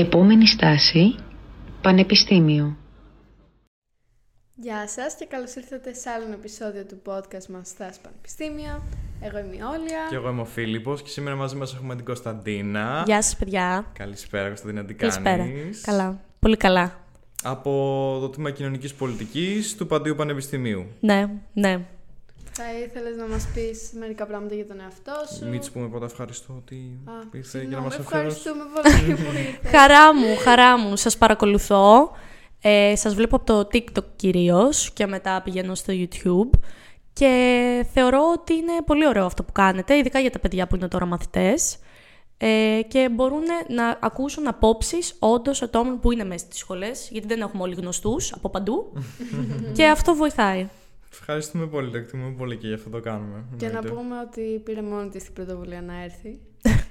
Επόμενη 0.00 0.46
στάση, 0.46 1.14
Πανεπιστήμιο. 1.80 2.76
Γεια 4.54 4.88
σας 4.88 5.14
και 5.14 5.24
καλώς 5.24 5.54
ήρθατε 5.54 5.94
σε 5.94 6.10
άλλο 6.10 6.32
επεισόδιο 6.32 6.84
του 6.84 7.02
podcast 7.06 7.46
μας 7.46 7.68
Στάση 7.68 8.00
Πανεπιστήμιο. 8.00 8.82
Εγώ 9.20 9.38
είμαι 9.38 9.54
η 9.54 9.60
Όλια. 9.60 10.06
Και 10.08 10.14
εγώ 10.14 10.28
είμαι 10.28 10.40
ο 10.40 10.44
Φίλιππος 10.44 11.02
και 11.02 11.08
σήμερα 11.08 11.36
μαζί 11.36 11.56
μας 11.56 11.74
έχουμε 11.74 11.96
την 11.96 12.04
Κωνσταντίνα. 12.04 13.02
Γεια 13.06 13.22
σας 13.22 13.36
παιδιά. 13.36 13.86
Καλησπέρα 13.92 14.46
Κωνσταντίνα, 14.46 14.84
τι 14.84 14.94
Καλησπέρα. 14.94 15.36
κάνεις; 15.36 15.80
Καλά. 15.80 16.20
Πολύ 16.38 16.56
καλά. 16.56 16.98
Από 17.42 17.70
το 18.20 18.28
Τμήμα 18.28 18.50
Κοινωνικής 18.50 18.94
Πολιτικής 18.94 19.76
του 19.76 19.86
Παντίου 19.86 20.14
Πανεπιστημίου. 20.14 20.86
Ναι, 21.00 21.28
ναι. 21.52 21.86
Θα 22.60 22.72
ήθελες 22.84 23.16
να 23.16 23.26
μας 23.26 23.46
πεις 23.54 23.90
μερικά 23.98 24.26
πράγματα 24.26 24.54
για 24.54 24.66
τον 24.66 24.80
εαυτό 24.80 25.12
σου; 25.36 25.48
Μην 25.48 25.60
της 25.60 25.70
πούμε 25.70 25.88
πρώτα 25.88 26.04
ευχαριστώ 26.04 26.54
ότι 26.56 27.00
Α, 27.04 27.12
ήρθε 27.32 27.58
για 27.62 27.68
να 27.68 27.70
συγγνώμη, 27.70 27.84
μας 27.84 27.98
ευχαριστήσει. 27.98 28.48
ευχαριστούμε 28.48 28.64
πολύ 29.04 29.14
που 29.14 29.36
ήρθες. 29.62 29.70
Χαρά 29.80 30.14
μου, 30.14 30.36
χαρά 30.36 30.78
μου. 30.78 30.96
Σας 30.96 31.18
παρακολουθώ. 31.18 32.10
Ε, 32.60 32.96
σας 32.96 33.14
βλέπω 33.14 33.36
από 33.36 33.44
το 33.44 33.68
TikTok 33.72 34.04
κυρίως 34.16 34.90
και 34.92 35.06
μετά 35.06 35.42
πηγαίνω 35.42 35.74
στο 35.74 35.92
YouTube. 35.96 36.58
Και 37.12 37.32
θεωρώ 37.92 38.20
ότι 38.32 38.54
είναι 38.54 38.72
πολύ 38.86 39.06
ωραίο 39.06 39.24
αυτό 39.24 39.42
που 39.44 39.52
κάνετε, 39.52 39.96
ειδικά 39.96 40.18
για 40.18 40.30
τα 40.30 40.38
παιδιά 40.38 40.66
που 40.66 40.76
είναι 40.76 40.88
τώρα 40.88 41.06
μαθητές. 41.06 41.78
Ε, 42.38 42.80
και 42.88 43.08
μπορούν 43.08 43.42
να 43.68 43.98
ακούσουν 44.00 44.46
απόψεις 44.48 45.14
όντως 45.18 45.62
ατόμων 45.62 46.00
που 46.00 46.12
είναι 46.12 46.24
μέσα 46.24 46.44
στις 46.44 46.58
σχολές, 46.58 47.08
γιατί 47.10 47.26
δεν 47.26 47.40
έχουμε 47.40 47.62
όλοι 47.62 47.74
γνωστούς 47.74 48.32
από 48.32 48.48
παντού. 48.48 48.92
και 49.76 49.86
αυτό 49.86 50.14
βοηθάει. 50.14 50.68
Ευχαριστούμε 51.12 51.66
πολύ, 51.66 51.90
το 51.90 51.96
εκτιμούμε 51.96 52.34
πολύ 52.36 52.56
και 52.56 52.66
γι' 52.66 52.74
αυτό 52.74 52.90
το 52.90 53.00
κάνουμε. 53.00 53.44
Και 53.56 53.64
να 53.66 53.70
εννοείται. 53.78 53.88
πούμε 54.00 54.18
ότι 54.20 54.60
πήρε 54.64 54.82
μόνη 54.82 55.08
της 55.08 55.24
την 55.24 55.32
πρωτοβουλία 55.32 55.82
να 55.82 56.02
έρθει. 56.02 56.40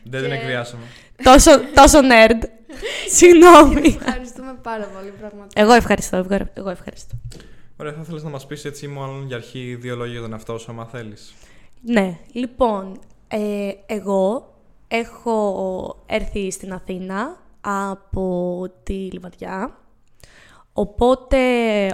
Δεν 0.04 0.22
την 0.22 0.30
και- 0.30 0.36
εκβιάσαμε. 0.36 0.84
τόσο, 1.24 1.52
τόσο 1.74 2.00
nerd. 2.00 2.44
Συγγνώμη. 3.18 3.88
Ευχαριστούμε 4.02 4.58
πάρα 4.62 4.86
πολύ 4.86 5.14
πραγματικά. 5.20 5.62
Εγώ 5.62 5.74
ευχαριστώ, 5.74 6.18
ευχα- 6.18 6.50
εγώ 6.54 6.70
ευχαριστώ. 6.70 7.16
Ωραία, 7.78 7.94
θα 7.94 8.02
ήθελες 8.02 8.24
να 8.24 8.30
μας 8.30 8.46
πεις 8.48 8.66
έτσι 8.66 8.88
μάλλον 8.88 9.26
για 9.28 9.36
αρχή 9.36 9.76
δύο 9.80 9.96
λόγια 9.96 10.12
για 10.14 10.22
τον 10.22 10.32
εαυτό 10.32 10.58
σου, 10.58 10.72
άμα 10.72 10.86
θέλεις. 10.86 11.34
Ναι, 11.82 12.18
λοιπόν, 12.32 13.00
ε, 13.28 13.70
εγώ 13.86 14.54
έχω 14.88 16.04
έρθει 16.06 16.52
στην 16.52 16.74
Αθήνα 16.74 17.38
από 17.62 18.66
τη 18.84 18.94
Λιβαδιά, 18.94 19.78
οπότε 20.74 21.38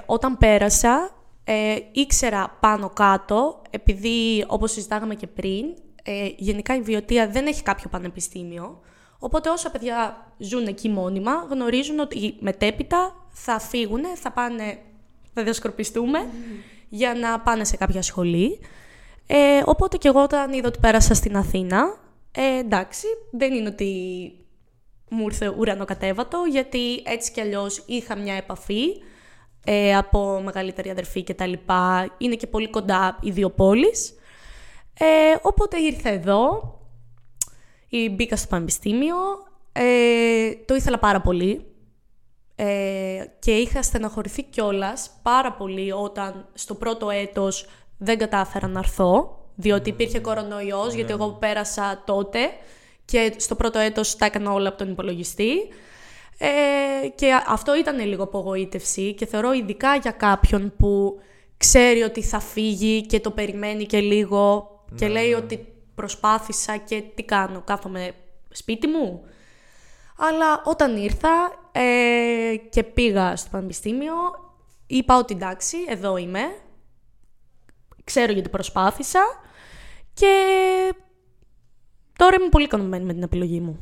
όταν 0.06 0.38
πέρασα 0.38 1.10
ε, 1.44 1.76
ήξερα 1.92 2.56
πάνω 2.60 2.88
κάτω, 2.88 3.62
επειδή 3.70 4.44
όπως 4.46 4.72
συζητάγαμε 4.72 5.14
και 5.14 5.26
πριν, 5.26 5.64
ε, 6.02 6.28
γενικά 6.36 6.76
η 6.76 6.80
Βιωτία 6.80 7.28
δεν 7.28 7.46
έχει 7.46 7.62
κάποιο 7.62 7.88
πανεπιστήμιο, 7.90 8.80
οπότε 9.18 9.48
όσα 9.48 9.70
παιδιά 9.70 10.32
ζουν 10.38 10.66
εκεί 10.66 10.88
μόνιμα 10.88 11.46
γνωρίζουν 11.50 11.98
ότι 11.98 12.36
μετέπειτα 12.40 13.26
θα 13.28 13.58
φύγουν, 13.58 14.02
θα 14.14 14.32
πάνε, 14.32 14.78
θα 15.34 15.42
διασκορπιστούμε 15.42 16.28
για 16.88 17.14
να 17.14 17.40
πάνε 17.40 17.64
σε 17.64 17.76
κάποια 17.76 18.02
σχολή. 18.02 18.60
Ε, 19.26 19.62
οπότε 19.64 19.96
και 19.96 20.08
εγώ 20.08 20.22
όταν 20.22 20.52
είδα 20.52 20.68
ότι 20.68 20.78
πέρασα 20.78 21.14
στην 21.14 21.36
Αθήνα, 21.36 21.98
ε, 22.32 22.58
εντάξει, 22.58 23.06
δεν 23.32 23.52
είναι 23.52 23.68
ότι 23.68 24.32
μου 25.10 25.24
ήρθε 25.24 25.48
ουρανοκατέβατο, 25.58 26.44
γιατί 26.50 27.02
έτσι 27.04 27.32
κι 27.32 27.40
αλλιώς 27.40 27.82
είχα 27.86 28.16
μια 28.16 28.34
επαφή 28.34 28.84
ε, 29.64 29.96
από 29.96 30.40
μεγαλύτερη 30.44 30.90
αδερφή 30.90 31.22
και 31.22 31.34
τα 31.34 31.46
λοιπά. 31.46 32.14
Είναι 32.18 32.34
και 32.34 32.46
πολύ 32.46 32.70
κοντά 32.70 33.18
οι 33.20 33.30
δύο 33.30 33.50
πόλεις. 33.50 34.14
Ε, 34.98 35.04
οπότε 35.42 35.78
ήρθα 35.78 36.08
εδώ, 36.08 36.74
ή 37.88 38.10
μπήκα 38.10 38.36
στο 38.36 38.46
πανεπιστήμιο, 38.46 39.16
ε, 39.72 40.54
το 40.64 40.74
ήθελα 40.74 40.98
πάρα 40.98 41.20
πολύ 41.20 41.64
ε, 42.56 43.24
και 43.38 43.56
είχα 43.56 43.82
στεναχωρηθεί 43.82 44.42
κιόλας 44.42 45.10
πάρα 45.22 45.52
πολύ 45.52 45.92
όταν 45.92 46.48
στο 46.54 46.74
πρώτο 46.74 47.10
έτος 47.10 47.66
δεν 47.98 48.18
κατάφερα 48.18 48.66
να 48.66 48.78
έρθω, 48.78 49.38
διότι 49.54 49.88
υπήρχε 49.88 50.18
κορονοϊός, 50.18 50.94
γιατί 50.94 51.12
εγώ 51.12 51.30
πέρασα 51.30 52.02
τότε 52.06 52.38
και 53.04 53.34
στο 53.36 53.54
πρώτο 53.54 53.78
έτος 53.78 54.16
τα 54.16 54.26
έκανα 54.26 54.52
όλα 54.52 54.68
από 54.68 54.78
τον 54.78 54.90
υπολογιστή. 54.90 55.52
Ε, 56.38 57.08
και 57.14 57.32
αυτό 57.46 57.76
ήταν 57.76 57.98
λίγο 58.06 58.22
απογοήτευση 58.22 59.14
και 59.14 59.26
θεωρώ 59.26 59.52
ειδικά 59.52 59.96
για 59.96 60.10
κάποιον 60.10 60.72
που 60.78 61.20
ξέρει 61.56 62.02
ότι 62.02 62.22
θα 62.22 62.40
φύγει 62.40 63.06
και 63.06 63.20
το 63.20 63.30
περιμένει 63.30 63.86
και 63.86 64.00
λίγο 64.00 64.68
και 64.94 65.08
λέει 65.08 65.32
ότι 65.32 65.74
προσπάθησα 65.94 66.76
και 66.76 67.02
τι 67.14 67.22
κάνω, 67.22 67.60
κάθομαι 67.60 68.14
σπίτι 68.50 68.86
μου. 68.86 69.24
Αλλά 70.16 70.62
όταν 70.64 70.96
ήρθα 70.96 71.52
ε, 71.72 72.56
και 72.70 72.82
πήγα 72.82 73.36
στο 73.36 73.48
πανεπιστήμιο, 73.50 74.14
είπα 74.86 75.18
ότι 75.18 75.34
εντάξει, 75.34 75.76
εδώ 75.88 76.16
είμαι, 76.16 76.40
ξέρω 78.04 78.32
γιατί 78.32 78.48
προσπάθησα 78.48 79.20
και 80.14 80.34
τώρα 82.16 82.36
είμαι 82.40 82.48
πολύ 82.48 82.64
ικανοποιημένη 82.64 83.04
με 83.04 83.12
την 83.12 83.22
επιλογή 83.22 83.60
μου. 83.60 83.78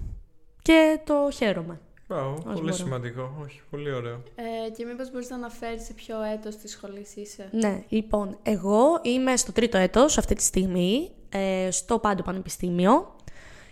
Και 0.62 1.00
το 1.04 1.30
χαίρομαι. 1.32 1.80
Μπράβο, 2.12 2.42
πολύ 2.42 2.60
μπορώ. 2.60 2.72
σημαντικό. 2.72 3.36
Όχι, 3.42 3.60
πολύ 3.70 3.92
ωραίο. 3.92 4.22
Ε, 4.34 4.70
και 4.70 4.84
μήπως 4.84 5.10
μπορείς 5.10 5.28
να 5.28 5.36
αναφέρεις 5.36 5.84
σε 5.84 5.92
ποιο 5.92 6.22
έτος 6.22 6.56
της 6.56 6.70
σχολής 6.70 7.16
είσαι; 7.16 7.48
Ναι, 7.52 7.84
λοιπόν, 7.88 8.38
εγώ 8.42 9.00
είμαι 9.02 9.36
στο 9.36 9.52
τρίτο 9.52 9.78
έτος 9.78 10.18
αυτή 10.18 10.34
τη 10.34 10.42
στιγμή, 10.42 11.10
ε, 11.28 11.70
στο 11.70 11.98
Πάντο 11.98 12.22
Πανεπιστήμιο. 12.22 13.16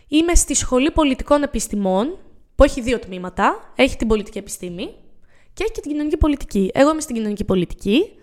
Είμαι 0.09 0.35
στη 0.35 0.55
Σχολή 0.55 0.91
Πολιτικών 0.91 1.43
Επιστημών, 1.43 2.19
που 2.55 2.65
έχει 2.65 2.81
δύο 2.81 2.99
τμήματα. 2.99 3.73
Έχει 3.77 3.97
την 3.97 4.09
πολιτική 4.09 4.39
επιστήμη 4.39 4.95
και 5.53 5.63
έχει 5.63 5.73
και 5.73 5.81
την 5.81 5.91
κοινωνική 5.91 6.17
πολιτική. 6.17 6.71
Εγώ 6.75 6.91
είμαι 6.91 7.01
στην 7.01 7.15
κοινωνική 7.15 7.45
πολιτική, 7.45 8.19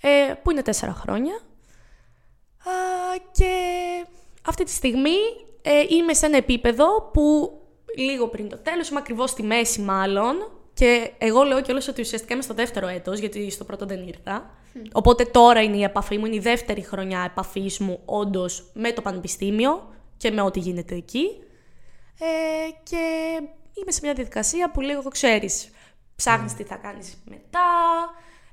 ε, 0.00 0.32
που 0.42 0.50
είναι 0.50 0.62
τέσσερα 0.62 0.92
χρόνια. 0.92 1.34
Α, 1.34 2.72
και 3.32 3.52
αυτή 4.46 4.64
τη 4.64 4.70
στιγμή 4.70 5.16
ε, 5.62 5.82
είμαι 5.88 6.14
σε 6.14 6.26
ένα 6.26 6.36
επίπεδο 6.36 7.10
που 7.12 7.56
λίγο 7.96 8.28
πριν 8.28 8.48
το 8.48 8.58
τέλος, 8.58 8.88
είμαι 8.88 8.98
ακριβώς 8.98 9.30
στη 9.30 9.42
μέση 9.42 9.80
μάλλον, 9.80 10.50
και 10.74 11.10
εγώ 11.18 11.42
λέω 11.42 11.62
κιόλας 11.62 11.88
ότι 11.88 12.00
ουσιαστικά 12.00 12.34
είμαι 12.34 12.42
στο 12.42 12.54
δεύτερο 12.54 12.86
έτος, 12.86 13.18
γιατί 13.18 13.50
στο 13.50 13.64
πρώτο 13.64 13.86
δεν 13.86 14.06
ήρθα. 14.06 14.50
Οπότε 14.92 15.24
τώρα 15.24 15.62
είναι 15.62 15.76
η 15.76 15.82
επαφή 15.82 16.18
μου, 16.18 16.26
είναι 16.26 16.34
η 16.34 16.40
δεύτερη 16.40 16.82
χρονιά 16.82 17.22
επαφής 17.30 17.78
μου 17.78 18.00
όντως 18.04 18.70
με 18.74 18.92
το 18.92 19.02
πανεπιστήμιο 19.02 19.88
και 20.16 20.30
με 20.30 20.42
ό,τι 20.42 20.58
γίνεται 20.58 20.94
εκεί. 20.94 21.26
Ε, 22.18 22.70
και 22.82 23.06
είμαι 23.74 23.90
σε 23.90 24.00
μια 24.02 24.12
διαδικασία 24.12 24.70
που 24.70 24.80
λίγο 24.80 25.02
ξέρεις, 25.02 25.70
ψάχνεις 26.16 26.54
τι 26.54 26.62
θα 26.62 26.76
κάνεις 26.76 27.22
μετά, 27.24 27.60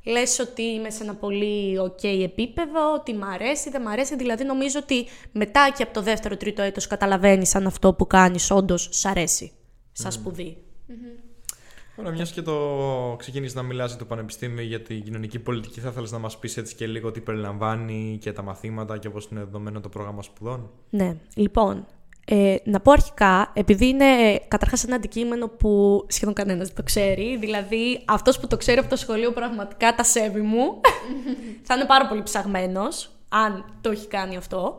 λες 0.10 0.40
ότι 0.40 0.62
είμαι 0.62 0.90
σε 0.90 1.04
ένα 1.04 1.16
πολύ 1.16 1.78
ok 1.80 2.04
επίπεδο, 2.24 2.94
ότι 2.94 3.14
μ' 3.14 3.24
αρέσει, 3.24 3.70
δεν 3.70 3.82
μ' 3.82 3.88
αρέσει. 3.88 4.16
Δηλαδή 4.16 4.44
νομίζω 4.44 4.80
ότι 4.82 5.06
μετά 5.32 5.74
και 5.78 5.84
από 5.84 5.94
το 5.94 6.02
δεύτερο 6.02 6.38
τρίτο 6.38 6.62
έτος 6.62 6.88
καταλαβαίνεις 6.88 7.56
αν 7.56 7.66
αυτό 7.68 7.94
που 7.94 8.08
κάνεις 8.08 8.52
όντως 8.52 8.88
σ' 8.92 9.06
αρέσει, 9.06 9.52
σαν 9.92 10.12
σπουδή. 10.12 10.58
Ωραία, 12.00 12.12
μιας 12.12 12.32
και 12.32 12.42
το 12.42 13.16
ξεκίνησε 13.18 13.56
να 13.56 13.64
μιλάς 13.64 13.90
για 13.90 14.00
το 14.00 14.06
Πανεπιστήμιο 14.06 14.64
για 14.64 14.82
την 14.82 15.04
κοινωνική 15.04 15.40
πολιτική, 15.40 15.80
θα 15.80 15.90
ήθελες 15.90 16.12
να 16.12 16.18
μας 16.18 16.38
πεις 16.38 16.58
έτσι 16.58 16.76
και 16.76 16.88
λίγο 16.88 17.12
τι 17.12 17.20
περιλαμβάνει 17.20 18.18
και 18.22 18.32
τα 18.32 18.42
μαθήματα 18.42 18.98
και 18.98 19.10
πώς 19.10 19.28
είναι 19.32 19.40
δεδομένο 19.40 19.80
το 19.80 19.90
πρόγραμμα 19.90 20.22
σπουδών; 20.22 20.70
Ναι, 20.90 21.18
λοιπόν, 21.36 21.86
ε, 22.32 22.56
να 22.64 22.80
πω 22.80 22.92
αρχικά, 22.92 23.52
επειδή 23.54 23.88
είναι 23.88 24.06
ε, 24.06 24.38
καταρχάς 24.48 24.84
ένα 24.84 24.96
αντικείμενο 24.96 25.48
που 25.48 26.06
σχεδόν 26.10 26.34
κανένας 26.34 26.68
δεν 26.68 26.76
το 26.76 26.84
ξέρει, 26.84 27.38
δηλαδή 27.40 28.02
αυτός 28.06 28.40
που 28.40 28.48
το 28.48 28.58
ξέρει 28.58 28.80
από 28.80 28.90
το 28.90 28.96
σχολείο 28.96 29.32
πραγματικά 29.32 29.96
τα 29.96 30.04
σέβη 30.04 30.42
μου, 30.42 30.82
θα 31.68 31.76
είναι 31.76 31.86
πάρα 31.86 32.08
πολύ 32.08 32.24
ψαγμένος, 32.24 33.12
αν 33.30 33.78
το 33.82 33.90
έχει 33.90 34.08
κάνει 34.08 34.38
αυτό. 34.38 34.78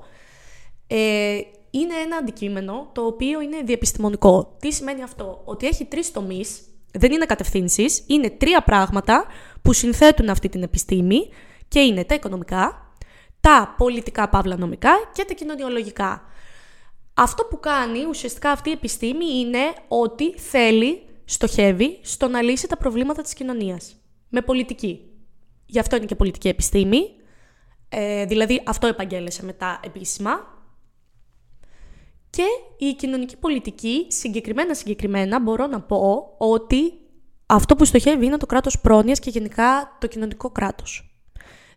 Ε, 0.86 1.38
είναι 1.70 1.94
ένα 2.04 2.16
αντικείμενο 2.16 2.90
το 2.92 3.06
οποίο 3.06 3.40
είναι 3.40 3.62
διεπιστημονικό. 3.64 4.56
Τι 4.60 4.72
σημαίνει 4.72 5.02
αυτό, 5.02 5.42
ότι 5.44 5.66
έχει 5.66 5.84
τρεις 5.84 6.10
τομείς, 6.12 6.60
δεν 6.92 7.12
είναι 7.12 7.24
κατευθύνσεις, 7.26 8.04
είναι 8.06 8.30
τρία 8.30 8.62
πράγματα 8.62 9.24
που 9.62 9.72
συνθέτουν 9.72 10.28
αυτή 10.28 10.48
την 10.48 10.62
επιστήμη 10.62 11.28
και 11.68 11.80
είναι 11.80 12.04
τα 12.04 12.14
οικονομικά, 12.14 12.92
τα 13.40 13.74
πολιτικά 13.78 14.28
παύλα 14.28 14.56
νομικά 14.56 14.90
και 15.12 15.24
τα 15.24 15.34
κοινωνιολογικά. 15.34 16.24
Αυτό 17.22 17.44
που 17.44 17.60
κάνει 17.60 18.04
ουσιαστικά 18.04 18.50
αυτή 18.50 18.68
η 18.68 18.72
επιστήμη 18.72 19.38
είναι 19.38 19.72
ότι 19.88 20.38
θέλει, 20.38 21.02
στοχεύει 21.24 21.98
στο 22.02 22.28
να 22.28 22.42
λύσει 22.42 22.66
τα 22.66 22.76
προβλήματα 22.76 23.22
της 23.22 23.34
κοινωνίας. 23.34 23.96
Με 24.28 24.40
πολιτική. 24.40 25.00
Γι' 25.66 25.78
αυτό 25.78 25.96
είναι 25.96 26.04
και 26.04 26.14
πολιτική 26.14 26.48
επιστήμη. 26.48 27.00
Ε, 27.88 28.24
δηλαδή 28.24 28.62
αυτό 28.66 28.86
επαγγέλεσε 28.86 29.44
μετά 29.44 29.80
επίσημα. 29.84 30.30
Και 32.30 32.44
η 32.78 32.94
κοινωνική 32.94 33.36
πολιτική, 33.36 34.06
συγκεκριμένα 34.08 34.74
συγκεκριμένα, 34.74 35.40
μπορώ 35.40 35.66
να 35.66 35.80
πω 35.80 36.34
ότι 36.38 36.92
αυτό 37.46 37.76
που 37.76 37.84
στοχεύει 37.84 38.26
είναι 38.26 38.36
το 38.36 38.46
κράτος 38.46 38.80
πρόνοιας 38.80 39.18
και 39.18 39.30
γενικά 39.30 39.96
το 40.00 40.06
κοινωνικό 40.06 40.50
κράτος. 40.50 41.20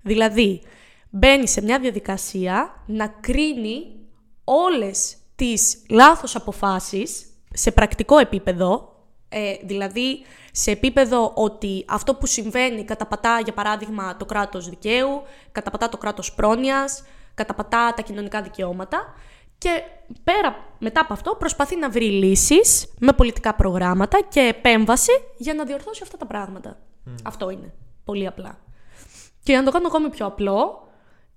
Δηλαδή, 0.01 0.61
μπαίνει 1.09 1.47
σε 1.47 1.61
μια 1.61 1.79
διαδικασία 1.79 2.83
να 2.87 3.07
κρίνει 3.07 3.85
όλες 4.43 5.17
τις 5.35 5.83
λάθος 5.89 6.35
αποφάσεις 6.35 7.25
σε 7.53 7.71
πρακτικό 7.71 8.17
επίπεδο, 8.17 8.87
Ε, 9.35 9.55
δηλαδή, 9.63 10.25
σε 10.51 10.71
επίπεδο 10.71 11.31
ότι 11.35 11.85
αυτό 11.87 12.15
που 12.15 12.25
συμβαίνει 12.25 12.83
καταπατά, 12.83 13.39
για 13.43 13.53
παράδειγμα, 13.53 14.17
το 14.17 14.25
κράτος 14.25 14.69
δικαίου, 14.69 15.21
καταπατά 15.51 15.89
το 15.89 15.97
κράτος 15.97 16.33
πρόνοιας, 16.33 17.03
καταπατά 17.33 17.93
τα 17.95 18.01
κοινωνικά 18.01 18.41
δικαιώματα 18.41 19.13
και 19.57 19.69
πέρα 20.23 20.55
μετά 20.79 21.01
από 21.01 21.13
αυτό 21.13 21.35
προσπαθεί 21.35 21.75
να 21.75 21.89
βρει 21.89 22.05
λύσεις 22.05 22.93
με 22.99 23.13
πολιτικά 23.13 23.55
προγράμματα 23.55 24.21
και 24.29 24.39
επέμβαση 24.39 25.11
για 25.37 25.53
να 25.53 25.63
διορθώσει 25.65 25.99
αυτά 26.03 26.17
τα 26.17 26.25
πράγματα. 26.25 26.79
Αυτό 27.23 27.49
είναι. 27.49 27.73
Πολύ 28.05 28.27
απλά. 28.27 28.59
Και 29.43 29.51
για 29.51 29.59
να 29.59 29.65
το 29.65 29.71
κάνω 29.71 29.87
ακόμη 29.87 30.09
πιο 30.09 30.25
απλό, 30.25 30.87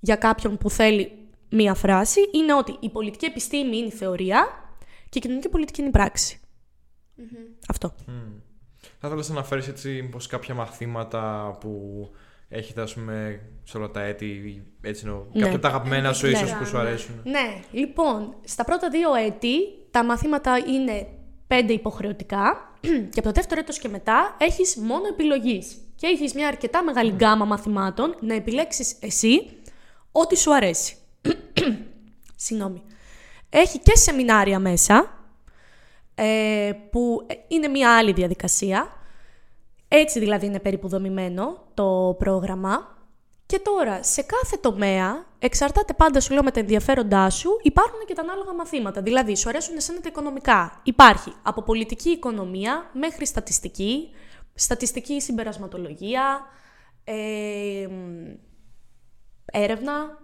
για 0.01 0.17
κάποιον 0.17 0.59
που 0.59 0.71
θέλει 0.71 1.26
μία 1.51 1.75
φράση, 1.75 2.21
είναι 2.33 2.55
ότι 2.55 2.77
η 2.81 2.91
πολιτική 2.91 3.25
επιστήμη 3.25 3.77
είναι 3.77 3.87
η 3.87 3.91
θεωρία 3.91 4.47
και 5.09 5.19
η 5.19 5.21
κοινωνική 5.21 5.49
πολιτική 5.49 5.81
είναι 5.81 5.89
η 5.89 5.93
πραξη 5.93 6.41
Αυτό. 7.69 7.95
Θα 8.99 9.07
ήθελα 9.09 9.25
να 9.29 9.35
αναφέρεις 9.35 9.69
έτσι 9.69 10.03
πως 10.03 10.27
κάποια 10.27 10.55
μαθήματα 10.55 11.57
που 11.61 11.71
έχετε 12.49 12.81
ας 12.83 12.95
πούμε 12.95 13.41
σε 13.65 13.77
όλα 13.77 13.91
τα 13.91 14.03
έτη, 14.03 14.63
έτσι 14.81 15.03
εννοώ, 15.07 15.19
Ναι. 15.19 15.33
κάποια 15.33 15.53
από 15.53 15.59
τα 15.63 15.69
αγαπημένα 15.69 16.13
σου 16.13 16.27
Ναι. 16.27 16.33
ίσως 16.33 16.55
που 16.55 16.67
σου 16.67 16.79
αρέσουν; 16.79 17.21
Ναι, 17.25 17.61
λοιπόν, 17.71 18.35
στα 18.45 18.65
πρώτα 18.65 18.89
δύο 18.91 19.15
έτη 19.15 19.57
τα 19.91 20.05
μαθήματα 20.05 20.59
είναι 20.59 21.07
πέντε 21.47 21.73
υποχρεωτικά 21.73 22.73
και 23.13 23.19
από 23.19 23.23
το 23.23 23.33
δεύτερο 23.33 23.61
έτος 23.61 23.79
και 23.79 23.89
μετά 23.89 24.37
έχεις 24.39 24.77
μόνο 24.77 25.07
επιλογής. 25.13 25.77
Και 25.97 26.07
έχεις 26.07 26.35
μια 26.35 26.49
αρκετά 26.49 26.83
μεγάλη 26.83 27.11
γκάμα 27.11 27.45
μαθημάτων 27.45 28.17
να 28.21 28.35
επιλέξεις 28.35 28.97
εσύ 29.01 29.49
ό,τι 30.13 30.37
σου 30.37 30.55
αρέσει. 30.55 30.97
Συγγνώμη. 32.37 32.83
Έχει 33.49 33.79
και 33.79 33.97
σεμινάρια 33.97 34.59
μέσα, 34.59 35.17
ε, 36.15 36.73
που 36.91 37.27
είναι 37.49 37.69
μια 37.69 37.97
άλλη 37.97 38.13
διαδικασία. 38.13 38.89
Έτσι 39.89 40.19
δηλαδή 40.19 40.47
είναι 40.47 40.61
περίπου 40.61 40.89
δομημένο 40.89 41.65
το 41.75 42.15
πρόγραμμα. 42.19 42.95
Και 43.47 43.59
τώρα, 43.59 44.03
σε 44.03 44.23
κάθε 44.23 44.57
τομέα, 44.57 45.27
εξαρτάται 45.39 45.93
πάντα 45.93 46.21
σου 46.21 46.33
λέω 46.33 46.43
με 46.43 46.51
τα 46.51 46.61
ενδιαφέροντά 46.61 47.31
σου, 47.31 47.51
υπάρχουν 47.63 47.99
και 48.07 48.15
τα 48.15 48.23
ανάλογα 48.23 48.55
μαθήματα. 48.55 49.03
Δηλαδή, 49.03 49.37
σου 49.37 49.49
αρέσουν 49.49 49.77
εσένα 49.77 50.01
τα 50.01 50.09
οικονομικά. 50.09 50.81
Υπάρχει 50.83 51.33
από 51.43 51.63
πολιτική 51.63 52.09
οικονομία 52.09 52.91
μέχρι 52.93 53.27
στατιστική, 53.27 54.11
στατιστική 54.55 55.21
συμπερασματολογία, 55.21 56.41
ε, 57.05 57.87
μ, 57.91 58.35
έρευνα, 59.53 60.19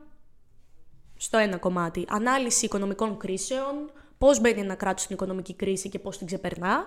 στο 1.22 1.38
ένα 1.38 1.56
κομμάτι. 1.56 2.04
Ανάλυση 2.08 2.64
οικονομικών 2.64 3.16
κρίσεων, 3.16 3.90
πώς 4.19 4.40
μπαίνει 4.40 4.60
ένα 4.60 4.74
κράτος 4.74 5.02
στην 5.02 5.14
οικονομική 5.14 5.54
κρίση 5.54 5.88
και 5.88 5.98
πώς 5.98 6.19
την 6.19 6.26
ξεπερνά. 6.26 6.86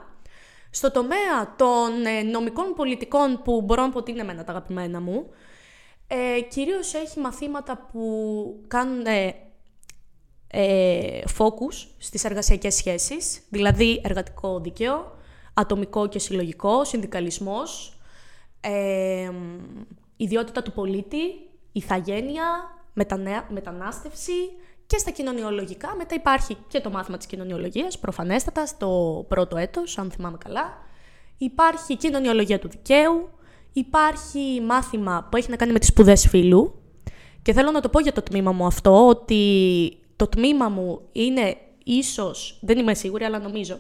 Στο 0.70 0.92
τομέα 0.92 1.56
των 1.56 2.06
ε, 2.06 2.22
νομικών 2.22 2.74
πολιτικών 2.76 3.42
που 3.44 3.62
μπορώ 3.62 3.82
να 3.82 3.90
πω 3.90 3.98
ότι 3.98 4.12
είναι 4.12 4.22
εμένα 4.22 4.44
τα 4.44 4.52
αγαπημένα 4.52 5.02
μου, 5.02 5.30
ε, 6.08 6.42
κυρίως 6.42 6.94
έχει 6.94 7.20
μαθήματα 7.20 7.90
που 7.92 8.06
κάνουν 8.68 9.06
ε, 9.06 9.36
ε, 10.48 11.22
focus 11.38 11.88
στις 11.98 12.24
εργασιακές 12.24 12.76
σχέσεις, 12.76 13.42
δηλαδή 13.50 14.02
εργατικό 14.04 14.60
δίκαιο, 14.60 15.18
ατομικό 15.54 16.08
και 16.08 16.20
συλλογικό, 16.20 16.84
συνδικαλισμός, 16.84 18.00
ε, 18.62 19.32
ιδιότητα 20.18 20.62
του 20.62 20.72
πολίτη, 20.72 21.20
ηθαγένεια, 21.72 22.75
μετανέα, 22.96 23.48
μετανάστευση 23.50 24.32
και 24.88 24.98
στα 24.98 25.12
κοινωνιολογικά. 25.12 25.96
Μετά 25.98 26.16
υπάρχει 26.16 26.58
και 26.68 26.80
το 26.80 26.90
μάθημα 26.90 27.18
της 27.18 27.26
κοινωνιολογίας, 27.26 28.00
προφανέστατα, 28.00 28.66
στο 28.66 29.26
πρώτο 29.28 29.58
έτος, 29.58 29.98
αν 29.98 30.12
θυμάμαι 30.12 30.38
καλά. 30.44 30.78
Υπάρχει 31.38 31.98
κοινωνιολογία 31.98 32.60
του 32.60 32.70
δικαίου, 32.70 33.30
υπάρχει 33.74 34.62
μάθημα 34.68 35.28
που 35.32 35.38
έχει 35.38 35.50
να 35.50 35.56
κάνει 35.56 35.72
με 35.72 35.80
τις 35.80 35.88
σπουδές 35.88 36.28
φύλου. 36.28 36.80
Και 37.42 37.54
θέλω 37.54 37.72
να 37.72 37.82
το 37.82 37.90
πω 37.90 38.00
για 38.00 38.14
το 38.14 38.22
τμήμα 38.22 38.52
μου 38.52 38.66
αυτό, 38.66 39.08
ότι 39.08 39.98
το 40.16 40.28
τμήμα 40.28 40.70
μου 40.70 41.02
είναι 41.12 41.58
ίσως, 41.84 42.60
δεν 42.62 42.78
είμαι 42.78 42.94
σίγουρη, 42.94 43.24
αλλά 43.24 43.40
νομίζω, 43.40 43.80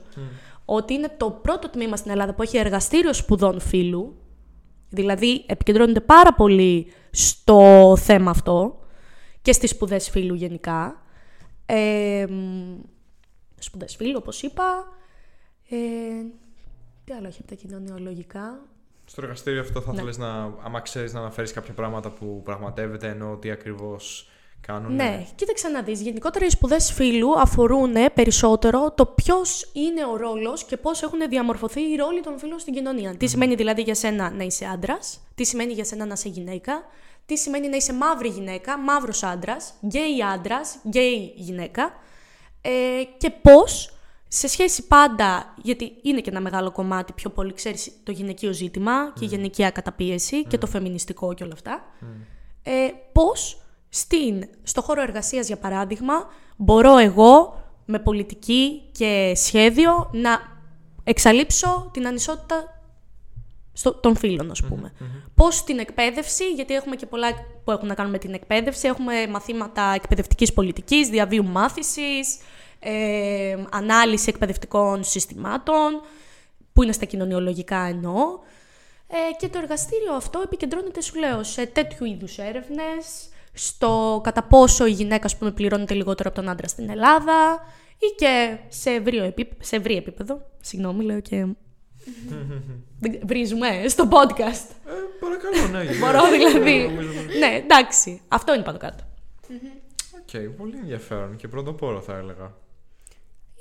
ότι 0.65 0.93
είναι 0.93 1.13
το 1.17 1.31
πρώτο 1.31 1.69
τμήμα 1.69 1.95
στην 1.95 2.11
Ελλάδα 2.11 2.33
που 2.33 2.41
έχει 2.41 2.57
εργαστήριο 2.57 3.13
σπουδών 3.13 3.59
φύλου, 3.59 4.15
δηλαδή 4.89 5.43
επικεντρώνεται 5.45 5.99
πάρα 5.99 6.33
πολύ 6.33 6.91
στο 7.11 7.93
θέμα 7.97 8.31
αυτό 8.31 8.79
και 9.45 9.51
στις 9.53 9.69
σπουδές 9.69 10.09
φύλου 10.09 10.33
γενικά. 10.33 11.01
Ε, 11.65 12.25
μ, 12.29 12.79
σπουδές 13.59 13.95
φύλου, 13.95 14.15
όπως 14.17 14.41
είπα. 14.41 14.87
Ε, 15.69 15.75
τι 17.03 17.13
άλλο 17.13 17.27
έχει 17.27 17.37
από 17.39 17.47
τα 17.49 17.55
κοινωνιολογικά; 17.55 18.59
Στο 19.05 19.21
εργαστήριο 19.21 19.61
αυτό 19.61 19.81
θα 19.81 19.89
Ναι. 19.91 19.95
ήθελες 19.95 20.17
να, 20.17 20.53
άμα 20.63 20.79
ξέρεις 20.79 21.13
να 21.13 21.19
αναφέρεις 21.19 21.51
κάποια 21.53 21.73
πράγματα 21.73 22.09
που 22.11 22.41
πραγματεύεται, 22.43 23.07
ενώ 23.07 23.37
τι 23.37 23.51
ακριβώς 23.51 24.29
κάνουν. 24.61 24.95
Ναι, 24.95 25.25
κοίταξε 25.35 25.67
να 25.67 25.81
δεις. 25.81 26.01
Γενικότερα 26.01 26.45
οι 26.45 26.49
σπουδές 26.49 26.91
φύλου 26.91 27.39
αφορούν 27.39 27.93
περισσότερο 28.13 28.91
το 28.91 29.05
ποιος 29.05 29.71
είναι 29.73 30.05
ο 30.05 30.17
ρόλος 30.17 30.63
και 30.63 30.77
πώς 30.77 31.01
έχουν 31.01 31.19
διαμορφωθεί 31.29 31.81
οι 31.81 31.95
ρόλοι 31.95 32.21
των 32.21 32.39
φύλων 32.39 32.59
στην 32.59 32.73
κοινωνία. 32.73 33.17
Τι 33.17 33.27
σημαίνει 33.27 33.55
δηλαδή 33.55 33.81
για 33.81 33.95
σένα 33.95 34.31
να 34.31 34.43
είσαι 34.43 34.65
άντρας, 34.65 35.19
τι 35.35 35.45
σημαίνει 35.45 35.73
για 35.73 35.83
σένα 35.85 36.05
να 36.05 36.13
είσαι 36.13 36.29
γυναίκα, 36.29 36.83
τι 37.25 37.37
σημαίνει 37.37 37.69
να 37.69 37.75
είσαι 37.75 37.93
μαύρη 37.93 38.29
γυναίκα, 38.29 38.77
μαύρος 38.77 39.23
άντρας, 39.23 39.73
γκέι 39.85 40.23
άντρας, 40.33 40.77
γκέι 40.87 41.33
γυναίκα 41.35 41.91
ε, 42.61 43.03
και 43.17 43.29
πώς 43.29 43.95
σε 44.27 44.47
σχέση 44.47 44.87
πάντα, 44.87 45.53
γιατί 45.61 45.93
είναι 46.01 46.21
και 46.21 46.29
ένα 46.29 46.41
μεγάλο 46.41 46.71
κομμάτι 46.71 47.13
πιο 47.13 47.29
πολύ, 47.29 47.53
ξέρεις, 47.53 47.91
το 48.03 48.11
γυναικείο 48.11 48.53
ζήτημα 48.53 49.13
και 49.19 49.25
η 49.25 49.27
γυναικεία 49.27 49.69
καταπίεση 49.69 50.45
και 50.45 50.57
το 50.57 50.67
φεμινιστικό 50.67 51.33
και 51.33 51.43
όλα 51.43 51.53
αυτά, 51.53 51.83
ε, 52.63 52.87
πώς 53.11 53.61
στην, 53.89 54.49
στο 54.63 54.81
χώρο 54.81 55.01
εργασίας, 55.01 55.47
για 55.47 55.57
παράδειγμα, 55.57 56.13
μπορώ 56.57 56.97
εγώ 56.97 57.63
με 57.85 57.99
πολιτική 57.99 58.89
και 58.91 59.33
σχέδιο 59.35 60.09
να 60.13 60.39
εξαλείψω 61.03 61.89
την 61.93 62.07
ανισότητα 62.07 62.74
στο, 63.77 63.93
των 63.93 64.15
φίλων, 64.15 64.51
ας 64.51 64.63
πούμε. 64.63 64.93
Πώς 65.35 65.55
στην 65.55 65.79
εκπαίδευση, 65.79 66.49
γιατί 66.49 66.73
έχουμε 66.73 66.95
και 66.95 67.05
πολλά 67.05 67.27
που 67.63 67.71
έχουν 67.71 67.87
να 67.87 67.93
κάνουν 67.93 68.11
με 68.11 68.17
την 68.17 68.33
εκπαίδευση, 68.33 68.87
έχουμε 68.87 69.27
μαθήματα 69.27 69.93
εκπαιδευτικής 69.95 70.53
πολιτικής, 70.53 71.09
διαβίου 71.09 71.45
μάθησης, 71.45 72.37
ε, 72.79 73.55
ανάλυση 73.71 74.25
εκπαιδευτικών 74.29 75.03
συστημάτων, 75.03 76.01
που 76.73 76.83
είναι 76.83 76.91
στα 76.91 77.05
κοινωνιολογικά 77.05 77.77
εννοώ. 77.77 78.39
Ε, 79.07 79.17
και 79.37 79.47
το 79.47 79.57
εργαστήριο 79.57 80.13
αυτό 80.13 80.41
επικεντρώνεται, 80.43 81.01
σου 81.01 81.19
λέω, 81.19 81.43
σε 81.43 81.65
τέτοιου 81.65 82.05
είδους 82.05 82.37
έρευνες, 82.37 83.29
στο 83.53 84.21
κατά 84.23 84.43
πόσο 84.43 84.85
η 84.85 84.91
γυναίκα, 84.91 85.25
ας 85.25 85.37
πούμε, 85.37 85.51
πληρώνεται 85.51 85.93
λιγότερο 85.93 86.29
από 86.29 86.39
τον 86.41 86.49
άντρα 86.49 86.67
στην 86.67 86.89
Ελλάδα 86.89 87.65
ή 87.97 88.15
και 88.17 88.57
σε 88.67 88.89
ευρύ, 88.89 89.17
επίπεδο, 89.17 89.63
σε 89.63 89.75
ευρύ 89.75 89.95
επίπεδο. 89.95 90.41
Συγγνώμη, 90.61 91.03
λέω 91.03 91.19
και... 91.19 91.47
Δεν- 92.99 93.19
Βρίζουμε 93.25 93.67
ε, 93.67 93.87
στο 93.87 94.07
podcast. 94.11 94.69
Ε, 94.85 94.91
παρακαλώ, 95.19 95.67
ναι. 95.71 95.83
γιατί- 95.83 95.99
Μπορώ 95.99 96.21
δηλαδή. 96.31 96.87
νομίζω- 96.87 97.11
ναι, 97.39 97.55
εντάξει. 97.63 98.21
Αυτό 98.27 98.53
είναι 98.53 98.63
πάνω 98.63 98.77
κάτω. 98.77 99.03
Οκ, 100.21 100.41
πολύ 100.57 100.77
ενδιαφέρον 100.77 101.35
και 101.35 101.47
πρωτοπόρο 101.47 102.01
θα 102.01 102.17
έλεγα. 102.17 102.53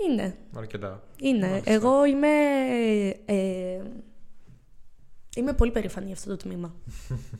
Είναι. 0.09 0.37
Αρκετά. 0.57 1.03
Είναι. 1.21 1.49
Μάλιστα. 1.49 1.71
Εγώ 1.73 2.05
είμαι. 2.05 2.29
Ε, 3.25 3.81
είμαι 5.37 5.53
πολύ 5.53 5.71
περήφανη 5.71 6.07
για 6.07 6.15
αυτό 6.15 6.31
το 6.31 6.37
τμήμα. 6.37 6.75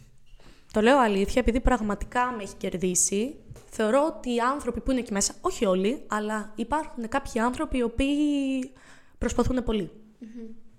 το 0.73 0.81
λέω 0.81 0.99
αλήθεια, 0.99 1.41
επειδή 1.41 1.61
πραγματικά 1.61 2.33
με 2.37 2.43
έχει 2.43 2.55
κερδίσει. 2.55 3.35
Θεωρώ 3.77 4.13
ότι 4.17 4.35
οι 4.35 4.39
άνθρωποι 4.41 4.81
που 4.81 4.91
είναι 4.91 5.01
εκεί 5.01 5.13
μέσα, 5.13 5.35
όχι 5.41 5.65
όλοι, 5.65 6.03
αλλά 6.07 6.53
υπάρχουν 6.57 7.09
κάποιοι 7.09 7.41
άνθρωποι 7.41 7.77
οι 7.79 7.83
οποίοι 7.83 8.71
προσπαθούν 9.19 9.65
πολύ 9.65 9.91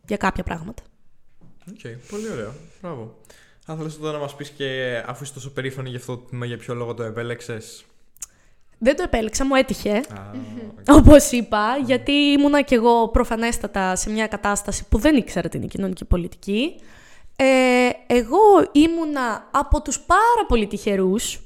για 0.07 0.17
κάποια 0.17 0.43
πράγματα. 0.43 0.83
Οκ, 1.69 1.79
πολύ 2.09 2.29
ωραίο. 2.29 2.53
Μπράβο. 2.81 3.17
Θα 3.59 3.74
ήθελες 3.74 3.97
τώρα 3.97 4.12
να 4.12 4.19
μας 4.19 4.35
πεις 4.35 4.50
και 4.50 5.01
αφού 5.05 5.24
είσαι 5.24 5.33
τόσο 5.33 5.51
περήφανη 5.51 5.89
για 5.89 5.97
αυτό 5.97 6.17
το 6.17 6.24
τμήμα, 6.24 6.45
για 6.45 6.57
ποιο 6.57 6.74
λόγο 6.74 6.93
το 6.93 7.03
επέλεξες; 7.03 7.85
Δεν 8.77 8.95
το 8.95 9.03
επέλεξα, 9.03 9.45
μου 9.45 9.55
έτυχε. 9.55 9.91
Α, 9.91 10.31
Όπως 10.97 11.31
είπα, 11.31 11.77
γιατί 11.85 12.12
ήμουνα 12.12 12.62
κι 12.62 12.74
εγώ 12.74 13.09
προφανέστατα 13.09 13.95
σε 13.95 14.09
μια 14.09 14.27
κατάσταση 14.27 14.85
που 14.89 14.97
δεν 14.97 15.15
ήξερα 15.15 15.50
την 15.50 15.67
κοινωνική 15.67 16.05
πολιτική. 16.05 16.75
Ε, 17.35 17.89
εγώ 18.07 18.69
ήμουνα 18.71 19.50
από 19.51 19.81
τους 19.81 20.00
πάρα 20.00 20.45
πολύ 20.47 20.67
τυχερούς 20.67 21.39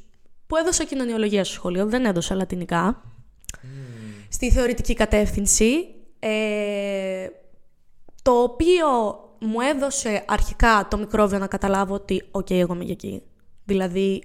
που 0.48 0.56
έδωσα 0.56 0.84
κοινωνιολογία 0.84 1.44
στο 1.44 1.54
σχολείο, 1.54 1.86
δεν 1.86 2.06
έδωσα 2.06 2.36
λατινικά. 2.36 3.02
Στη 4.30 4.52
θεωρητική 4.52 4.94
κατεύθυνση, 4.94 5.88
ε, 6.20 7.28
το 8.30 8.42
οποίο 8.42 8.88
μου 9.40 9.60
έδωσε 9.60 10.24
αρχικά 10.28 10.88
το 10.90 10.98
μικρόβιο 10.98 11.38
να 11.38 11.48
καταλάβω 11.48 11.94
ότι 11.94 12.24
«ΟΚ, 12.32 12.50
εγώ 12.50 12.74
είμαι 12.74 12.84
για 12.84 12.94
εκεί». 12.94 13.24
Δηλαδή, 13.64 14.24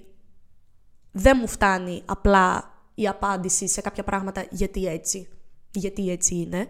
δεν 1.11 1.37
μου 1.39 1.47
φτάνει 1.47 2.01
απλά 2.05 2.73
η 2.95 3.07
απάντηση 3.07 3.67
σε 3.67 3.81
κάποια 3.81 4.03
πράγματα 4.03 4.45
γιατί 4.49 4.85
έτσι. 4.85 5.29
Γιατί 5.71 6.09
έτσι 6.09 6.35
είναι. 6.35 6.67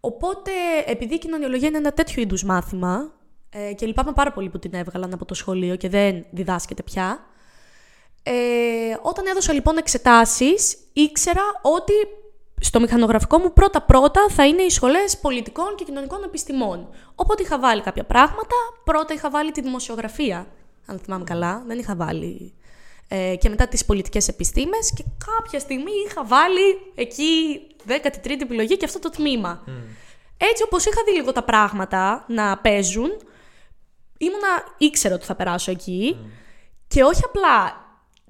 Οπότε, 0.00 0.50
επειδή 0.86 1.14
η 1.14 1.18
κοινωνιολογία 1.18 1.68
είναι 1.68 1.76
ένα 1.76 1.92
τέτοιο 1.92 2.22
είδους 2.22 2.44
μάθημα, 2.44 3.12
ε, 3.50 3.72
και 3.72 3.86
λυπάμαι 3.86 4.12
πάρα 4.12 4.32
πολύ 4.32 4.48
που 4.48 4.58
την 4.58 4.74
έβγαλαν 4.74 5.12
από 5.12 5.24
το 5.24 5.34
σχολείο 5.34 5.76
και 5.76 5.88
δεν 5.88 6.24
διδάσκεται 6.30 6.82
πια. 6.82 7.26
Ε, 8.22 8.32
όταν 9.02 9.26
έδωσα 9.26 9.52
λοιπόν 9.52 9.76
εξετάσεις, 9.76 10.76
ήξερα 10.92 11.42
ότι 11.62 11.92
στο 12.64 12.80
μηχανογραφικό 12.80 13.38
μου 13.38 13.52
πρώτα-πρώτα 13.52 14.26
θα 14.28 14.46
είναι 14.46 14.62
οι 14.62 14.70
σχολές 14.70 15.18
πολιτικών 15.18 15.74
και 15.76 15.84
κοινωνικών 15.84 16.22
επιστημών. 16.24 16.88
Οπότε 17.14 17.42
είχα 17.42 17.58
βάλει 17.58 17.80
κάποια 17.80 18.04
πράγματα. 18.04 18.54
Πρώτα 18.84 19.14
είχα 19.14 19.30
βάλει 19.30 19.52
τη 19.52 19.60
δημοσιογραφία, 19.60 20.46
αν 20.86 20.98
θυμάμαι 20.98 21.24
καλά. 21.24 21.62
Δεν 21.66 21.78
είχα 21.78 21.96
βάλει 21.96 22.54
ε, 23.08 23.34
και 23.36 23.48
μετά 23.48 23.68
τις 23.68 23.84
πολιτικές 23.84 24.28
επιστήμες 24.28 24.92
και 24.94 25.04
κάποια 25.26 25.58
στιγμή 25.58 25.90
είχα 26.06 26.24
βάλει 26.24 26.92
εκεί 26.94 27.60
13η 27.88 28.40
επιλογή 28.40 28.76
και 28.76 28.84
αυτό 28.84 28.98
το 28.98 29.10
τμήμα. 29.10 29.64
Έτσι 30.36 30.62
όπως 30.62 30.84
είχα 30.84 31.02
δει 31.04 31.12
λίγο 31.12 31.32
τα 31.32 31.42
πράγματα 31.42 32.24
να 32.28 32.58
παίζουν, 32.58 33.10
ήμουνα, 34.18 34.64
ήξερα 34.78 35.14
ότι 35.14 35.24
θα 35.24 35.34
περάσω 35.34 35.70
εκεί 35.70 36.16
και 36.88 37.02
όχι 37.02 37.20
απλά 37.24 37.83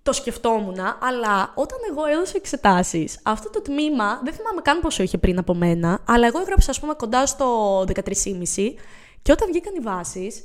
το 0.04 0.12
σκεφτόμουν, 0.12 0.78
αλλά 1.00 1.52
όταν 1.54 1.78
εγώ 1.90 2.04
έδωσα 2.04 2.32
εξετάσεις, 2.36 3.18
αυτό 3.22 3.50
το 3.50 3.62
τμήμα 3.62 4.20
δεν 4.24 4.32
θυμάμαι 4.32 4.60
καν 4.60 4.80
πόσο 4.80 5.02
είχε 5.02 5.18
πριν 5.18 5.38
από 5.38 5.54
μένα, 5.54 6.00
αλλά 6.06 6.26
εγώ 6.26 6.40
έγραψα, 6.40 6.70
ας 6.70 6.80
πούμε, 6.80 6.94
κοντά 6.94 7.26
στο 7.26 7.80
13,5 7.94 8.74
και 9.22 9.32
όταν 9.32 9.48
βγήκαν 9.48 9.74
οι 9.74 9.80
βάσεις, 9.80 10.44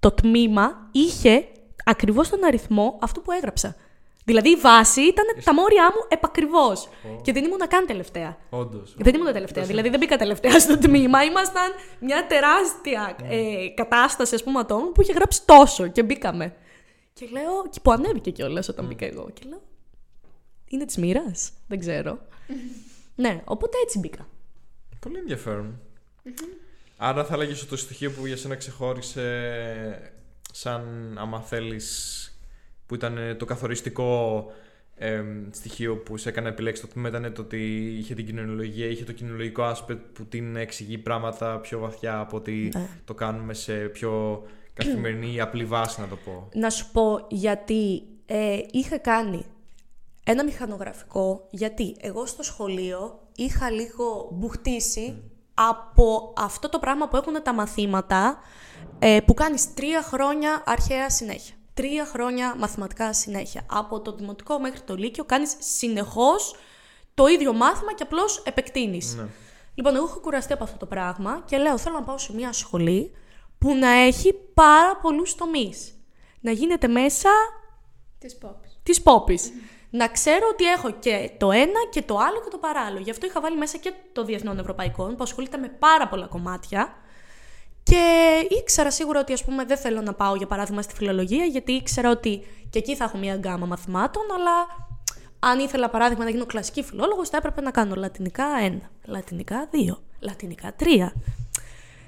το 0.00 0.10
τμήμα 0.10 0.88
είχε 0.92 1.44
ακριβώς 1.84 2.28
τον 2.28 2.44
αριθμό 2.44 2.98
αυτού 3.00 3.22
που 3.22 3.32
έγραψα. 3.32 3.76
Δηλαδή 4.24 4.50
η 4.50 4.56
βάση 4.56 5.00
ήταν 5.00 5.24
τα 5.44 5.54
μόρια 5.54 5.84
μου 5.84 6.06
επακριβώς. 6.08 6.88
Και 7.22 7.32
δεν 7.32 7.44
ήμουν 7.44 7.68
καν 7.68 7.86
τελευταία. 7.86 8.36
Όντως. 8.50 8.94
Δεν 8.98 9.14
ήμουν 9.14 9.32
τελευταία. 9.32 9.64
Δηλαδή 9.64 9.88
δεν 9.88 9.98
μπήκα 9.98 10.16
τελευταία 10.16 10.60
στο 10.60 10.78
τμήμα. 10.78 11.24
Ήμασταν 11.24 11.72
μια 12.00 12.26
τεράστια 12.26 13.16
ε, 13.30 13.68
κατάσταση, 13.74 14.34
ας 14.34 14.42
πούμε, 14.42 14.58
ατόμων 14.58 14.92
που 14.92 15.02
είχε 15.02 15.12
γράψει 15.12 15.40
τόσο 15.44 15.86
και 15.86 16.02
μπήκαμε. 16.02 16.54
Και 17.18 17.26
λέω, 17.30 17.68
και 17.70 17.80
που 17.82 17.90
ανέβηκε 17.90 18.30
κιόλας 18.30 18.68
όταν 18.68 18.86
μπήκα 18.86 19.06
εγώ. 19.06 19.30
Και 19.32 19.42
λέω, 19.48 19.62
είναι 20.66 20.84
της 20.84 20.96
μοίρας. 20.96 21.52
Δεν 21.68 21.78
ξέρω. 21.78 22.18
ναι, 23.22 23.42
οπότε 23.44 23.76
έτσι 23.84 23.98
μπήκα. 23.98 24.28
Πολύ 25.00 25.18
ενδιαφέρον. 25.18 25.80
Άρα 26.96 27.24
θα 27.24 27.34
έλεγες 27.34 27.60
ότι 27.60 27.70
το 27.70 27.76
στοιχείο 27.76 28.10
που 28.10 28.26
για 28.26 28.36
σένα 28.36 28.54
ξεχώρισε 28.54 30.12
σαν 30.52 31.14
άμα 31.18 31.40
θέλεις 31.40 32.20
που 32.86 32.94
ήταν 32.94 33.18
το 33.38 33.44
καθοριστικό 33.44 34.44
ε, 34.94 35.22
στοιχείο 35.50 35.96
που 35.96 36.16
σε 36.16 36.28
έκανε 36.28 36.48
επιλέξεις 36.48 36.86
το 36.86 36.92
τμήμα 36.92 37.08
ήταν 37.08 37.32
το 37.32 37.42
ότι 37.42 37.86
είχε 37.98 38.14
την 38.14 38.26
κοινωνιολογία, 38.26 38.86
είχε 38.86 39.04
το 39.04 39.12
κοινωνιολογικό 39.12 39.72
aspect 39.76 39.98
που 40.12 40.24
την 40.24 40.56
εξηγεί 40.56 40.98
πράγματα 40.98 41.58
πιο 41.58 41.78
βαθιά 41.78 42.18
από 42.18 42.36
ότι 42.36 42.70
Ναι. 42.74 42.88
το 43.04 43.14
κάνουμε 43.14 43.54
σε 43.54 43.74
πιο 43.74 44.42
καθημερινή 44.76 45.34
ή 45.34 45.40
απλή 45.40 45.64
βάση 45.64 46.00
να 46.00 46.08
το 46.08 46.16
πω. 46.16 46.48
Να 46.52 46.70
σου 46.70 46.90
πω 46.92 47.26
γιατί 47.28 48.02
ε, 48.26 48.58
είχα 48.70 48.98
κάνει 48.98 49.44
ένα 50.24 50.44
μηχανογραφικό, 50.44 51.46
γιατί 51.50 51.96
εγώ 52.00 52.26
στο 52.26 52.42
σχολείο 52.42 53.20
είχα 53.36 53.70
λίγο 53.70 54.28
μπουχτίσει 54.32 55.22
από 55.54 56.32
αυτό 56.36 56.68
το 56.68 56.78
πράγμα 56.78 57.08
που 57.08 57.16
έχουν 57.16 57.42
τα 57.42 57.54
μαθήματα 57.54 58.38
ε, 58.98 59.20
που 59.26 59.34
κάνεις 59.34 59.74
τρία 59.74 60.02
χρόνια 60.02 60.62
αρχαία 60.66 61.10
συνέχεια. 61.10 61.54
Τρία 61.74 62.04
χρόνια 62.04 62.54
μαθηματικά 62.58 63.12
συνέχεια. 63.12 63.62
Από 63.70 64.00
το 64.00 64.14
δημοτικό 64.14 64.58
μέχρι 64.58 64.80
το 64.80 64.94
λύκειο 64.96 65.24
κάνεις 65.24 65.56
συνεχώς 65.58 66.54
το 67.14 67.26
ίδιο 67.26 67.52
μάθημα 67.52 67.94
και 67.94 68.02
απλώς 68.02 68.42
επεκτείνεις. 68.46 69.14
Ναι. 69.14 69.26
Λοιπόν, 69.74 69.94
εγώ 69.94 70.04
έχω 70.04 70.20
κουραστεί 70.20 70.52
από 70.52 70.64
αυτό 70.64 70.76
το 70.76 70.86
πράγμα 70.86 71.42
και 71.46 71.56
λέω 71.56 71.78
θέλω 71.78 71.94
να 71.94 72.02
πάω 72.02 72.18
σε 72.18 72.34
μια 72.34 72.52
σχολή 72.52 73.12
που 73.58 73.74
να 73.74 73.88
έχει 73.88 74.34
πάρα 74.54 74.96
πολλούς 74.96 75.34
τομείς. 75.34 75.94
Να 76.40 76.50
γίνεται 76.50 76.88
μέσα 76.88 77.28
Της 78.18 78.38
pop. 78.42 78.54
της 78.82 79.02
πόπης. 79.02 79.52
Να 79.90 80.08
ξέρω 80.08 80.46
ότι 80.52 80.64
έχω 80.64 80.90
και 80.90 81.30
το 81.38 81.50
ένα 81.50 81.80
και 81.90 82.02
το 82.02 82.16
άλλο 82.18 82.40
και 82.44 82.50
το 82.50 82.58
παράλληλο. 82.58 83.00
Γι' 83.00 83.10
αυτό 83.10 83.26
είχα 83.26 83.40
βάλει 83.40 83.56
μέσα 83.56 83.78
και 83.78 83.92
το 84.12 84.24
Διεθνών 84.24 84.58
Ευρωπαϊκών 84.58 85.16
που 85.16 85.22
ασχολείται 85.22 85.56
με 85.56 85.68
πάρα 85.68 86.08
πολλά 86.08 86.26
κομμάτια. 86.26 86.94
Και 87.82 88.02
ήξερα 88.60 88.90
σίγουρα 88.90 89.20
ότι 89.20 89.32
ας 89.32 89.44
πούμε 89.44 89.64
δεν 89.64 89.76
θέλω 89.76 90.00
να 90.00 90.14
πάω 90.14 90.34
για 90.34 90.46
παράδειγμα 90.46 90.82
στη 90.82 90.94
φιλολογία 90.94 91.44
γιατί 91.44 91.72
ήξερα 91.72 92.10
ότι 92.10 92.46
και 92.70 92.78
εκεί 92.78 92.96
θα 92.96 93.04
έχω 93.04 93.18
μια 93.18 93.34
γκάμα 93.34 93.66
μαθημάτων 93.66 94.22
αλλά 94.36 94.66
αν 95.38 95.58
ήθελα 95.58 95.90
παράδειγμα 95.90 96.24
να 96.24 96.30
γίνω 96.30 96.46
κλασική 96.46 96.82
φιλόλογος 96.82 97.28
θα 97.28 97.36
έπρεπε 97.36 97.60
να 97.60 97.70
κάνω 97.70 97.94
λατινικά 97.94 98.46
1, 98.68 98.78
λατινικά 99.04 99.68
2, 99.72 99.96
λατινικά 100.20 100.74
3. 100.80 100.84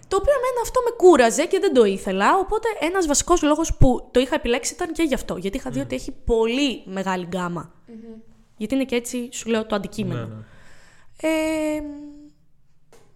Το 0.09 0.17
οποίο 0.17 0.33
εμένα 0.33 0.61
αυτό 0.62 0.81
με 0.85 0.91
κούραζε 0.97 1.47
και 1.47 1.59
δεν 1.59 1.75
το 1.75 1.85
ήθελα. 1.85 2.38
Οπότε 2.38 2.69
ένας 2.81 3.07
βασικός 3.07 3.43
λόγος 3.43 3.77
που 3.77 4.09
το 4.11 4.21
είχα 4.21 4.35
επιλέξει 4.35 4.75
ήταν 4.75 4.93
και 4.93 5.03
γι' 5.03 5.15
αυτό. 5.15 5.37
Γιατί 5.37 5.57
είχα 5.57 5.71
δει 5.71 5.81
ότι 5.81 5.95
έχει 5.95 6.12
πολύ 6.12 6.83
μεγάλη 6.87 7.25
γκάμα. 7.25 7.73
Γιατί 8.57 8.75
είναι 8.75 8.85
και 8.85 8.95
έτσι, 8.95 9.29
σου 9.33 9.49
λέω, 9.49 9.67
το 9.67 9.75
αντικείμενο. 9.75 10.27
Ναι, 10.27 10.35
ναι. 10.35 10.43
Ε, 11.77 11.83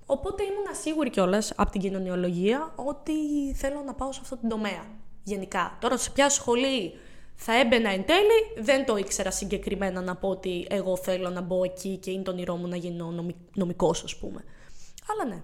οπότε 0.07 0.43
ήμουν 0.43 0.75
σίγουρη 0.83 1.11
κιόλας 1.11 1.53
από 1.57 1.71
την 1.71 1.81
κοινωνιολογία 1.81 2.73
ότι 2.77 3.13
θέλω 3.55 3.83
να 3.87 3.95
πάω 3.95 4.13
σε 4.13 4.21
αυτό 4.23 4.37
το 4.37 4.49
τομέα. 4.49 4.85
Γενικά. 5.23 5.79
Τώρα 5.81 5.97
σε 5.97 6.11
ποια 6.11 6.29
σχολή 6.29 6.93
θα 7.35 7.59
έμπαινα 7.59 7.91
εν 7.91 8.05
τέλει, 8.05 8.65
δεν 8.65 8.85
το 8.87 8.97
ήξερα 8.97 9.31
συγκεκριμένα 9.31 10.01
να 10.01 10.17
πω 10.17 10.29
ότι 10.29 10.67
εγώ 10.71 10.97
θέλω 10.97 11.31
να 11.31 11.41
μπω 11.41 11.65
εκεί 11.65 11.97
και 11.97 12.11
είναι 12.11 12.23
το 12.23 12.31
όνειρό 12.31 12.57
μου 12.57 12.69
να 12.69 12.77
γίνω 12.77 13.11
νομι, 13.11 13.37
νομικός, 13.55 14.05
ας 14.05 14.17
πούμε. 14.17 14.45
Αλλά 15.11 15.35
ναι. 15.35 15.43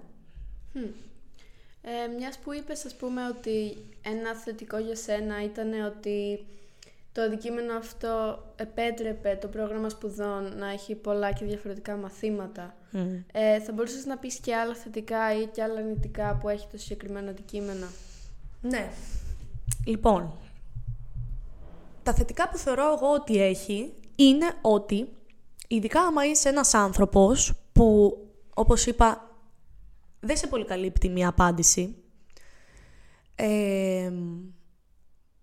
Ε, 1.83 2.07
μιας 2.17 2.39
που 2.39 2.55
είπες, 2.55 2.85
ας 2.85 2.95
πούμε, 2.95 3.27
ότι 3.27 3.77
ένα 4.03 4.35
θετικό 4.35 4.79
για 4.79 4.97
σένα 4.97 5.43
ήταν 5.45 5.85
ότι 5.87 6.47
το 7.13 7.25
αντικείμενο 7.25 7.77
αυτό 7.77 8.43
επέτρεπε 8.57 9.39
το 9.41 9.49
πρόγραμμα 9.49 9.89
σπουδών 9.89 10.57
να 10.57 10.71
έχει 10.71 10.95
πολλά 10.95 11.33
και 11.33 11.45
διαφορετικά 11.45 11.97
μαθήματα. 11.97 12.75
Ε, 13.33 13.61
θα 13.61 13.73
μπορούσες 13.73 14.05
να 14.05 14.17
πεις 14.19 14.39
και 14.39 14.55
άλλα 14.55 14.75
θετικά 14.75 15.41
ή 15.41 15.47
και 15.47 15.63
άλλα 15.63 15.79
αρνητικά 15.79 16.39
που 16.41 16.49
έχει 16.49 16.67
το 16.71 16.79
συγκεκριμένο 16.79 17.31
αντικείμενο; 17.31 17.87
Ναι. 18.61 18.91
Λοιπόν, 19.87 20.33
τα 22.03 22.15
θετικά 22.15 22.49
που 22.49 22.57
θεωρώ 22.57 22.93
εγώ 22.93 23.13
ότι 23.13 23.43
έχει 23.43 23.93
είναι 24.17 24.47
ότι, 24.61 25.09
ειδικά 25.69 26.01
άμα 26.01 26.27
είσαι 26.27 26.49
ένας 26.49 26.75
άνθρωπος 26.75 27.53
που, 27.73 28.19
όπως 28.55 28.87
είπα, 28.87 29.28
δεν 30.21 30.37
σε 30.37 30.47
πολύ 30.47 30.65
καλύπτει 30.65 31.09
μία 31.09 31.29
απάντηση, 31.29 31.97
ε, 33.35 34.13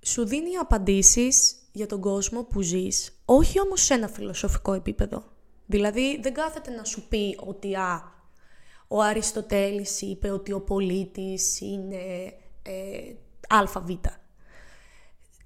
σου 0.01 0.25
δίνει 0.25 0.55
απαντήσεις 0.55 1.55
για 1.71 1.87
τον 1.87 2.01
κόσμο 2.01 2.43
που 2.43 2.61
ζεις, 2.61 3.21
όχι 3.25 3.59
όμως 3.59 3.81
σε 3.81 3.93
ένα 3.93 4.07
φιλοσοφικό 4.07 4.73
επίπεδο. 4.73 5.23
Δηλαδή, 5.65 6.19
δεν 6.21 6.33
κάθεται 6.33 6.71
να 6.71 6.83
σου 6.83 7.07
πει 7.07 7.37
ότι 7.45 7.75
α, 7.75 8.13
ο 8.87 9.01
Αριστοτέλης 9.01 10.01
είπε 10.01 10.29
ότι 10.29 10.51
ο 10.51 10.61
πολίτης 10.61 11.59
είναι 11.59 12.33
ε, 12.61 13.13
ΑΒ. 13.47 13.89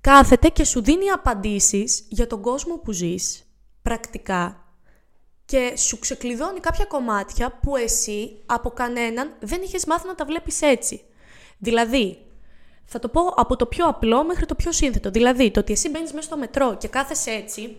Κάθεται 0.02 0.48
και 0.48 0.64
σου 0.64 0.82
δίνει 0.82 1.10
απαντήσεις 1.10 2.06
για 2.10 2.28
τον 2.28 2.42
κόσμο 2.42 2.78
που 2.78 2.92
ζεις, 2.92 3.46
πρακτικά, 3.82 4.69
και 5.50 5.78
σου 5.78 6.00
ξεκλειδώνει 6.00 6.60
κάποια 6.60 6.86
κομμάτια 6.86 7.52
που 7.52 7.76
εσύ 7.76 8.42
από 8.46 8.70
κανέναν 8.70 9.36
δεν 9.40 9.62
είχες 9.62 9.86
μάθει 9.86 10.08
να 10.08 10.16
τα 10.16 10.26
βλέπεις 10.26 10.62
έτσι. 10.62 11.02
Δηλαδή, 11.58 12.26
θα 12.86 13.00
το 13.00 13.10
πω 13.10 13.28
από 13.28 13.56
το 13.56 13.66
πιο 13.66 13.88
απλό 13.88 14.24
μέχρι 14.24 14.46
το 14.46 14.56
πιο 14.56 14.72
σύνθετο. 14.72 15.10
Δηλαδή, 15.10 15.52
το 15.52 15.60
ότι 15.60 15.74
εσύ 15.74 15.90
μπαίνεις 15.90 16.14
μέσα 16.14 16.28
στο 16.28 16.38
μετρό 16.38 16.78
και 16.78 16.88
κάθεσαι 16.88 17.32
έτσι 17.32 17.78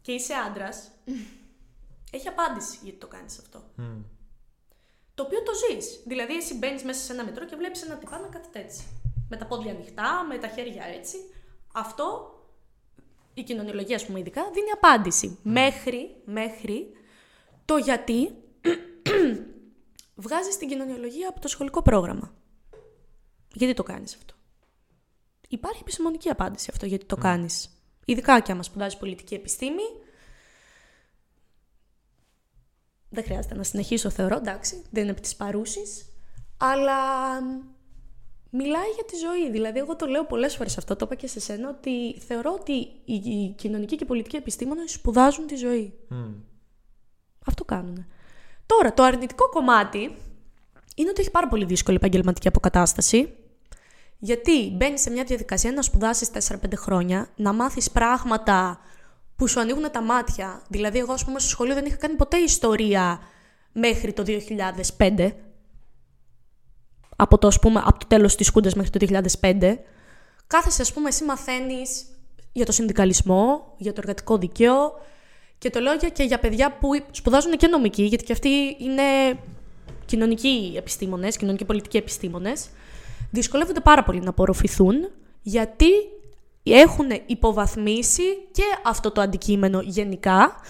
και 0.00 0.12
είσαι 0.12 0.32
άντρας, 0.34 0.90
έχει 2.16 2.28
απάντηση 2.28 2.78
γιατί 2.82 2.98
το 2.98 3.06
κάνεις 3.06 3.38
αυτό. 3.38 3.62
Το 5.14 5.22
οποίο 5.22 5.42
το 5.42 5.52
ζεις. 5.54 6.02
Δηλαδή, 6.06 6.36
εσύ 6.36 6.54
μπαίνεις 6.54 6.82
μέσα 6.82 7.00
σε 7.00 7.12
ένα 7.12 7.24
μετρό 7.24 7.44
και 7.44 7.56
βλέπεις 7.56 7.82
ένα 7.82 7.94
τυπά 7.94 8.18
να 8.18 8.26
κάθεται 8.26 8.58
έτσι. 8.58 8.84
Με 9.28 9.36
τα 9.36 9.46
πόδια 9.46 9.72
ανοιχτά, 9.72 10.24
με 10.28 10.38
τα 10.38 10.48
χέρια 10.48 10.84
έτσι. 10.84 11.16
Αυτό 11.72 12.35
η 13.36 13.42
κοινωνιολογία, 13.42 13.96
α 13.96 14.06
πούμε, 14.06 14.18
ειδικά, 14.18 14.50
δίνει 14.54 14.70
απάντηση. 14.70 15.38
Μέχρι, 15.42 16.16
μέχρι 16.24 16.86
το 17.64 17.76
γιατί 17.76 18.30
βγάζεις 20.26 20.56
την 20.56 20.68
κοινωνιολογία 20.68 21.28
από 21.28 21.40
το 21.40 21.48
σχολικό 21.48 21.82
πρόγραμμα. 21.82 22.34
Γιατί 23.52 23.74
το 23.74 23.82
κάνεις 23.82 24.14
αυτό; 24.14 24.34
Υπάρχει 25.48 25.78
επιστημονική 25.80 26.28
απάντηση 26.28 26.68
αυτό 26.72 26.86
γιατί 26.86 27.04
το 27.04 27.16
κάνεις. 27.16 27.68
Ειδικά 28.04 28.40
και 28.40 28.52
άμα 28.52 28.62
σπουδάζεις 28.62 28.98
πολιτική 28.98 29.34
επιστήμη, 29.34 29.82
δεν 33.08 33.24
χρειάζεται 33.24 33.54
να 33.54 33.62
συνεχίσω, 33.62 34.10
θεωρώ, 34.10 34.36
εντάξει, 34.36 34.84
δεν 34.90 35.02
είναι 35.02 35.12
από 35.12 35.20
τις 35.20 35.36
παρούσεις, 35.36 36.08
αλλά 36.56 37.40
μ, 37.42 37.60
μιλάει 38.56 38.90
για 38.94 39.04
τη 39.04 39.16
ζωή. 39.16 39.50
Δηλαδή, 39.50 39.78
εγώ 39.78 39.96
το 39.96 40.06
λέω 40.06 40.24
πολλές 40.24 40.56
φορές 40.56 40.78
αυτό, 40.78 40.96
το 40.96 41.04
είπα 41.04 41.14
και 41.14 41.26
σε 41.26 41.40
σένα, 41.40 41.68
ότι 41.68 42.18
θεωρώ 42.26 42.56
ότι 42.58 42.72
οι, 43.04 43.14
οι 43.14 43.54
κοινωνικοί 43.56 43.96
και 43.96 44.04
πολιτικοί 44.04 44.36
επιστήμονες 44.36 44.92
σπουδάζουν 44.92 45.46
τη 45.46 45.56
ζωή. 45.56 45.92
Μμ. 46.08 46.32
Αυτό 47.46 47.64
κάνουν. 47.64 48.06
Τώρα, 48.66 48.94
το 48.94 49.02
αρνητικό 49.02 49.48
κομμάτι 49.48 50.16
είναι 50.96 51.08
ότι 51.08 51.20
έχει 51.20 51.30
πάρα 51.30 51.48
πολύ 51.48 51.64
δύσκολη 51.64 51.96
επαγγελματική 51.96 52.48
αποκατάσταση. 52.48 53.34
Γιατί 54.18 54.72
μπαίνεις 54.76 55.00
σε 55.00 55.10
μια 55.10 55.24
διαδικασία 55.24 55.72
να 55.72 55.82
σπουδάσεις 55.82 56.30
4-5 56.50 56.56
χρόνια, 56.76 57.28
να 57.36 57.52
μάθεις 57.52 57.90
πράγματα 57.90 58.80
που 59.36 59.46
σου 59.46 59.60
ανοίγουν 59.60 59.90
τα 59.90 60.02
μάτια. 60.02 60.62
Δηλαδή, 60.68 60.98
εγώ, 60.98 61.12
ας 61.12 61.24
πούμε, 61.24 61.38
στο 61.38 61.48
σχολείο 61.48 61.74
δεν 61.74 61.84
είχα 61.84 61.96
κάνει 61.96 62.14
ποτέ 62.16 62.36
ιστορία 62.36 63.20
μέχρι 63.72 64.12
το 64.12 64.24
2005. 64.98 65.30
Από 67.16 67.38
το, 67.38 67.46
ας 67.46 67.58
πούμε, 67.58 67.82
από 67.84 67.98
το 67.98 68.06
τέλος 68.06 68.34
της 68.34 68.50
Κούντας 68.50 68.74
μέχρι 68.74 68.90
το 68.90 68.98
2005. 68.98 69.78
Κάθεσαι, 70.46 70.82
ας 70.82 70.92
πούμε, 70.92 71.08
εσύ 71.08 71.24
μαθαίνεις 71.24 72.04
για 72.52 72.66
το 72.66 72.72
συνδικαλισμό, 72.72 73.74
για 73.76 73.92
το 73.92 74.00
εργατικό 74.02 74.38
δίκαιο 74.38 74.92
και 75.58 75.70
το 75.70 75.80
λέω 75.80 75.96
και 75.96 76.22
για 76.22 76.38
παιδιά 76.38 76.72
που 76.72 76.88
σπουδάζουν 77.10 77.56
και 77.56 77.66
νομική, 77.66 78.02
γιατί 78.02 78.24
και 78.24 78.32
αυτοί 78.32 78.76
είναι 78.78 79.02
κοινωνικοί 80.04 80.74
επιστήμονες, 80.76 81.36
κοινωνικοί 81.36 81.64
πολιτικοί 81.64 81.96
επιστήμονες. 81.96 82.68
Δυσκολεύονται 83.30 83.80
πάρα 83.80 84.02
πολύ 84.02 84.20
να 84.20 84.30
απορροφηθούν, 84.30 84.94
γιατί 85.42 85.90
έχουν 86.62 87.06
υποβαθμίσει 87.26 88.22
και 88.52 88.62
αυτό 88.84 89.10
το 89.10 89.20
αντικείμενο 89.20 89.80
γενικά 89.80 90.60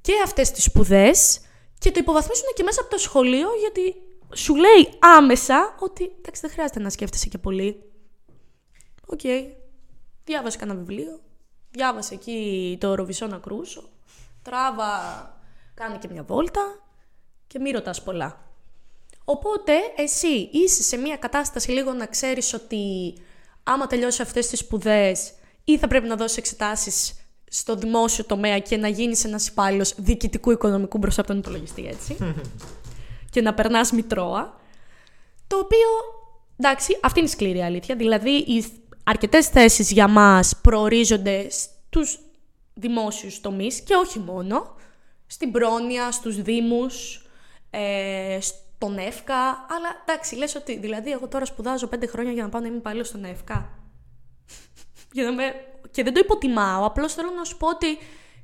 και 0.00 0.12
αυτές 0.24 0.50
τις 0.50 0.64
σπουδές 0.64 1.40
και 1.78 1.90
το 1.90 1.98
υποβαθμίσουν 2.00 2.46
και 2.54 2.62
μέσα 2.62 2.80
από 2.80 2.90
το 2.90 2.98
σχολείο 2.98 3.48
γιατί 3.60 3.94
σου 4.34 4.54
λέει 4.54 4.88
άμεσα 4.98 5.74
ότι 5.78 6.12
εντάξει 6.18 6.40
δεν 6.40 6.50
χρειάζεται 6.50 6.80
να 6.80 6.90
σκέφτεσαι 6.90 7.28
και 7.28 7.38
πολύ. 7.38 7.82
OK, 9.06 9.20
okay. 9.22 9.44
διάβασε 10.24 10.58
κανένα 10.58 10.78
βιβλίο, 10.78 11.20
διάβασε 11.70 12.14
εκεί 12.14 12.76
το 12.80 12.94
Ροβινσώνα 12.94 13.38
Κρούσο, 13.38 13.88
τράβα, 14.42 14.90
κάνε 15.74 15.98
και 15.98 16.08
μια 16.12 16.22
βόλτα 16.22 16.80
και 17.46 17.58
μη 17.58 17.70
ρωτάς 17.70 18.02
πολλά. 18.02 18.48
Οπότε 19.24 19.72
εσύ 19.96 20.48
είσαι 20.52 20.82
σε 20.82 20.96
μια 20.96 21.16
κατάσταση 21.16 21.70
λίγο 21.70 21.92
να 21.92 22.06
ξέρεις 22.06 22.54
ότι 22.54 23.14
άμα 23.62 23.86
τελειώσει 23.86 24.22
αυτές 24.22 24.46
τις 24.46 24.58
σπουδές 24.58 25.32
ή 25.64 25.78
θα 25.78 25.88
πρέπει 25.88 26.06
να 26.06 26.16
δώσεις 26.16 26.36
εξετάσεις 26.36 27.14
στο 27.48 27.74
δημόσιο 27.76 28.24
τομέα 28.24 28.58
και 28.58 28.76
να 28.76 28.88
γίνεις 28.88 29.24
ένας 29.24 29.48
υπάλληλος 29.48 29.94
διοικητικού 29.96 30.50
οικονομικού 30.50 30.98
μπροστά 30.98 31.20
από 31.20 31.30
τον 31.30 31.38
υπολογιστή, 31.38 31.86
έτσι. 31.86 32.16
και 33.30 33.42
να 33.42 33.54
περνάς 33.54 33.92
μητρώα. 33.92 34.60
Το 35.46 35.58
οποίο, 35.58 35.88
εντάξει, 36.56 36.98
αυτή 37.02 37.18
είναι 37.18 37.28
η 37.28 37.32
σκληρή 37.32 37.62
αλήθεια. 37.62 37.96
Δηλαδή, 37.96 38.30
οι 38.30 38.64
αρκετές 39.04 39.48
θέσεις 39.48 39.90
για 39.90 40.08
μας 40.08 40.56
προορίζονται 40.62 41.50
στους 41.50 42.18
δημόσιους 42.74 43.40
τομείς 43.40 43.80
και 43.80 43.94
όχι 43.94 44.18
μόνο. 44.18 44.74
Στην 45.26 45.50
πρόνοια, 45.50 46.10
στους 46.10 46.42
δήμους, 46.42 47.26
ε, 47.70 48.38
στον 48.40 48.98
ΕΦΚΑ. 48.98 49.48
Αλλά 49.48 50.02
εντάξει, 50.06 50.36
λες 50.36 50.54
ότι 50.54 50.78
δηλαδή 50.78 51.10
εγώ 51.10 51.28
τώρα 51.28 51.44
σπουδάζω 51.44 51.86
πέντε 51.86 52.06
χρόνια 52.06 52.32
για 52.32 52.42
να 52.42 52.48
πάω 52.48 52.60
να 52.60 52.66
είμαι 52.66 52.76
υπάλληλος 52.76 53.08
στον 53.08 53.24
ΕΦΚΑ. 53.24 53.68
για 55.12 55.24
να 55.24 55.32
με... 55.32 55.42
Και 55.90 56.02
δεν 56.02 56.12
το 56.12 56.20
υποτιμάω, 56.24 56.84
απλώς 56.84 57.14
θέλω 57.14 57.30
να 57.30 57.44
σου 57.44 57.56
πω 57.56 57.68
ότι 57.68 57.98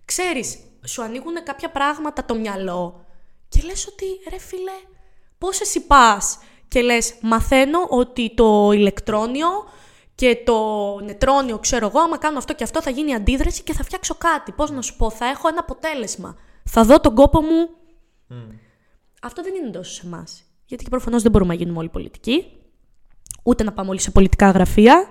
ξέρεις, 0.04 0.58
σου 0.86 1.02
ανοίγουν 1.02 1.34
κάποια 1.44 1.70
πράγματα 1.70 2.24
το 2.24 2.34
μυαλό 2.34 3.05
και 3.48 3.62
λες 3.64 3.86
ότι 3.86 4.04
ρε 4.30 4.38
φίλε, 4.38 4.78
πώς 5.38 5.60
εσύ 5.60 5.86
πας 5.86 6.38
και 6.68 6.82
λες 6.82 7.14
μαθαίνω 7.22 7.78
ότι 7.88 8.34
το 8.34 8.70
ηλεκτρόνιο 8.72 9.48
και 10.14 10.42
το 10.44 10.98
νετρόνιο, 11.00 11.58
ξέρω 11.58 11.86
εγώ, 11.86 12.00
άμα 12.00 12.18
κάνω 12.18 12.38
αυτό 12.38 12.54
και 12.54 12.64
αυτό 12.64 12.82
θα 12.82 12.90
γίνει 12.90 13.14
αντίδραση 13.14 13.62
και 13.62 13.72
θα 13.72 13.84
φτιάξω 13.84 14.14
κάτι. 14.14 14.52
Πώς 14.52 14.70
να 14.70 14.82
σου 14.82 14.96
πω, 14.96 15.10
θα 15.10 15.26
έχω 15.26 15.48
ένα 15.48 15.60
αποτέλεσμα. 15.60 16.36
Θα 16.64 16.84
δω 16.84 17.00
τον 17.00 17.14
κόπο 17.14 17.40
μου. 17.40 17.68
Αυτό 19.22 19.42
δεν 19.42 19.54
είναι 19.54 19.70
τόσο 19.70 19.92
σε 19.92 20.06
εμάς. 20.06 20.44
Γιατί 20.66 20.84
και 20.84 20.90
προφανώς 20.90 21.22
δεν 21.22 21.30
μπορούμε 21.30 21.52
να 21.52 21.58
γίνουμε 21.58 21.78
όλοι 21.78 21.88
πολιτικοί, 21.88 22.52
ούτε 23.42 23.64
να 23.64 23.72
πάμε 23.72 23.90
όλοι 23.90 24.00
σε 24.00 24.10
πολιτικά 24.10 24.50
γραφεία. 24.50 25.10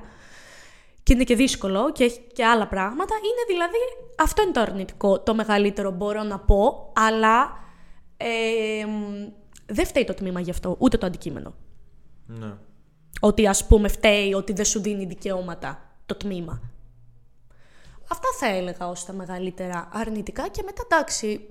Και 1.03 1.13
είναι 1.13 1.23
και 1.23 1.35
δύσκολο 1.35 1.91
και 1.91 2.03
έχει 2.03 2.19
και 2.33 2.45
άλλα 2.45 2.67
πράγματα. 2.67 3.15
Είναι 3.15 3.43
δηλαδή, 3.47 3.77
αυτό 4.17 4.41
είναι 4.41 4.51
το 4.51 4.59
αρνητικό, 4.59 5.19
το 5.19 5.35
μεγαλύτερο 5.35 5.91
μπορώ 5.91 6.23
να 6.23 6.39
πω, 6.39 6.91
αλλά 6.95 7.63
ε, 8.17 8.85
δεν 9.65 9.85
φταίει 9.85 10.03
το 10.03 10.13
τμήμα 10.13 10.39
γι' 10.39 10.49
αυτό, 10.49 10.75
ούτε 10.79 10.97
το 10.97 11.05
αντικείμενο. 11.05 11.53
Ναι. 12.25 12.53
Ότι 13.19 13.47
ας 13.47 13.67
πούμε 13.67 13.87
φταίει 13.87 14.33
ότι 14.33 14.53
δεν 14.53 14.65
σου 14.65 14.81
δίνει 14.81 15.05
δικαιώματα 15.05 15.97
το 16.05 16.15
τμήμα. 16.15 16.61
Αυτά 18.11 18.27
θα 18.39 18.47
έλεγα 18.47 18.87
ως 18.87 19.05
τα 19.05 19.13
μεγαλύτερα 19.13 19.89
αρνητικά 19.91 20.47
και 20.47 20.61
μετά 20.65 20.81
εντάξει, 20.85 21.49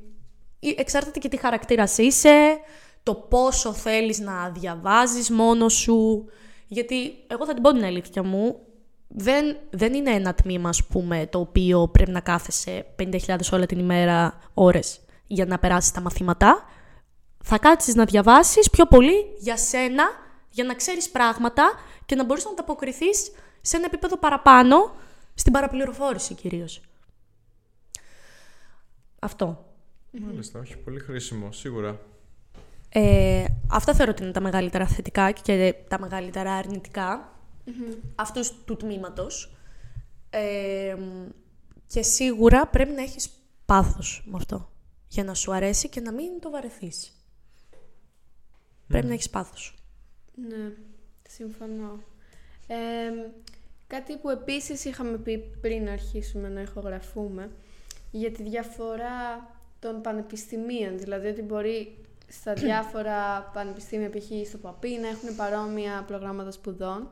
εξάρτηται 0.76 1.18
και 1.18 1.28
τι 1.28 1.36
χαρακτήρας 1.36 1.98
είσαι, 1.98 2.58
το 3.02 3.14
πόσο 3.14 3.72
θέλεις 3.72 4.18
να 4.18 4.50
διαβάζεις 4.50 5.30
μόνος 5.30 5.72
σου, 5.74 6.24
γιατί 6.66 7.14
εγώ 7.26 7.46
θα 7.46 7.54
την 7.54 7.62
πω 7.62 7.72
την 7.72 7.84
αλήθεια 7.84 8.22
μου, 8.22 8.58
δεν, 9.08 9.56
δεν 9.70 9.94
είναι 9.94 10.10
ένα 10.10 10.34
τμήμα, 10.34 10.68
ας 10.68 10.84
πούμε, 10.84 11.26
το 11.26 11.38
οποίο 11.38 11.88
πρέπει 11.88 12.10
να 12.10 12.20
κάθεσαι 12.20 12.86
50.000 12.98 13.36
όλα 13.52 13.66
την 13.66 13.78
ημέρα 13.78 14.38
ώρες 14.54 15.03
για 15.26 15.46
να 15.46 15.58
περάσεις 15.58 15.90
τα 15.90 16.00
μαθήματα. 16.00 16.64
Θα 17.42 17.58
κάτσεις 17.58 17.94
να 17.94 18.04
διαβάσεις 18.04 18.70
πιο 18.70 18.86
πολύ 18.86 19.14
για 19.38 19.56
σένα, 19.56 20.04
για 20.50 20.64
να 20.64 20.74
ξέρεις 20.74 21.10
πράγματα 21.10 21.72
και 22.06 22.14
να 22.14 22.24
μπορείς 22.24 22.44
να 22.44 22.50
ανταποκριθείς 22.50 23.30
σε 23.60 23.76
ένα 23.76 23.86
επίπεδο 23.86 24.16
παραπάνω, 24.16 24.94
στην 25.34 25.52
παραπληροφόρηση 25.52 26.34
κυρίως. 26.34 26.80
Αυτό. 29.18 29.64
Μάλιστα, 30.10 30.58
όχι, 30.58 30.76
πολύ 30.76 31.00
χρήσιμο, 31.00 31.52
σίγουρα. 31.52 32.00
Ε, 32.88 33.44
αυτά 33.70 33.94
θεωρώ 33.94 34.10
ότι 34.10 34.22
είναι 34.22 34.32
τα 34.32 34.40
μεγαλύτερα 34.40 34.86
θετικά 34.86 35.30
και 35.30 35.74
τα 35.88 36.00
μεγαλύτερα 36.00 36.52
αρνητικά 36.52 37.32
mm-hmm. 37.66 37.98
αυτούς 38.14 38.64
του 38.64 38.76
τμήματος. 38.76 39.56
Ε, 40.30 40.96
και 41.86 42.02
σίγουρα 42.02 42.66
πρέπει 42.66 42.92
να 42.92 43.02
έχεις 43.02 43.30
πάθος 43.64 44.22
με 44.26 44.32
αυτό 44.36 44.73
για 45.14 45.24
να 45.24 45.34
σου 45.34 45.52
αρέσει 45.52 45.88
και 45.88 46.00
να 46.00 46.12
μην 46.12 46.40
το 46.40 46.50
βαρεθείς. 46.50 47.12
Πρέπει 48.86 49.06
να 49.06 49.12
έχεις 49.12 49.30
πάθος. 49.30 49.74
Ναι, 50.34 50.72
συμφωνώ. 51.28 52.02
Ε, 52.66 52.76
κάτι 53.86 54.16
που 54.16 54.30
επίσης 54.30 54.84
είχαμε 54.84 55.18
πει 55.18 55.38
πριν 55.60 55.88
αρχίσουμε 55.88 56.48
να 56.48 56.60
ηχογραφούμε 56.60 57.50
για 58.10 58.32
τη 58.32 58.42
διαφορά 58.42 59.50
των 59.78 60.00
πανεπιστημίων, 60.00 60.98
δηλαδή 60.98 61.28
ότι 61.28 61.42
μπορεί 61.42 61.98
στα 62.28 62.52
διάφορα 62.64 63.50
πανεπιστήμια, 63.52 64.10
π.χ. 64.10 64.48
στο 64.48 64.58
ΠΑΠΗ, 64.58 64.98
να 64.98 65.08
έχουν 65.08 65.36
παρόμοια 65.36 66.04
προγράμματα 66.06 66.50
σπουδών 66.50 67.10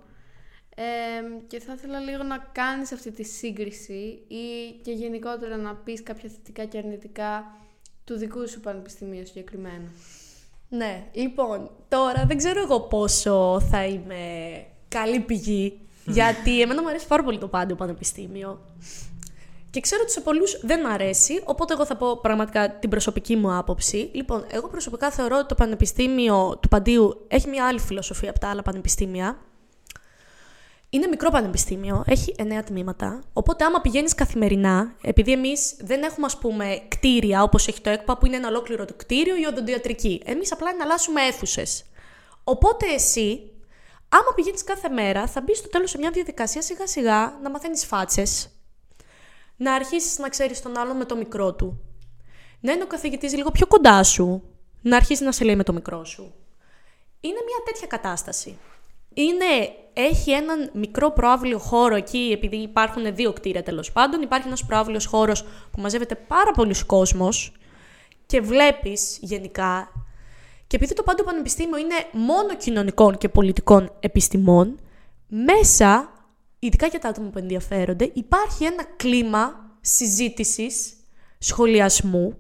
και 1.46 1.60
θα 1.60 1.72
ήθελα 1.72 1.98
λίγο 2.00 2.22
να 2.22 2.38
κάνεις 2.38 2.92
αυτή 2.92 3.10
τη 3.10 3.22
σύγκριση 3.22 4.22
ή 4.28 4.72
και 4.82 4.92
γενικότερα 4.92 5.56
να 5.56 5.74
πεις 5.74 6.02
κάποια 6.02 6.28
θετικά 6.28 6.64
και 6.64 6.78
αρνητικά 6.78 7.56
του 8.04 8.16
δικού 8.16 8.48
σου 8.48 8.60
πανεπιστημίου 8.60 9.26
συγκεκριμένα. 9.26 9.90
Ναι, 10.68 11.04
λοιπόν, 11.12 11.70
τώρα 11.88 12.24
δεν 12.26 12.36
ξέρω 12.36 12.60
εγώ 12.60 12.80
πόσο 12.80 13.60
θα 13.70 13.86
είμαι 13.86 14.16
καλή 14.88 15.20
πηγή, 15.20 15.80
γιατί 16.06 16.60
εμένα 16.60 16.82
μου 16.82 16.88
αρέσει 16.88 17.06
πάρα 17.06 17.22
πολύ 17.24 17.38
το 17.38 17.48
πάντιο 17.48 17.76
πανεπιστήμιο. 17.76 18.60
Και 19.70 19.80
ξέρω 19.80 20.00
ότι 20.02 20.12
σε 20.12 20.20
πολλούς 20.20 20.60
δεν 20.62 20.80
μ' 20.80 20.86
αρέσει, 20.86 21.42
οπότε 21.44 21.72
εγώ 21.72 21.86
θα 21.86 21.96
πω 21.96 22.16
πραγματικά 22.16 22.70
την 22.70 22.90
προσωπική 22.90 23.36
μου 23.36 23.56
άποψη. 23.56 24.10
Λοιπόν, 24.12 24.44
εγώ 24.50 24.68
προσωπικά 24.68 25.10
θεωρώ 25.10 25.38
ότι 25.38 25.46
το 25.46 25.54
Πανεπιστήμιο 25.54 26.58
του 26.62 26.68
Παντίου 26.68 27.24
έχει 27.28 27.48
μια 27.48 27.66
άλλη 27.66 27.78
φιλοσοφία 27.78 28.30
από 28.30 28.38
τα 28.38 28.48
άλλα 28.48 28.62
πανεπιστήμια. 28.62 29.38
Είναι 30.94 31.07
μικρό 31.07 31.31
πανεπιστήμιο, 31.31 32.05
έχει 32.07 32.35
εννέα 32.38 32.64
τμήματα. 32.64 33.22
Οπότε, 33.33 33.64
άμα 33.64 33.81
πηγαίνεις 33.81 34.14
καθημερινά, 34.14 34.94
επειδή 35.02 35.33
εμείς 35.33 35.76
δεν 35.81 36.02
έχουμε, 36.02 36.26
ας 36.26 36.38
πούμε, 36.38 36.83
κτίρια 36.88 37.42
όπως 37.42 37.68
έχει 37.68 37.81
το 37.81 37.90
ΕΚΠΑ, 37.90 38.18
που 38.18 38.26
είναι 38.26 38.37
ένα 38.37 38.48
ολόκληρο 38.48 38.85
το 38.85 38.94
κτίριο 38.96 39.37
ή 39.37 39.44
οδοντιατρική. 39.44 40.22
Εμείς 40.24 40.52
απλά 40.52 40.70
εναλλάσσουμε 40.70 41.20
αίθουσες. 41.22 41.85
Οπότε, 42.44 42.87
εσύ, 42.87 43.50
άμα 44.09 44.35
πηγαίνεις 44.35 44.64
κάθε 44.64 44.88
μέρα, 44.88 45.26
θα 45.26 45.40
μπεις 45.40 45.59
στο 45.59 45.68
τέλος 45.68 45.90
σε 45.90 45.98
μια 45.98 46.11
διαδικασία 46.11 46.62
σιγά-σιγά 46.62 47.38
να 47.42 47.50
μαθαίνεις 47.50 47.85
φάτσες, 47.85 48.48
να 49.57 49.74
αρχίσεις 49.74 50.18
να 50.18 50.28
ξέρεις 50.28 50.62
τον 50.62 50.78
άλλον 50.78 50.96
με 50.96 51.05
το 51.05 51.16
μικρό 51.16 51.55
του. 51.55 51.81
Να 52.61 52.72
είναι 52.72 52.83
ο 52.83 52.87
καθηγητής 52.87 53.37
λίγο 53.37 53.50
πιο 53.50 53.66
κοντά 53.66 54.02
σου. 54.02 54.42
Να 54.83 54.96
αρχίσει 54.96 55.24
να 55.24 55.33
σε 55.33 55.44
λέει 55.44 55.57
με 55.57 55.62
το 55.62 55.72
μικρό 55.72 56.05
σου. 56.05 56.35
Είναι 57.20 57.38
μια 57.46 57.62
τέτοια 57.64 57.87
κατάσταση 57.87 58.59
είναι, 59.14 59.72
έχει 59.92 60.31
έναν 60.31 60.70
μικρό 60.72 61.11
προάβλιο 61.11 61.59
χώρο 61.59 61.94
εκεί, 61.94 62.31
επειδή 62.33 62.57
υπάρχουν 62.57 63.14
δύο 63.14 63.33
κτίρια 63.33 63.62
τέλος 63.62 63.92
πάντων. 63.92 64.22
Υπάρχει 64.22 64.46
ένας 64.46 64.64
προάβλιο 64.64 65.01
χώρος 65.07 65.42
που 65.42 65.81
μαζεύεται 65.81 66.14
πάρα 66.14 66.51
πολλοί 66.51 66.85
κόσμος 66.87 67.53
και 68.27 68.40
βλέπεις 68.40 69.18
γενικά. 69.20 69.92
Και 70.66 70.77
επειδή 70.77 70.94
το 70.94 71.03
πάντο 71.03 71.25
πανεπιστήμιο 71.25 71.79
είναι 71.79 71.94
μόνο 72.12 72.57
κοινωνικών 72.57 73.18
και 73.18 73.29
πολιτικών 73.29 73.92
επιστημών, 74.01 74.79
μέσα, 75.29 76.12
ειδικά 76.59 76.87
για 76.87 76.98
τα 76.98 77.09
άτομα 77.09 77.29
που 77.29 77.38
ενδιαφέρονται, 77.38 78.11
υπάρχει 78.14 78.64
ένα 78.64 78.85
κλίμα 78.96 79.70
συζήτησης, 79.81 80.92
σχολιασμού, 81.38 82.37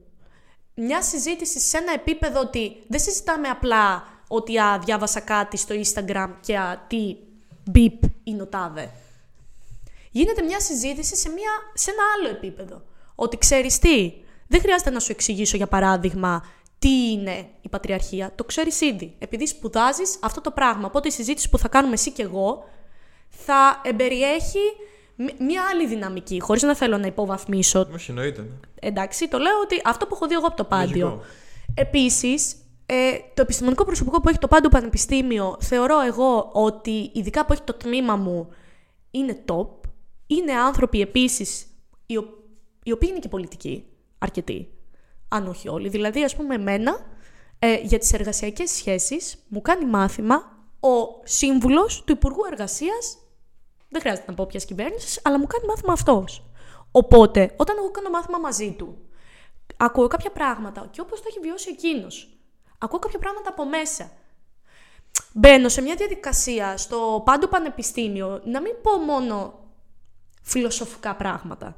μια 0.74 1.02
συζήτηση 1.02 1.60
σε 1.60 1.78
ένα 1.78 1.92
επίπεδο 1.92 2.40
ότι 2.40 2.76
δεν 2.88 3.00
συζητάμε 3.00 3.48
απλά 3.48 4.04
ότι 4.34 4.58
α, 4.58 4.78
διάβασα 4.84 5.20
κάτι 5.20 5.56
στο 5.56 5.74
Instagram 5.74 6.28
και 6.40 6.56
α, 6.56 6.84
τι 6.86 7.16
μπιπ 7.64 8.02
είναι 8.24 8.42
ο 8.42 8.46
τάδε. 8.46 8.90
Γίνεται 10.10 10.42
μια 10.42 10.60
συζήτηση 10.60 11.16
σε, 11.16 11.28
μια, 11.28 11.50
σε 11.74 11.90
ένα 11.90 12.02
άλλο 12.16 12.36
επίπεδο. 12.36 12.82
Ότι 13.14 13.36
ξέρεις 13.38 13.78
τι, 13.78 14.12
δεν 14.46 14.60
χρειάζεται 14.60 14.90
να 14.90 15.00
σου 15.00 15.12
εξηγήσω 15.12 15.56
για 15.56 15.66
παράδειγμα 15.66 16.44
τι 16.78 17.10
είναι 17.10 17.46
η 17.60 17.68
πατριαρχία. 17.68 18.32
Το 18.34 18.44
ξέρεις 18.44 18.80
ήδη. 18.80 19.14
Επειδή 19.18 19.46
σπουδάζεις 19.46 20.18
αυτό 20.22 20.40
το 20.40 20.50
πράγμα. 20.50 20.86
Οπότε 20.86 21.08
η 21.08 21.10
συζήτηση 21.10 21.48
που 21.48 21.58
θα 21.58 21.68
κάνουμε 21.68 21.94
εσύ 21.94 22.10
και 22.10 22.22
εγώ 22.22 22.64
θα 23.28 23.80
εμπεριέχει 23.84 24.58
μια 25.38 25.62
άλλη 25.72 25.86
δυναμική, 25.86 26.40
χωρίς 26.40 26.62
να 26.62 26.76
θέλω 26.76 26.98
να 26.98 27.06
υποβαθμίσω. 27.06 27.88
Όχι, 27.94 28.10
εννοείται. 28.10 28.40
ναι. 28.40 28.48
Εντάξει, 28.80 29.28
το 29.28 29.38
λέω 29.38 29.60
ότι 29.62 29.80
αυτό 29.84 30.06
που 30.06 30.14
έχω 30.14 30.26
δει 30.26 30.34
εγώ 30.34 30.46
από 30.46 30.56
το 30.56 30.64
πάντιο. 30.64 31.06
Λογικό. 31.08 31.24
Επίση, 32.86 33.14
ε, 33.14 33.18
το 33.34 33.42
επιστημονικό 33.42 33.84
προσωπικό 33.84 34.20
που 34.20 34.28
έχει 34.28 34.38
το 34.38 34.48
πάντιο 34.48 34.68
πανεπιστήμιο, 34.70 35.56
θεωρώ 35.60 36.00
εγώ 36.00 36.50
ότι 36.52 37.10
ειδικά 37.14 37.46
που 37.46 37.52
έχει 37.52 37.62
το 37.62 37.74
τμήμα 37.74 38.16
μου, 38.16 38.48
είναι 39.10 39.44
top. 39.48 39.68
Είναι 40.26 40.52
άνθρωποι 40.52 41.00
επίσης 41.00 41.66
οι, 42.06 42.16
ο- 42.16 42.44
οι 42.82 42.92
οποίοι 42.92 43.08
είναι 43.12 43.18
και 43.20 43.28
πολιτικοί, 43.28 43.84
αρκετοί, 44.18 44.68
αν 45.28 45.46
όχι 45.48 45.68
όλοι. 45.68 45.88
Δηλαδή, 45.88 46.24
ας 46.24 46.36
πούμε, 46.36 46.54
εμένα, 46.54 46.96
ε, 47.58 47.74
για 47.82 47.98
τις 47.98 48.12
εργασιακές 48.12 48.70
σχέσεις, 48.70 49.44
μου 49.48 49.60
κάνει 49.62 49.84
μάθημα 49.84 50.34
ο 50.80 51.20
σύμβουλος 51.24 52.02
του 52.04 52.12
Υπουργού 52.12 52.40
Εργασίας 52.50 53.16
δεν 53.88 54.00
χρειάζεται 54.00 54.26
να 54.28 54.34
πω 54.34 54.46
ποιας 54.46 54.64
κυβέρνησης, 54.64 55.20
αλλά 55.24 55.38
μου 55.38 55.46
κάνει 55.46 55.66
μάθημα 55.66 55.92
αυτός. 55.92 56.46
Οπότε, 56.90 57.54
όταν 57.56 57.76
εγώ 57.78 57.90
κάνω 57.90 58.10
μάθημα 58.10 58.38
μαζί 58.38 58.72
του, 58.78 58.98
ακούω 59.76 60.06
κάποια 60.06 60.30
πράγματα 60.30 60.88
και 60.90 61.00
όπως 61.00 61.18
το 61.20 61.26
έχει 61.28 61.38
βιώσει 61.40 61.70
εκείνος, 61.70 62.31
ακούω 62.82 62.98
κάποια 62.98 63.18
πράγματα 63.18 63.48
από 63.48 63.66
μέσα. 63.66 64.10
Μπαίνω 65.32 65.68
σε 65.68 65.82
μια 65.82 65.94
διαδικασία 65.94 66.76
στο 66.76 67.22
πάντο 67.24 67.46
πανεπιστήμιο 67.46 68.40
να 68.44 68.60
μην 68.60 68.72
πω 68.82 68.98
μόνο 68.98 69.58
φιλοσοφικά 70.42 71.16
πράγματα. 71.16 71.76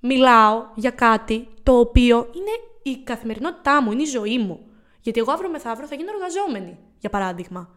Μιλάω 0.00 0.64
για 0.74 0.90
κάτι 0.90 1.48
το 1.62 1.78
οποίο 1.78 2.16
είναι 2.16 2.50
η 2.82 3.02
καθημερινότητά 3.04 3.82
μου, 3.82 3.92
είναι 3.92 4.02
η 4.02 4.06
ζωή 4.06 4.38
μου. 4.38 4.60
Γιατί 5.00 5.20
εγώ 5.20 5.32
αύριο 5.32 5.50
μεθαύριο 5.50 5.86
θα 5.86 5.94
γίνω 5.94 6.10
εργαζόμενη, 6.14 6.78
για 6.98 7.10
παράδειγμα. 7.10 7.68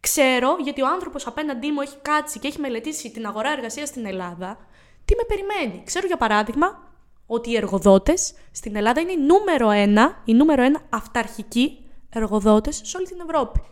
Ξέρω, 0.00 0.56
γιατί 0.62 0.82
ο 0.82 0.86
άνθρωπος 0.86 1.26
απέναντί 1.26 1.70
μου 1.70 1.80
έχει 1.80 1.96
κάτσει 2.02 2.38
και 2.38 2.46
έχει 2.46 2.60
μελετήσει 2.60 3.10
την 3.10 3.26
αγορά 3.26 3.50
εργασίας 3.50 3.88
στην 3.88 4.06
Ελλάδα, 4.06 4.58
τι 5.04 5.14
με 5.14 5.22
περιμένει; 5.26 5.82
Ξέρω, 5.84 6.06
για 6.06 6.16
παράδειγμα, 6.16 6.92
ότι 7.26 7.50
οι 7.50 7.56
εργοδότες 7.56 8.34
στην 8.52 8.76
Ελλάδα 8.76 9.00
είναι 9.00 9.12
η 9.12 9.16
νούμερο 9.16 9.70
ένα, 9.70 10.22
η 10.24 10.34
νούμερο 10.34 10.62
ένα 10.62 10.80
αυταρχικοί 10.90 11.89
εργοδότες 12.12 12.80
σε 12.84 12.96
όλη 12.96 13.06
την 13.06 13.20
Ευρώπη. 13.20 13.62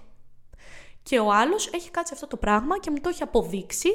Και 1.02 1.18
ο 1.18 1.32
άλλος 1.32 1.70
έχει 1.72 1.90
κάτσει 1.90 2.14
αυτό 2.14 2.26
το 2.26 2.36
πράγμα 2.36 2.78
και 2.78 2.90
μου 2.90 3.00
το 3.00 3.08
έχει 3.08 3.22
αποδείξει 3.22 3.88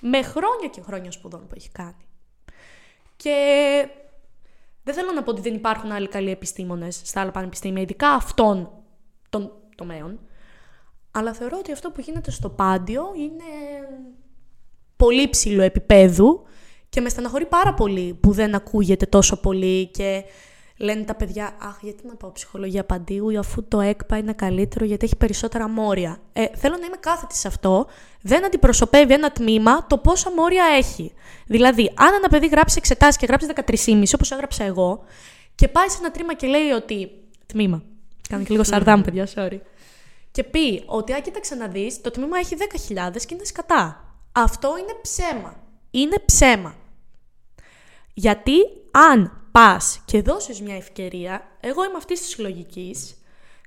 με 0.00 0.22
χρόνια 0.22 0.68
και 0.70 0.80
χρόνια 0.80 1.10
σπουδών 1.10 1.46
που 1.46 1.54
έχει 1.56 1.70
κάνει. 1.70 2.06
Και 3.16 3.34
δεν 4.82 4.94
θέλω 4.94 5.12
να 5.12 5.22
πω 5.22 5.30
ότι 5.30 5.40
δεν 5.40 5.54
υπάρχουν 5.54 5.92
άλλοι 5.92 6.08
καλοί 6.08 6.30
επιστήμονες 6.30 7.00
στα 7.04 7.20
άλλα 7.20 7.30
πανεπιστήμια, 7.30 7.82
ειδικά 7.82 8.08
αυτών 8.08 8.70
των 9.30 9.52
τομέων. 9.74 10.20
Αλλά 11.10 11.32
θεωρώ 11.32 11.56
ότι 11.58 11.72
αυτό 11.72 11.90
που 11.90 12.00
γίνεται 12.00 12.30
στο 12.30 12.50
πάντιο 12.50 13.12
είναι 13.16 13.44
πολύ 14.96 15.28
ψηλό 15.28 15.62
επίπεδου 15.62 16.42
και 16.88 17.00
με 17.00 17.08
στεναχωρεί 17.08 17.46
πάρα 17.46 17.74
πολύ 17.74 18.14
που 18.14 18.32
δεν 18.32 18.54
ακούγεται 18.54 19.06
τόσο 19.06 19.40
πολύ 19.40 19.86
και 19.86 20.24
λένε 20.76 21.02
τα 21.02 21.14
παιδιά 21.14 21.56
«Αχ, 21.60 21.78
γιατί 21.80 22.06
να 22.06 22.14
πάω 22.14 22.32
ψυχολογία 22.32 22.84
παντίου 22.84 23.38
αφού 23.38 23.64
το 23.68 23.80
ΕΚΠΑ 23.80 24.16
είναι 24.16 24.32
καλύτερο 24.32 24.84
γιατί 24.84 25.04
έχει 25.04 25.16
περισσότερα 25.16 25.68
μόρια». 25.68 26.18
Ε, 26.32 26.44
θέλω 26.54 26.76
να 26.80 26.86
είμαι 26.86 26.96
κάθετη 27.00 27.36
σε 27.36 27.48
αυτό. 27.48 27.86
Δεν 28.20 28.44
αντιπροσωπεύει 28.44 29.12
ένα 29.12 29.32
τμήμα 29.32 29.86
το 29.86 29.98
πόσα 29.98 30.32
μόρια 30.32 30.64
έχει. 30.76 31.12
Δηλαδή, 31.46 31.92
αν 31.94 32.14
ένα 32.14 32.28
παιδί 32.28 32.46
γράψει 32.46 32.74
εξετάσεις 32.78 33.16
και 33.16 33.26
γράψει 33.26 33.46
13,5 33.86 34.02
όπως 34.14 34.30
έγραψα 34.30 34.64
εγώ 34.64 35.04
και 35.54 35.68
πάει 35.68 35.88
σε 35.88 35.96
ένα 36.00 36.10
τμήμα 36.10 36.34
και 36.34 36.46
λέει 36.46 36.70
ότι... 36.70 37.10
Τμήμα. 37.46 37.82
Κάνω 38.28 38.42
και 38.42 38.50
λίγο 38.50 38.64
σαρδάμ, 38.64 39.00
παιδιά, 39.02 39.28
sorry 39.34 39.58
και 40.34 40.44
πει 40.44 40.82
ότι, 40.86 41.12
α, 41.12 41.20
κοίταξε 41.20 41.54
να 41.54 41.66
δεις, 41.66 42.00
το 42.00 42.10
τμήμα 42.10 42.38
έχει 42.38 42.56
10.000 42.88 43.16
και 43.26 43.34
είναι 43.34 43.44
σκατά. 43.44 44.14
Αυτό 44.32 44.78
είναι 44.78 44.98
ψέμα. 45.02 45.56
Είναι 45.90 46.16
ψέμα. 46.24 46.74
Γιατί 48.14 48.54
αν 48.90 49.43
πας 49.58 50.02
και 50.04 50.22
δώσεις 50.22 50.60
μια 50.60 50.76
ευκαιρία, 50.76 51.48
εγώ 51.60 51.84
είμαι 51.84 51.96
αυτής 51.96 52.20
της 52.20 52.38
λογικής, 52.38 53.14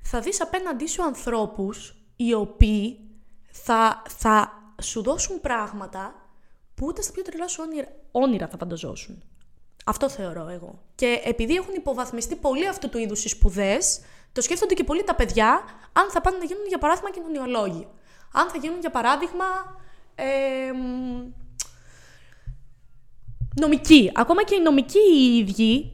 θα 0.02 0.20
δεις 0.20 0.40
απέναντί 0.42 0.86
σου 0.86 1.02
ανθρώπους 1.02 1.94
οι 2.16 2.34
οποίοι 2.34 2.98
θα, 3.50 4.02
θα 4.08 4.52
σου 4.82 5.02
δώσουν 5.02 5.40
πράγματα 5.40 6.14
που 6.74 6.86
ούτε 6.86 7.02
στα 7.02 7.12
πιο 7.12 7.22
τρελά 7.22 7.48
σου 7.48 7.62
όνειρα, 7.66 7.88
όνειρα 8.10 8.48
θα 8.48 8.56
φανταζόσουν. 8.56 9.22
Αυτό 9.84 10.08
θεωρώ 10.08 10.48
εγώ. 10.48 10.82
Και 10.94 11.20
επειδή 11.24 11.54
έχουν 11.54 11.74
υποβαθμιστεί 11.74 12.36
πολύ 12.36 12.68
αυτού 12.68 12.88
του 12.88 12.98
είδους 12.98 13.24
οι 13.24 13.28
σπουδές, 13.28 14.00
το 14.32 14.40
σκέφτονται 14.40 14.74
και 14.74 14.84
πολύ 14.84 15.04
τα 15.04 15.14
παιδιά 15.14 15.64
αν 15.92 16.10
θα 16.10 16.20
πάνε 16.20 16.38
να 16.38 16.44
γίνουν 16.44 16.66
για 16.68 16.78
παράδειγμα 16.78 17.10
κοινωνιολόγοι. 17.10 17.88
Αν 18.32 18.50
θα 18.50 18.58
γίνουν 18.58 18.80
για 18.80 18.90
παράδειγμα. 18.90 19.44
Ε, 20.14 20.72
μ, 20.72 21.32
νομικοί. 23.58 24.10
Ακόμα 24.14 24.44
και 24.44 24.54
οι 24.54 24.60
νομικοί 24.60 24.98
οι 24.98 25.36
ίδιοι, 25.36 25.92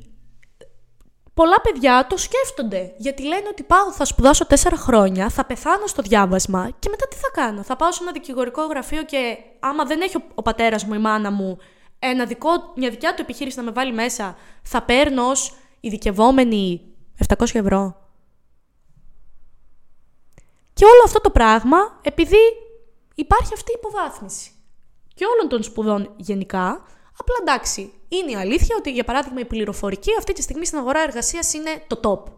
πολλά 1.35 1.61
παιδιά 1.61 2.07
το 2.09 2.16
σκέφτονται. 2.16 2.94
Γιατί 2.96 3.22
λένε 3.22 3.48
ότι 3.50 3.62
πάω, 3.62 3.92
θα 3.92 4.05
σπουδάσω 4.05 4.46
τέσσερα 4.46 4.77
χρόνια, 4.77 5.29
θα 5.29 5.44
πεθάνω 5.44 5.87
στο 5.87 6.03
διάβασμα 6.03 6.70
και 6.79 6.88
μετά 6.88 7.09
τι 7.09 7.16
θα 7.16 7.31
κάνω; 7.33 7.62
Θα 7.62 7.77
πάω 7.77 7.92
σε 7.92 8.03
ένα 8.03 8.12
δικηγορικό 8.12 8.66
γραφείο 8.66 9.03
και 9.03 9.37
άμα 9.61 9.85
δεν 9.85 10.00
έχει 10.00 10.16
ο, 10.16 10.22
ο 10.35 10.42
πατέρας 10.42 10.85
μου, 10.85 10.94
η 10.94 10.98
μάνα 10.98 11.31
μου, 11.31 11.59
ένα 11.98 12.24
δικό, 12.24 12.50
μια 12.77 12.90
δικιά 12.90 13.14
του 13.14 13.22
επιχείρηση 13.22 13.57
να 13.57 13.62
με 13.62 13.70
βάλει 13.70 13.92
μέσα, 13.92 14.37
θα 14.62 14.83
παίρνω 14.83 15.29
ως 15.29 15.55
ειδικευόμενη 15.81 16.81
700 17.29 17.55
ευρώ. 17.55 18.03
Και 20.72 20.85
όλο 20.85 21.03
αυτό 21.05 21.20
το 21.20 21.31
πράγμα, 21.31 21.79
επειδή 22.03 22.37
υπάρχει 23.14 23.55
αυτή 23.55 23.70
η 23.72 23.74
υποβάθμιση. 23.79 24.50
Και 25.14 25.24
όλων 25.24 25.48
των 25.48 25.62
σπουδών 25.62 26.12
γενικά, 26.16 26.83
απλά 27.16 27.35
εντάξει, 27.40 27.92
είναι 28.09 28.31
η 28.31 28.35
αλήθεια 28.35 28.77
ότι 28.79 28.92
για 28.92 29.05
παράδειγμα 29.05 29.40
η 29.40 29.44
πληροφορική 29.44 30.11
αυτή 30.18 30.33
τη 30.33 30.42
στιγμή 30.42 30.66
στην 30.66 30.79
αγορά 30.79 31.00
εργασίας 31.00 31.53
είναι 31.53 31.85
το 31.87 32.00
top. 32.03 32.33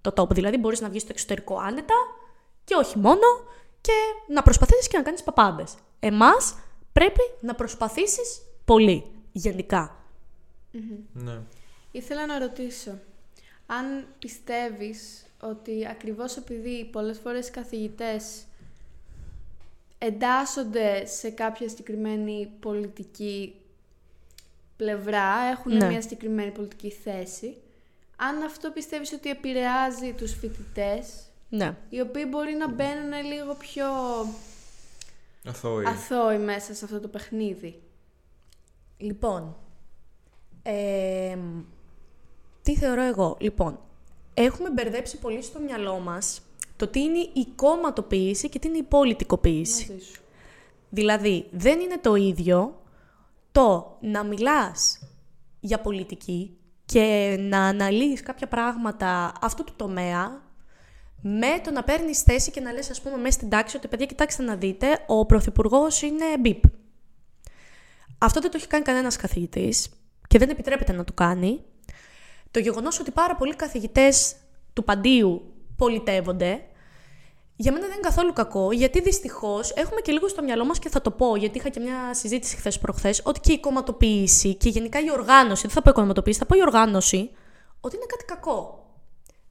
Το 0.00 0.22
top, 0.22 0.30
δηλαδή 0.30 0.56
μπορείς 0.56 0.80
να 0.80 0.88
βγεις 0.88 1.02
στο 1.02 1.10
εξωτερικό 1.12 1.58
άνετα 1.58 1.94
και 2.64 2.74
όχι 2.74 2.98
μόνο 2.98 3.26
και 3.80 3.92
να 4.28 4.42
προσπαθήσεις 4.42 4.88
και 4.88 4.96
να 4.96 5.02
κάνεις 5.02 5.22
παπάδε. 5.22 5.64
Εμάς 6.00 6.58
πρέπει 6.92 7.20
να 7.40 7.54
προσπαθήσεις 7.54 8.42
πολύ, 8.64 9.04
γενικά. 9.32 9.96
Ναι. 11.12 11.40
Ήθελα 11.90 12.26
να 12.26 12.38
ρωτήσω, 12.38 12.98
αν 13.66 14.06
πιστεύεις 14.18 15.26
ότι 15.40 15.86
ακριβώς 15.86 16.36
επειδή 16.36 16.84
πολλές 16.84 17.18
φορές 17.18 17.48
οι 17.48 17.50
καθηγητές 17.50 18.44
εντάσσονται 19.98 21.06
σε 21.06 21.30
κάποια 21.30 21.68
συγκεκριμένη 21.68 22.50
πολιτική 22.60 23.54
πλευρά, 24.76 25.34
έχουν 25.52 25.76
Ναι. 25.76 25.88
μια 25.88 26.02
συγκεκριμένη 26.02 26.50
πολιτική 26.50 26.90
θέση, 26.90 27.56
αν 28.16 28.42
αυτό 28.42 28.70
πιστεύεις 28.70 29.12
ότι 29.12 29.30
επηρεάζει 29.30 30.12
τους 30.12 30.34
φοιτητές, 30.34 31.08
Ναι. 31.48 31.76
οι 31.88 32.00
οποίοι 32.00 32.24
μπορεί 32.30 32.54
να 32.54 32.68
μπαίνουν 32.68 33.24
λίγο 33.32 33.54
πιο 33.54 33.86
Αθώοι. 35.46 35.84
αθώοι 35.84 36.38
μέσα 36.38 36.74
σε 36.74 36.84
αυτό 36.84 37.00
το 37.00 37.08
παιχνίδι. 37.08 37.80
Λοιπόν, 38.96 39.56
ε, 40.62 41.36
τι 42.62 42.76
θεωρώ 42.76 43.02
εγώ; 43.02 43.36
Λοιπόν, 43.40 43.78
έχουμε 44.34 44.70
μπερδέψει 44.70 45.18
πολύ 45.18 45.42
στο 45.42 45.60
μυαλό 45.60 45.98
μας 45.98 46.40
το 46.76 46.86
τι 46.86 47.00
είναι 47.00 47.18
η 47.18 47.46
κομματοποίηση 47.56 48.48
και 48.48 48.58
τι 48.58 48.68
είναι 48.68 48.78
η 48.78 48.82
πολιτικοποίηση. 48.82 49.92
Μαζί 49.92 50.04
σου. 50.04 50.20
Δηλαδή, 50.90 51.46
δεν 51.50 51.80
είναι 51.80 51.98
το 51.98 52.14
ίδιο 52.14 52.80
το 53.56 53.98
να 54.00 54.24
μιλάς 54.24 54.98
για 55.60 55.80
πολιτική 55.80 56.58
και 56.84 57.36
να 57.40 57.64
αναλύεις 57.66 58.22
κάποια 58.22 58.48
πράγματα 58.48 59.32
αυτού 59.40 59.64
του 59.64 59.72
τομέα 59.76 60.42
με 61.20 61.60
το 61.64 61.70
να 61.70 61.84
παίρνεις 61.84 62.22
θέση 62.22 62.50
και 62.50 62.60
να 62.60 62.72
λες, 62.72 62.90
ας 62.90 63.00
πούμε, 63.02 63.16
μέσα 63.16 63.30
στην 63.30 63.48
τάξη 63.48 63.76
ότι, 63.76 63.88
παιδιά, 63.88 64.06
κοιτάξτε 64.06 64.42
να 64.42 64.56
δείτε, 64.56 64.86
ο 65.06 65.26
Πρωθυπουργός 65.26 66.02
είναι 66.02 66.24
μπιπ. 66.40 66.62
Αυτό 68.18 68.40
δεν 68.40 68.50
το 68.50 68.56
έχει 68.56 68.66
κάνει 68.66 68.84
κανένας 68.84 69.16
καθηγητής 69.16 69.88
και 70.26 70.38
δεν 70.38 70.50
επιτρέπεται 70.50 70.92
να 70.92 71.04
το 71.04 71.12
κάνει. 71.12 71.60
Το 72.50 72.58
γεγονός 72.58 73.00
ότι 73.00 73.10
πάρα 73.10 73.36
πολλοί 73.36 73.56
καθηγητές 73.56 74.36
του 74.72 74.84
Παντίου 74.84 75.54
πολιτεύονται, 75.76 76.60
για 77.56 77.72
μένα 77.72 77.86
δεν 77.86 77.94
είναι 77.94 78.08
καθόλου 78.08 78.32
κακό, 78.32 78.72
γιατί 78.72 79.00
δυστυχώς 79.00 79.70
έχουμε 79.70 80.00
και 80.00 80.12
λίγο 80.12 80.28
στο 80.28 80.42
μυαλό 80.42 80.64
μας 80.64 80.78
και 80.78 80.88
θα 80.88 81.00
το 81.00 81.10
πω, 81.10 81.36
γιατί 81.36 81.58
είχα 81.58 81.68
και 81.68 81.80
μια 81.80 82.14
συζήτηση 82.14 82.56
χθες 82.56 82.78
προχθές, 82.78 83.20
ότι 83.24 83.40
και 83.40 83.52
η 83.52 83.60
κομματοποίηση 83.60 84.54
και 84.54 84.68
γενικά 84.68 85.00
η 85.00 85.10
οργάνωση, 85.10 85.62
δεν 85.62 85.70
θα 85.70 85.82
πω 85.82 85.90
η 85.90 85.92
κομματοποίηση, 85.92 86.38
θα 86.38 86.46
πω 86.46 86.56
η 86.56 86.60
οργάνωση, 86.60 87.30
ότι 87.80 87.96
είναι 87.96 88.06
κάτι 88.06 88.24
κακό. 88.24 88.84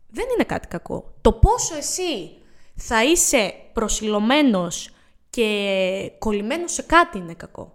δεν 0.10 0.26
είναι 0.34 0.44
κάτι 0.44 0.68
κακό. 0.68 1.13
Το 1.22 1.32
πόσο 1.32 1.76
εσύ 1.76 2.38
θα 2.76 3.04
είσαι 3.04 3.54
προσιλωμένος 3.74 4.89
και 5.30 6.12
κολλημένος 6.20 6.74
σε 6.74 6.82
κάτι 6.82 7.18
είναι 7.18 7.34
κακό. 7.34 7.74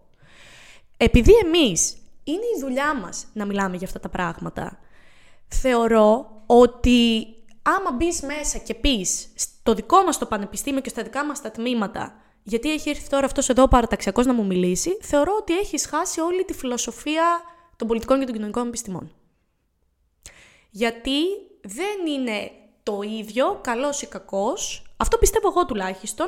Επειδή 0.96 1.32
εμείς 1.44 1.96
είναι 2.24 2.44
η 2.56 2.60
δουλειά 2.60 2.94
μας 2.94 3.26
να 3.32 3.46
μιλάμε 3.46 3.76
για 3.76 3.86
αυτά 3.86 4.00
τα 4.00 4.08
πράγματα, 4.08 4.78
θεωρώ 5.48 6.30
ότι 6.46 7.26
άμα 7.70 7.92
μπεις 7.92 8.22
μέσα 8.22 8.58
και 8.58 8.74
πεις 8.74 9.28
στο 9.34 9.74
δικό 9.74 10.02
μας 10.02 10.18
το 10.18 10.26
πανεπιστήμιο 10.26 10.80
και 10.80 10.88
στα 10.88 11.02
δικά 11.02 11.24
μας 11.24 11.40
τα 11.40 11.50
τμήματα 11.50 12.14
γιατί 12.42 12.72
έχει 12.72 12.90
έρθει 12.90 13.08
τώρα 13.08 13.26
αυτός 13.26 13.48
εδώ 13.48 13.68
παραταξιακός 13.68 14.26
να 14.26 14.32
μου 14.32 14.46
μιλήσει, 14.46 14.98
θεωρώ 15.00 15.32
ότι 15.38 15.56
έχεις 15.58 15.86
χάσει 15.86 16.20
όλη 16.20 16.44
τη 16.44 16.52
φιλοσοφία 16.52 17.40
των 17.76 17.88
πολιτικών 17.88 18.18
και 18.18 18.24
των 18.24 18.34
κοινωνικών 18.34 18.66
επιστημών. 18.66 19.12
Γιατί 20.70 21.20
δεν 21.60 22.06
είναι 22.06 22.50
το 22.82 23.00
ίδιο, 23.02 23.58
καλός 23.62 24.02
ή 24.02 24.06
κακός, 24.06 24.82
αυτό 24.96 25.18
πιστεύω 25.18 25.48
εγώ 25.48 25.66
τουλάχιστον, 25.66 26.26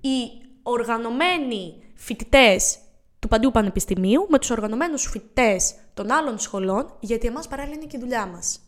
οι 0.00 0.46
οργανωμένοι 0.62 1.82
φοιτητές 1.94 2.78
του 3.18 3.28
Παντίου 3.28 3.50
Πανεπιστημίου 3.50 4.26
με 4.28 4.38
τους 4.38 4.50
οργανωμένους 4.50 5.06
φοιτητές 5.06 5.74
των 5.94 6.10
άλλων 6.10 6.38
σχολών, 6.38 6.96
γιατί 7.00 7.26
εμάς 7.26 7.48
παράλληλα 7.48 7.74
είναι 7.74 7.86
και 7.86 7.96
η 7.96 8.00
δουλειά 8.00 8.26
μας. 8.26 8.60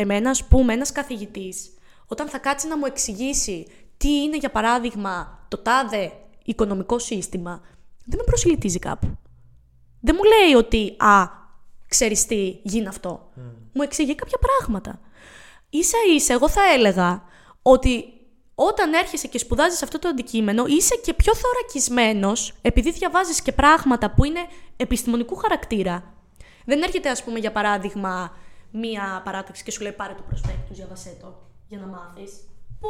Εμένα, 0.00 0.30
ας 0.30 0.44
πούμε, 0.44 0.72
ένας 0.72 0.92
καθηγητής, 0.92 1.70
όταν 2.06 2.28
θα 2.28 2.38
κάτσει 2.38 2.68
να 2.68 2.78
μου 2.78 2.86
εξηγήσει 2.86 3.66
τι 3.96 4.08
είναι, 4.08 4.36
για 4.36 4.50
παράδειγμα, 4.50 5.44
το 5.48 5.58
τάδε 5.58 6.12
οικονομικό 6.44 6.98
σύστημα, 6.98 7.60
δεν 8.04 8.18
με 8.18 8.24
προσιλητίζει 8.24 8.78
κάπου. 8.78 9.18
Δεν 10.00 10.16
μου 10.18 10.22
λέει 10.24 10.54
ότι, 10.54 10.94
α, 10.98 11.26
ξέρεις 11.88 12.26
τι, 12.26 12.58
γίνει 12.62 12.86
αυτό. 12.86 13.30
Μου 13.72 13.82
εξηγεί 13.82 14.14
κάποια 14.14 14.38
πράγματα. 14.38 15.00
Ίσα 15.70 15.98
ίσα, 16.14 16.32
εγώ 16.32 16.48
θα 16.48 16.60
έλεγα 16.74 17.22
ότι 17.62 18.04
όταν 18.54 18.92
έρχεσαι 18.92 19.26
και 19.26 19.38
σπουδάζεις 19.38 19.82
αυτό 19.82 19.98
το 19.98 20.08
αντικείμενο, 20.08 20.64
είσαι 20.66 20.94
και 20.96 21.14
πιο 21.14 21.32
θωρακισμένος, 21.34 22.54
επειδή 22.62 22.90
διαβάζεις 22.90 23.42
και 23.42 23.52
πράγματα 23.52 24.10
που 24.10 24.24
είναι 24.24 24.40
επιστημονικού 24.76 25.36
χαρακτήρα. 25.36 26.14
Δεν 26.64 26.82
έρχεται, 26.82 27.10
ας 27.10 27.24
πούμε, 27.24 27.38
για 27.38 27.52
παράδειγμα, 27.52 28.36
μία 28.70 29.22
παράταξη 29.24 29.64
και 29.64 29.70
σου 29.70 29.82
λέει 29.82 29.92
πάρε 29.92 30.14
το 30.14 30.22
προσπέκτους, 30.28 30.76
διαβασέ 30.76 31.16
το, 31.20 31.34
για 31.68 31.78
να 31.78 31.86
μάθεις. 31.86 32.32
Που 32.80 32.88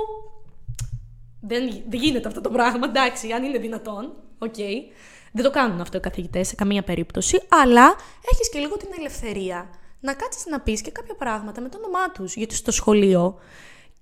δεν, 1.40 1.82
δεν 1.88 2.00
γίνεται 2.00 2.28
αυτό 2.28 2.40
το 2.40 2.50
πράγμα, 2.50 2.86
εντάξει, 2.86 3.32
αν 3.32 3.44
είναι 3.44 3.58
δυνατόν, 3.58 4.12
OK. 4.38 4.54
Okay. 4.56 4.74
Δεν 5.32 5.44
το 5.44 5.50
κάνουν 5.50 5.80
αυτό 5.80 5.96
οι 5.96 6.00
καθηγητές 6.00 6.48
σε 6.48 6.54
καμία 6.54 6.82
περίπτωση, 6.82 7.42
αλλά 7.48 7.94
έχεις 8.32 8.50
και 8.50 8.58
λίγο 8.58 8.76
την 8.76 8.88
ελευθερία 8.98 9.70
να 10.00 10.14
κάτσεις 10.14 10.46
να 10.46 10.60
πεις 10.60 10.80
και 10.80 10.90
κάποια 10.90 11.14
πράγματα 11.14 11.60
με 11.60 11.68
το 11.68 11.78
όνομά 11.78 12.10
τους. 12.10 12.36
Γιατί 12.36 12.54
στο 12.54 12.70
σχολείο. 12.70 13.38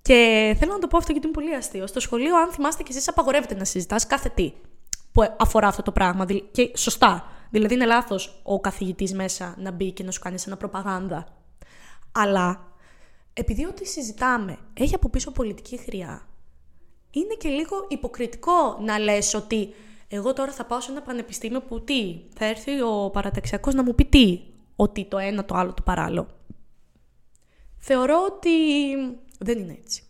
Και 0.01 0.55
θέλω 0.59 0.73
να 0.73 0.79
το 0.79 0.87
πω 0.87 0.97
αυτό 0.97 1.11
γιατί 1.11 1.27
είναι 1.27 1.35
πολύ 1.35 1.55
αστείο. 1.55 1.87
Στο 1.87 1.99
σχολείο, 1.99 2.37
αν 2.37 2.51
θυμάστε 2.51 2.83
κι 2.83 2.91
εσείς, 2.91 3.07
απαγορεύεται 3.07 3.55
να 3.55 3.63
συζητάς 3.63 4.07
κάθε 4.07 4.29
τι 4.29 4.53
που 5.11 5.35
αφορά 5.37 5.67
αυτό 5.67 5.81
το 5.81 5.91
πράγμα. 5.91 6.25
Και 6.51 6.71
σωστά. 6.75 7.25
Δηλαδή, 7.49 7.73
είναι 7.73 7.85
λάθος 7.85 8.41
ο 8.43 8.59
καθηγητής 8.59 9.13
μέσα 9.13 9.55
να 9.57 9.71
μπει 9.71 9.91
και 9.91 10.03
να 10.03 10.11
σου 10.11 10.19
κάνει 10.19 10.35
ένα 10.45 10.57
προπαγάνδα. 10.57 11.27
Αλλά 12.19 12.71
επειδή 13.33 13.65
ό,τι 13.65 13.85
συζητάμε 13.85 14.57
έχει 14.73 14.95
από 14.95 15.09
πίσω 15.09 15.31
πολιτική 15.31 15.77
χρειά, 15.77 16.27
είναι 17.11 17.33
και 17.33 17.49
λίγο 17.49 17.85
υποκριτικό 17.87 18.77
να 18.81 18.99
λες 18.99 19.33
ότι 19.33 19.73
εγώ 20.07 20.33
τώρα 20.33 20.51
θα 20.51 20.65
πάω 20.65 20.81
σε 20.81 20.91
ένα 20.91 21.01
πανεπιστήμιο 21.01 21.61
που 21.61 21.83
τι, 21.83 22.19
θα 22.37 22.45
έρθει 22.45 22.81
ο 22.81 23.09
παραταξιακός 23.13 23.73
να 23.73 23.83
μου 23.83 23.95
πει 23.95 24.05
τι, 24.05 24.39
ότι 24.75 25.05
το 25.05 25.17
ένα 25.17 25.45
το 25.45 25.55
άλλο 25.55 25.73
το 25.73 25.81
παράλληλο. 25.81 26.27
Θεωρώ 27.77 28.25
ότι 28.25 28.49
δεν 29.39 29.59
είναι 29.59 29.77
έτσι. 29.81 30.03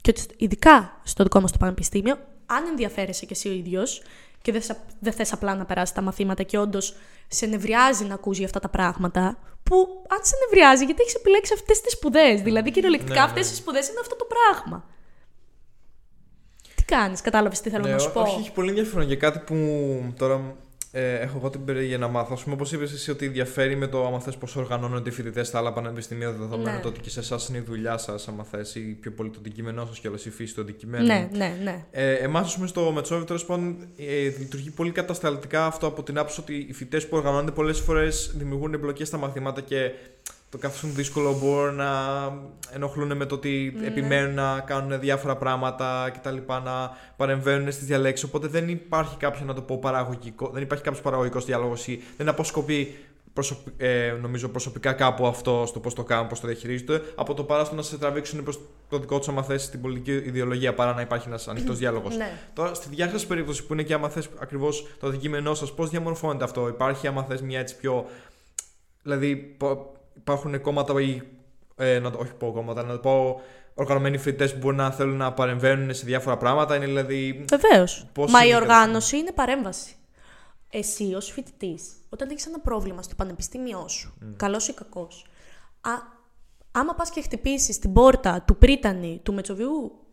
Και 0.00 0.10
ότι 0.10 0.34
ειδικά 0.36 1.00
στο 1.04 1.22
δικό 1.22 1.40
μας 1.40 1.52
το 1.52 1.58
πανεπιστήμιο, 1.58 2.18
αν 2.46 2.66
ενδιαφέρεσαι 2.66 3.26
και 3.26 3.32
εσύ 3.34 3.48
ο 3.48 3.52
ίδιος 3.52 4.02
και 4.42 4.52
δεν, 4.52 4.62
δεν 4.98 5.12
θες 5.12 5.32
απλά 5.32 5.54
να 5.54 5.64
περάσει 5.64 5.94
τα 5.94 6.00
μαθήματα 6.00 6.42
και 6.42 6.58
όντως 6.58 6.96
σε 7.28 7.46
νευριάζει 7.46 8.04
να 8.04 8.14
ακούσει 8.14 8.44
αυτά 8.44 8.60
τα 8.60 8.68
πράγματα, 8.68 9.38
που 9.62 10.04
αν 10.08 10.18
σε 10.22 10.34
νευριάζει 10.44 10.84
γιατί 10.84 11.02
έχεις 11.02 11.14
επιλέξει 11.14 11.52
αυτές 11.54 11.80
τις 11.80 11.92
σπουδές. 11.92 12.42
Δηλαδή 12.42 12.70
κυριολεκτικά 12.70 13.14
ναι, 13.14 13.20
αυτές 13.20 13.46
ναι. 13.46 13.52
οι 13.52 13.56
σπουδές 13.56 13.88
είναι 13.88 14.00
αυτό 14.00 14.16
το 14.16 14.24
πράγμα 14.24 14.84
κάνεις, 16.90 17.20
κατάλαβες 17.20 17.60
τι 17.60 17.70
θέλω 17.70 17.84
ναι, 17.84 17.92
να 17.92 17.98
σου 17.98 18.12
πω; 18.12 18.20
Όχι, 18.20 18.40
έχει 18.40 18.52
πολύ 18.52 18.68
ενδιαφέρον 18.68 19.06
για 19.06 19.16
κάτι 19.16 19.38
που 19.38 19.56
τώρα 20.18 20.56
ε, 20.92 21.14
έχω 21.14 21.36
εγώ 21.38 21.50
την 21.50 21.64
περίεργεια 21.64 21.98
να 21.98 22.08
μάθω. 22.08 22.36
Α 22.38 22.42
πούμε, 22.42 22.54
όπως 22.54 22.72
είπες 22.72 22.92
εσύ, 22.92 23.10
ότι 23.10 23.28
διαφέρει 23.28 23.76
με 23.76 23.86
το 23.86 24.06
άμα 24.06 24.20
θες 24.20 24.36
πώς 24.36 24.56
οργανώνονται 24.56 25.08
οι 25.08 25.12
φοιτητές 25.12 25.46
στα 25.46 25.58
άλλα 25.58 25.72
πανεπιστήμια, 25.72 26.30
δεδομένου 26.30 26.76
ναι. 26.76 26.82
το 26.82 26.88
ότι 26.88 27.00
και 27.00 27.10
σε 27.10 27.20
εσάς 27.20 27.48
είναι 27.48 27.58
η 27.58 27.60
δουλειά 27.60 27.98
σας, 27.98 28.28
άμα 28.28 28.44
θες, 28.44 28.74
ή 28.74 28.80
πιο 28.80 29.12
πολύ 29.12 29.30
το 29.30 29.36
αντικείμενό 29.38 29.86
σας 29.86 29.98
και 29.98 30.08
όλες 30.08 30.24
η 30.24 30.30
φύση 30.30 30.54
του 30.54 30.60
αντικειμένου. 30.60 31.06
Ναι, 31.06 31.28
ναι, 31.32 31.58
ναι. 31.62 31.84
Ε, 31.90 32.12
Εμάς, 32.12 32.46
ας 32.46 32.54
πούμε, 32.54 32.66
στο 32.66 32.92
Μετσόβι, 32.92 33.24
τέλος 33.24 33.44
πάντων, 33.44 33.88
ε, 33.96 34.22
λειτουργεί 34.38 34.70
πολύ 34.70 34.90
κατασταλτικά 34.90 35.66
αυτό 35.66 35.86
από 35.86 36.02
την 36.02 36.18
άποψη 36.18 36.40
ότι 36.40 36.66
οι 36.68 36.72
φοιτητές 36.72 37.08
που 37.08 37.16
οργανώνονται 37.16 37.50
πολλές 37.50 37.80
φορές 37.80 38.32
δημιουργούν 38.36 38.74
εμπλοκέ 38.74 39.04
στα 39.04 39.16
μαθήματα 39.16 39.60
και 39.60 39.90
το 40.50 40.58
καθώς 40.58 40.92
δύσκολο 40.92 41.38
μπορούν 41.38 41.74
να 41.74 41.92
ενοχλούν 42.72 43.16
με 43.16 43.26
το 43.26 43.34
ότι 43.34 43.76
ναι. 43.78 43.86
επιμένουν 43.86 44.34
να 44.34 44.60
κάνουν 44.60 45.00
διάφορα 45.00 45.36
πράγματα 45.36 46.10
και 46.12 46.18
τα 46.22 46.30
λοιπά, 46.30 46.60
να 46.60 46.96
παρεμβαίνουν 47.16 47.72
στις 47.72 47.86
διαλέξεις, 47.86 48.28
οπότε 48.28 48.46
δεν 48.46 48.68
υπάρχει 48.68 49.16
κάποιο 49.16 49.44
να 49.44 49.54
το 49.54 49.62
πω 49.62 49.78
παραγωγικό, 49.78 50.50
δεν 50.52 50.62
υπάρχει 50.62 50.84
κάποιος 50.84 51.02
παραγωγικός 51.02 51.44
διάλογος 51.44 51.86
ή 51.86 52.02
δεν 52.16 52.28
αποσκοπεί 52.28 52.94
ε, 53.76 54.16
νομίζω 54.20 54.48
προσωπικά 54.48 54.92
κάπου 54.92 55.26
αυτό 55.26 55.64
στο 55.66 55.80
πώς 55.80 55.94
το 55.94 56.04
κάνουν, 56.04 56.28
πώς 56.28 56.40
το 56.40 56.46
διαχειρίζονται, 56.46 57.02
από 57.14 57.34
το 57.34 57.44
παράστο 57.44 57.74
να 57.74 57.82
σε 57.82 57.98
τραβήξουν 57.98 58.42
προς 58.42 58.60
το 58.88 58.98
δικό 58.98 59.18
τους 59.18 59.28
άμα 59.28 59.42
θέσει 59.42 59.70
την 59.70 59.80
πολιτική 59.80 60.28
ιδεολογία 60.28 60.74
παρά 60.74 60.94
να 60.94 61.00
υπάρχει 61.00 61.28
ένας 61.28 61.48
ανοιχτός 61.48 61.78
διάλογος. 61.82 62.16
Ναι. 62.16 62.38
Τώρα, 62.54 62.74
στη 62.74 62.88
διάρκεια 62.88 63.26
περίπτωσης 63.26 63.64
που 63.64 63.72
είναι 63.72 63.82
και 63.82 63.94
άμα 63.94 64.08
θες 64.08 64.28
ακριβώς 64.40 64.86
το 65.00 65.06
αντικείμενό 65.06 65.54
σας, 65.54 65.74
πώς 65.74 65.90
διαμορφώνεται 65.90 66.44
αυτό, 66.44 66.68
υπάρχει 66.68 67.06
άμα 67.06 67.22
θες 67.22 67.42
μια 67.42 67.58
έτσι 67.60 67.76
πιο. 67.76 68.06
Δηλαδή, 69.02 69.56
υπάρχουν 70.16 70.60
κόμματα 70.60 71.00
ή. 71.00 71.22
Ε, 71.76 71.98
να 71.98 72.10
το, 72.10 72.18
όχι 72.18 72.32
πω 72.32 72.52
κόμματα, 72.52 72.82
να 72.82 72.92
το 72.92 72.98
πω 72.98 73.40
οργανωμένοι 73.74 74.18
φοιτητές 74.18 74.52
που 74.52 74.58
μπορεί 74.58 74.76
να 74.76 74.90
θέλουν 74.90 75.16
να 75.16 75.32
παρεμβαίνουν 75.32 75.94
σε 75.94 76.04
διάφορα 76.04 76.36
πράγματα. 76.36 76.76
Είναι 76.76 76.86
δηλαδή. 76.86 77.44
Βεβαίως. 77.48 78.06
Μα 78.28 78.46
η 78.46 78.54
οργάνωση 78.54 79.16
είναι 79.16 79.32
παρέμβαση. 79.32 79.94
Εσύ 80.70 81.14
ως 81.14 81.30
φοιτητής, 81.30 81.82
όταν 82.08 82.30
έχεις 82.30 82.46
ένα 82.46 82.60
πρόβλημα 82.60 83.02
στο 83.02 83.14
πανεπιστήμιό 83.14 83.88
σου, 83.88 84.14
mm. 84.22 84.34
καλός 84.36 84.68
ή 84.68 84.74
κακός, 84.74 85.26
άμα 86.72 86.94
πας 86.94 87.10
και 87.10 87.22
χτυπήσεις 87.22 87.78
την 87.78 87.92
πόρτα 87.92 88.42
του 88.42 88.56
Πρίτανη, 88.56 89.20
του 89.22 89.34
Μετσοβιού 89.34 90.06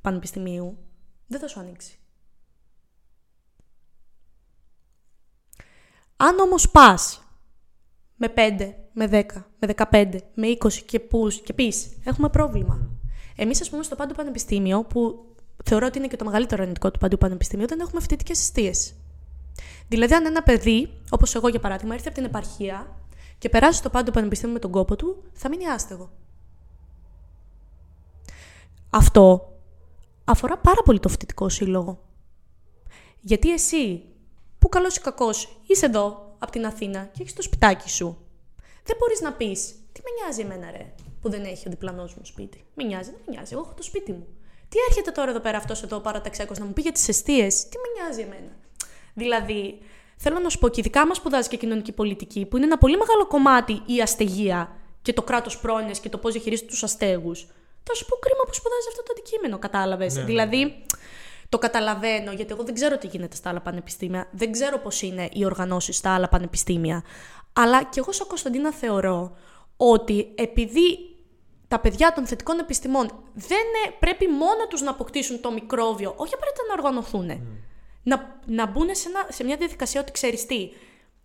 Πανεπιστημίου, 0.00 0.78
δεν 1.26 1.40
θα 1.40 1.48
σου 1.48 1.60
ανοίξει. 1.60 1.98
Αν 6.16 6.38
όμως 6.38 6.70
πας 6.70 7.22
με 8.16 8.28
5, 8.28 8.74
με 8.94 9.08
10, 9.12 9.24
με 9.58 9.74
15, 9.90 10.16
με 10.34 10.46
20 10.46 10.72
και 10.86 11.00
πούς 11.00 11.40
και 11.40 11.52
πεις, 11.52 11.88
έχουμε 12.04 12.28
πρόβλημα. 12.28 12.88
Εμείς, 13.36 13.60
ας 13.60 13.70
πούμε, 13.70 13.82
στο 13.82 13.96
Πάντου 13.96 14.14
Πανεπιστήμιο, 14.14 14.82
που 14.84 15.24
θεωρώ 15.64 15.86
ότι 15.86 15.98
είναι 15.98 16.06
και 16.06 16.16
το 16.16 16.24
μεγαλύτερο 16.24 16.62
αρνητικό 16.62 16.90
του 16.90 16.98
Πάντου 16.98 17.18
Πανεπιστήμιου, 17.18 17.66
δεν 17.66 17.80
έχουμε 17.80 18.00
φοιτητικές 18.00 18.40
αιστείες. 18.40 18.94
Δηλαδή, 19.88 20.14
αν 20.14 20.26
ένα 20.26 20.42
παιδί, 20.42 20.88
όπως 21.10 21.34
εγώ 21.34 21.48
για 21.48 21.60
παράδειγμα, 21.60 21.94
έρθει 21.94 22.06
από 22.06 22.16
την 22.16 22.24
επαρχία 22.24 22.96
και 23.38 23.48
περάσει 23.48 23.78
στο 23.78 23.90
Πάντου 23.90 24.10
Πανεπιστήμιο 24.10 24.54
με 24.54 24.60
τον 24.60 24.70
κόπο 24.70 24.96
του, 24.96 25.22
θα 25.32 25.48
μείνει 25.48 25.66
άστεγο. 25.66 26.10
Αυτό 28.90 29.52
αφορά 30.24 30.58
πάρα 30.58 30.82
πολύ 30.84 31.00
το 31.00 31.08
φοιτητικό 31.08 31.48
σύλλογο. 31.48 31.98
Γιατί 33.20 33.52
εσύ, 33.52 34.02
που 34.58 34.68
καλός 34.68 34.96
ή 34.96 35.00
κακός 35.00 35.60
είσαι 35.66 35.86
εδώ, 35.86 36.34
από 36.38 36.52
την 36.52 36.66
Αθήνα 36.66 37.04
και 37.04 37.22
έχεις 37.22 37.34
το 37.34 37.42
σπιτάκι 37.42 37.90
σου. 37.90 38.23
Δεν 38.84 38.96
μπορείς 38.98 39.20
να 39.20 39.32
πεις, 39.32 39.74
Τι 39.92 40.00
με 40.04 40.10
νοιάζει 40.20 40.40
εμένα, 40.40 40.70
ρε, 40.70 40.94
που 41.20 41.30
δεν 41.30 41.44
έχει 41.44 41.68
ο 41.68 41.70
διπλανός 41.70 42.14
μου 42.14 42.24
σπίτι. 42.24 42.64
Με 42.74 42.84
νοιάζει, 42.84 43.10
δεν 43.10 43.20
με 43.26 43.32
νοιάζει. 43.34 43.52
Εγώ 43.52 43.62
έχω 43.62 43.74
το 43.74 43.82
σπίτι 43.82 44.12
μου. 44.12 44.26
Τι 44.68 44.78
έρχεται 44.88 45.10
τώρα 45.10 45.30
εδώ 45.30 45.40
πέρα 45.40 45.58
αυτός 45.58 45.82
εδώ 45.82 45.98
παραταξιακό 46.00 46.52
να 46.58 46.64
μου 46.64 46.72
πει 46.72 46.80
για 46.80 46.92
τις 46.92 47.08
αιστείες, 47.08 47.68
τι 47.68 47.76
με 47.78 48.02
νοιάζει 48.02 48.20
εμένα. 48.20 48.52
Δηλαδή, 49.14 49.78
θέλω 50.16 50.38
να 50.38 50.48
σου 50.48 50.58
πω 50.58 50.68
και 50.68 50.80
ειδικά 50.80 51.06
μα 51.06 51.14
σπουδάζει 51.14 51.48
και 51.48 51.56
κοινωνική 51.56 51.92
πολιτική, 51.92 52.46
που 52.46 52.56
είναι 52.56 52.66
ένα 52.66 52.78
πολύ 52.78 52.96
μεγάλο 52.96 53.26
κομμάτι 53.26 53.82
η 53.86 54.00
αστεγία 54.00 54.76
και 55.02 55.12
το 55.12 55.22
κράτος 55.22 55.58
πρόνοιας 55.58 56.00
και 56.00 56.08
το 56.08 56.18
πώς 56.18 56.32
διαχειρίζεται 56.32 56.68
τους 56.68 56.82
αστέγους. 56.82 57.46
Θα 57.82 57.94
σου 57.94 58.06
πω 58.06 58.16
κρίμα 58.16 58.42
που 58.46 58.54
σπουδάζει 58.54 58.86
αυτό 58.88 59.02
το 59.02 59.12
αντικείμενο, 59.16 59.58
κατάλαβες. 59.58 60.14
Ναι, 60.14 60.20
ναι, 60.20 60.26
δηλαδή, 60.26 60.64
ναι. 60.64 60.76
Το 61.48 61.58
καταλαβαίνω, 61.58 62.32
γιατί 62.32 62.52
εγώ 62.52 62.62
δεν 62.62 62.74
ξέρω 62.74 62.98
τι 62.98 63.06
γίνεται 63.06 63.36
στα 63.36 63.50
άλλα 63.50 63.60
πανεπιστήμια. 63.60 64.28
Δεν 64.30 64.52
ξέρω 64.52 64.78
πώς 64.78 65.02
είναι 65.02 65.28
οι 65.32 65.44
οργανώσεις 65.44 65.96
στα 65.96 66.14
άλλα 66.14 66.28
πανεπιστήμια. 66.28 67.02
Αλλά 67.56 67.82
και 67.82 68.00
εγώ, 68.00 68.12
σαν 68.12 68.26
Κωνσταντίνα, 68.26 68.72
θεωρώ 68.72 69.36
ότι 69.76 70.32
επειδή 70.34 71.14
τα 71.68 71.80
παιδιά 71.80 72.12
των 72.12 72.26
θετικών 72.26 72.58
επιστημών 72.58 73.10
δεν 73.34 73.64
πρέπει 73.98 74.28
μόνο 74.28 74.66
τους 74.68 74.80
να 74.82 74.90
αποκτήσουν 74.90 75.40
το 75.40 75.52
μικρόβιο, 75.52 76.14
όχι 76.16 76.34
απαραίτητα 76.34 76.62
να 76.68 76.72
οργανωθούν. 76.72 77.30
Mm. 77.30 77.62
Να, 78.02 78.40
να 78.46 78.66
μπουν 78.66 78.88
σε, 78.94 79.08
ένα, 79.08 79.26
σε 79.28 79.44
μια 79.44 79.56
διαδικασία 79.56 80.00
ότι 80.00 80.12
ξέρεις 80.12 80.46
τι, 80.46 80.70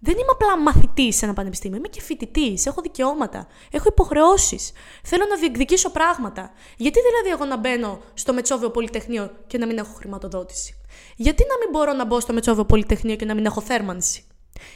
Δεν 0.02 0.14
είμαι 0.14 0.32
απλά 0.32 0.58
μαθητής 0.58 1.16
σε 1.16 1.26
ένα 1.26 1.34
πανεπιστήμιο, 1.34 1.78
είμαι 1.78 1.88
και 1.88 2.02
φοιτητής. 2.02 2.66
Έχω 2.66 2.82
δικαιώματα. 2.82 3.48
Έχω 3.72 3.86
υποχρεώσεις. 3.88 4.72
Θέλω 5.04 5.26
να 5.30 5.36
διεκδικήσω 5.36 5.90
πράγματα. 5.90 6.52
Γιατί 6.78 7.00
δηλαδή 7.02 7.30
εγώ 7.30 7.46
να 7.46 7.58
μπαίνω 7.58 8.00
στο 8.14 8.34
Μετσόβιο 8.34 8.70
Πολυτεχνείο 8.70 9.32
και 9.48 9.58
να 9.58 9.66
μην 9.66 9.78
έχω 9.78 9.94
χρηματοδότηση; 9.94 10.82
Γιατί 11.16 11.44
να 11.50 11.58
μην 11.58 11.70
μπορώ 11.72 11.94
να 11.94 12.06
μπω 12.06 12.20
στο 12.20 12.34
Μετσόβιο 12.34 12.66
Πολυτεχνείο 12.66 13.16
και 13.16 13.26
να 13.26 13.34
μην 13.34 13.46
έχω 13.46 13.62
θέρμανση; 13.62 14.26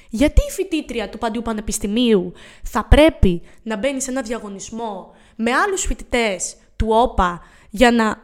Γιατί 0.09 0.41
η 0.47 0.51
φοιτήτρια 0.51 1.09
του 1.09 1.17
Παντιού 1.17 1.41
Πανεπιστημίου 1.41 2.33
θα 2.63 2.85
πρέπει 2.85 3.41
να 3.63 3.77
μπαίνει 3.77 4.01
σε 4.01 4.11
ένα 4.11 4.21
διαγωνισμό 4.21 5.11
με 5.35 5.51
άλλους 5.51 5.85
φοιτητές 5.85 6.55
του 6.75 6.87
ΟΠΑ 6.89 7.41
για 7.69 7.91
να 7.91 8.21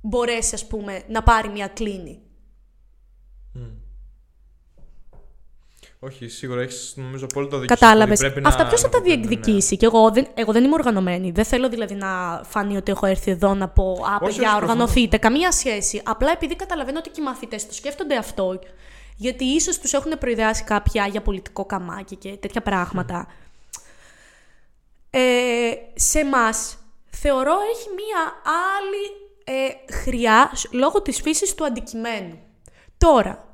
μπορέσει, 0.00 0.54
ας 0.54 0.66
πούμε, 0.66 1.02
να 1.08 1.22
πάρει 1.22 1.48
μια 1.48 1.66
κλίνη; 1.66 2.20
Όχι, 6.04 6.28
σίγουρα 6.28 6.60
έχεις 6.62 6.92
νομίζω 6.96 7.24
απόλυτο 7.24 7.58
δίκιο. 7.58 7.76
Κατάλαβες. 7.76 8.18
Πρέπει 8.18 8.40
να- 8.40 8.48
Αυτά 8.48 8.66
ποιος 8.66 8.80
θα 8.80 8.88
τα 8.88 8.98
να- 9.00 9.06
ναι. 9.08 9.14
διεκδικήσει; 9.14 9.76
Και 9.76 9.86
εγώ 9.86 10.10
δεν, 10.10 10.26
εγώ 10.34 10.52
δεν 10.52 10.64
είμαι 10.64 10.74
οργανωμένη. 10.74 11.30
Δεν 11.30 11.44
θέλω 11.44 11.68
δηλαδή 11.68 11.94
να 11.94 12.40
φανεί 12.44 12.76
ότι 12.76 12.90
έχω 12.90 13.06
έρθει 13.06 13.30
εδώ 13.30 13.54
να 13.54 13.68
πω 13.68 13.84
Α, 13.92 14.18
Όχι, 14.22 14.32
παιδιά, 14.34 14.48
όχι, 14.54 14.62
οργανωθείτε. 14.62 15.16
Καμία 15.16 15.52
σχέση. 15.52 16.02
Απλά 16.04 16.30
επειδή 16.30 16.56
καταλαβαίνω 16.56 16.98
ότι 16.98 17.10
και 17.10 17.20
οι 17.20 17.24
μαθητές 17.24 17.66
το 17.66 17.72
σκέφτονται 17.74 18.16
αυτό, 18.16 18.58
γιατί 19.16 19.44
ίσως 19.44 19.78
τους 19.78 19.92
έχουν 19.92 20.18
προειδεάσει 20.18 20.64
κάποια 20.64 21.06
για 21.06 21.22
πολιτικό 21.22 21.64
καμάκι 21.64 22.16
και 22.16 22.30
τέτοια 22.36 22.62
πράγματα. 22.62 23.26
Ε, 25.10 25.70
σε 25.94 26.18
εμάς 26.18 26.76
θεωρώ 27.10 27.52
έχει 27.72 27.88
μία 27.88 28.32
άλλη 28.76 29.04
ε, 29.44 29.92
χρειά 29.94 30.50
σ- 30.54 30.72
λόγω 30.72 31.02
της 31.02 31.20
φύσης 31.20 31.54
του 31.54 31.64
αντικειμένου. 31.64 32.38
Τώρα, 32.98 33.44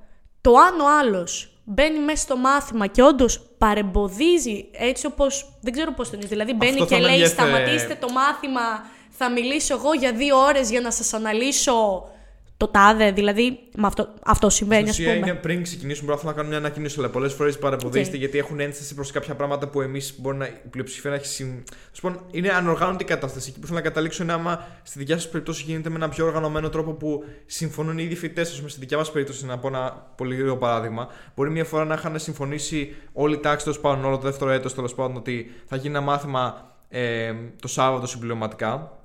το 0.41 0.55
αν 0.57 0.81
ο 0.81 0.99
άλλος 0.99 1.61
μπαίνει 1.65 1.99
μέσα 1.99 2.23
στο 2.23 2.37
μάθημα 2.37 2.87
και 2.87 3.03
όντως 3.03 3.41
παρεμποδίζει 3.59 4.69
έτσι 4.73 5.07
όπως, 5.07 5.53
δεν 5.61 5.73
ξέρω 5.73 5.93
πώς 5.93 6.11
τον 6.11 6.19
είναι, 6.19 6.29
δηλαδή 6.29 6.53
μπαίνει 6.53 6.73
Αυτό 6.73 6.87
θα 6.87 6.95
και 6.95 7.01
με 7.01 7.07
λέει 7.09 7.21
ενδιαφέρε. 7.21 7.49
σταματήστε 7.51 7.95
το 7.95 8.09
μάθημα, 8.13 8.61
θα 9.11 9.31
μιλήσω 9.31 9.75
εγώ 9.75 9.93
για 9.95 10.13
δύο 10.13 10.37
ώρες 10.39 10.71
για 10.71 10.81
να 10.81 10.91
σας 10.91 11.13
αναλύσω 11.13 12.09
το 12.59 12.69
τάδε, 12.69 13.13
δηλαδή 13.13 13.59
με 13.77 13.87
αυτό, 13.87 14.09
αυτό 14.25 14.51
συμβαίνει 14.51 14.89
ας 14.89 14.95
Στην 14.95 15.05
ουσία 15.07 15.19
πούμε. 15.19 15.31
είναι 15.31 15.39
πριν 15.41 15.63
ξεκινήσουμε, 15.63 16.13
μπορεί 16.13 16.27
να 16.27 16.33
κάνουν 16.33 16.49
μια 16.49 16.59
ανακοίνωση, 16.59 16.99
αλλά 16.99 17.09
πολλές 17.09 17.33
φορές 17.33 17.59
παρεμποδίζεται 17.59 18.15
Οκ. 18.15 18.21
γιατί 18.21 18.39
έχουν 18.39 18.61
ένσταση 18.61 18.95
προς 18.95 19.11
κάποια 19.11 19.35
πράγματα 19.35 19.69
που 19.69 19.81
εμείς 19.81 20.15
μπορεί 20.19 20.37
να. 20.37 20.47
η 20.47 20.69
πλειοψηφία 20.71 21.11
να 21.11 21.17
έχει. 21.17 21.27
Συμ... 21.27 21.49
Ας 21.93 22.01
πω, 22.01 22.21
είναι 22.31 22.49
ανοργάνωτη 22.49 23.03
η 23.03 23.07
κατάσταση. 23.07 23.49
Εκεί 23.51 23.61
που 23.61 23.67
θέλω 23.67 23.79
να 23.79 23.85
καταλήξω 23.85 24.23
είναι 24.23 24.33
άμα 24.33 24.67
στη 24.83 24.99
δικιά 24.99 25.17
σας 25.17 25.29
περίπτωση 25.29 25.63
γίνεται 25.67 25.89
με 25.89 25.97
ένα 25.97 26.09
πιο 26.09 26.27
οργανωμένο 26.27 26.69
τρόπο 26.69 26.93
που 26.93 27.25
συμφωνούν 27.47 27.99
οι 27.99 28.03
ίδιοι 28.05 28.15
φοιτητές. 28.17 28.53
Ας 28.53 28.57
πούμε, 28.57 28.69
στη 28.69 28.81
δικιά 28.81 28.97
μας 28.97 29.11
περίπτωση, 29.13 29.47
να 29.47 29.59
πω 29.59 29.69
ένα 29.69 30.13
πολύ 30.17 30.35
γρήγορο 30.35 30.57
παράδειγμα. 30.57 31.09
Μπορεί 31.35 31.51
μια 31.51 31.65
φορά 31.65 31.85
να 31.85 31.95
είχαν 31.95 32.19
συμφωνήσει 32.19 32.95
όλη 33.13 33.35
η 33.35 33.39
τάξη 33.39 33.65
τέλος 33.65 33.81
πάντων, 33.81 34.05
όλο 34.05 34.17
το 34.17 34.23
δεύτερο 34.23 34.51
έτος 34.51 34.75
τέλος 34.75 34.95
πάντων, 34.95 35.17
ότι 35.17 35.51
θα 35.67 35.77
γίνει 35.77 35.89
ένα 35.97 36.01
μάθημα 36.01 36.73
ε, 36.89 37.35
το 37.61 37.69
Σάββατο 37.69 38.07
συμπληρωματικά. 38.07 38.98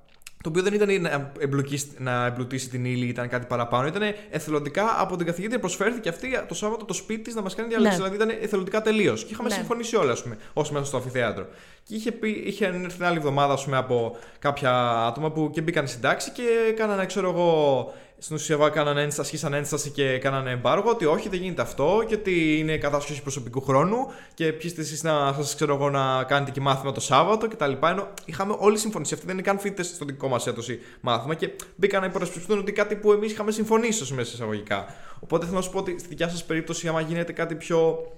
Το 0.43 0.49
οποίο 0.49 0.62
δεν 0.62 0.73
ήταν 0.73 1.01
να, 1.01 1.32
εμπλοκίσει- 1.39 1.99
να 1.99 2.25
εμπλουτίσει 2.25 2.69
την 2.69 2.86
ύλη, 2.86 3.06
ήταν 3.06 3.29
κάτι 3.29 3.45
παραπάνω. 3.45 3.88
Ήταν 3.88 4.01
εθελοντικά 4.29 4.95
από 5.01 5.15
την 5.17 5.25
καθηγήτρια 5.25 5.60
προσφέρθηκε 5.60 6.10
αυτή 6.10 6.27
το 6.47 6.53
Σάββατο 6.53 6.86
το 6.86 6.93
σπίτι 6.93 7.21
της 7.21 7.36
να 7.36 7.41
μας 7.41 7.56
κάνει 7.56 7.67
διάλεξη. 7.69 7.97
Ναι. 8.01 8.08
Δηλαδή 8.08 8.23
ήταν 8.23 8.38
εθελοντικά 8.43 8.82
τελείως. 8.82 9.23
Και 9.25 9.34
είχαμε 9.34 9.49
Ναι. 9.49 9.56
συμφωνήσει 9.56 9.95
όλα, 9.95 10.12
ας 10.12 10.23
πούμε, 10.23 10.38
όσοι 10.53 10.73
μέσα 10.73 10.86
στο 10.86 10.97
αμφιθέατρο. 10.97 11.47
Και 11.84 11.95
είχε, 11.95 12.12
πει, 12.12 12.29
είχε 12.45 12.65
έρθει 12.65 12.88
την 12.88 13.06
άλλη 13.06 13.17
εβδομάδα, 13.17 13.53
ας 13.53 13.63
πούμε, 13.63 13.77
από 13.77 14.17
κάποια 14.39 14.89
άτομα 15.06 15.32
που 15.32 15.49
και 15.53 15.62
μπήκαν 15.62 15.88
στην 15.88 16.01
τάξη 16.01 16.32
και 16.32 16.43
έκαναν, 16.69 17.06
ξέρω 17.08 17.29
εγώ, 17.29 17.93
στην 18.23 18.36
ουσία 18.36 18.69
κάνανε 18.69 19.01
ένσταση, 19.01 19.21
ασκήσαν 19.21 19.53
ένσταση 19.53 19.89
και 19.89 20.17
κάνανε 20.17 20.51
εμπάργο 20.51 20.89
ότι 20.89 21.05
όχι, 21.05 21.29
δεν 21.29 21.39
γίνεται 21.39 21.62
αυτό 21.62 22.03
και 22.07 22.15
ότι 22.15 22.57
είναι 22.57 22.77
κατάσχεση 22.77 23.21
προσωπικού 23.21 23.62
χρόνου 23.62 23.97
και 24.33 24.45
ποιοι 24.45 24.62
είστε 24.63 24.81
εσείς 24.81 25.03
να 25.03 25.33
σας 25.33 25.55
ξέρω 25.55 25.75
εγώ 25.75 25.89
να 25.89 26.23
κάνετε 26.23 26.51
και 26.51 26.62
μάθημα 26.62 26.91
το 26.91 26.99
Σάββατο 26.99 27.47
κτλ. 27.47 27.71
Ενώ 27.81 28.07
είχαμε 28.25 28.55
όλοι 28.59 28.77
συμφωνήσει. 28.77 29.13
Αυτοί 29.13 29.25
δεν 29.25 29.36
είναι 29.36 29.43
καν 29.43 29.59
φοιτητές 29.59 29.88
στο 29.88 30.05
δικό 30.05 30.27
μας 30.27 30.47
έτος 30.47 30.69
ή 30.69 30.79
μάθημα 31.01 31.36
και 31.36 31.49
μπήκαν 31.75 32.01
να 32.01 32.07
υπερασπιστούν 32.07 32.59
ότι 32.59 32.71
κάτι 32.71 32.95
που 32.95 33.12
εμείς 33.12 33.31
είχαμε 33.31 33.51
συμφωνήσει, 33.51 34.01
ως 34.01 34.12
μέσα 34.12 34.31
εισαγωγικά. 34.33 34.86
Οπότε 35.19 35.45
θέλω 35.45 35.57
να 35.57 35.63
σου 35.63 35.71
πω 35.71 35.79
ότι 35.79 35.95
στη 35.99 36.07
δικιά 36.07 36.29
σας 36.29 36.43
περίπτωση, 36.43 36.88
άμα 36.88 37.01
γίνεται 37.01 37.31
κάτι 37.31 37.55
πιο 37.55 38.13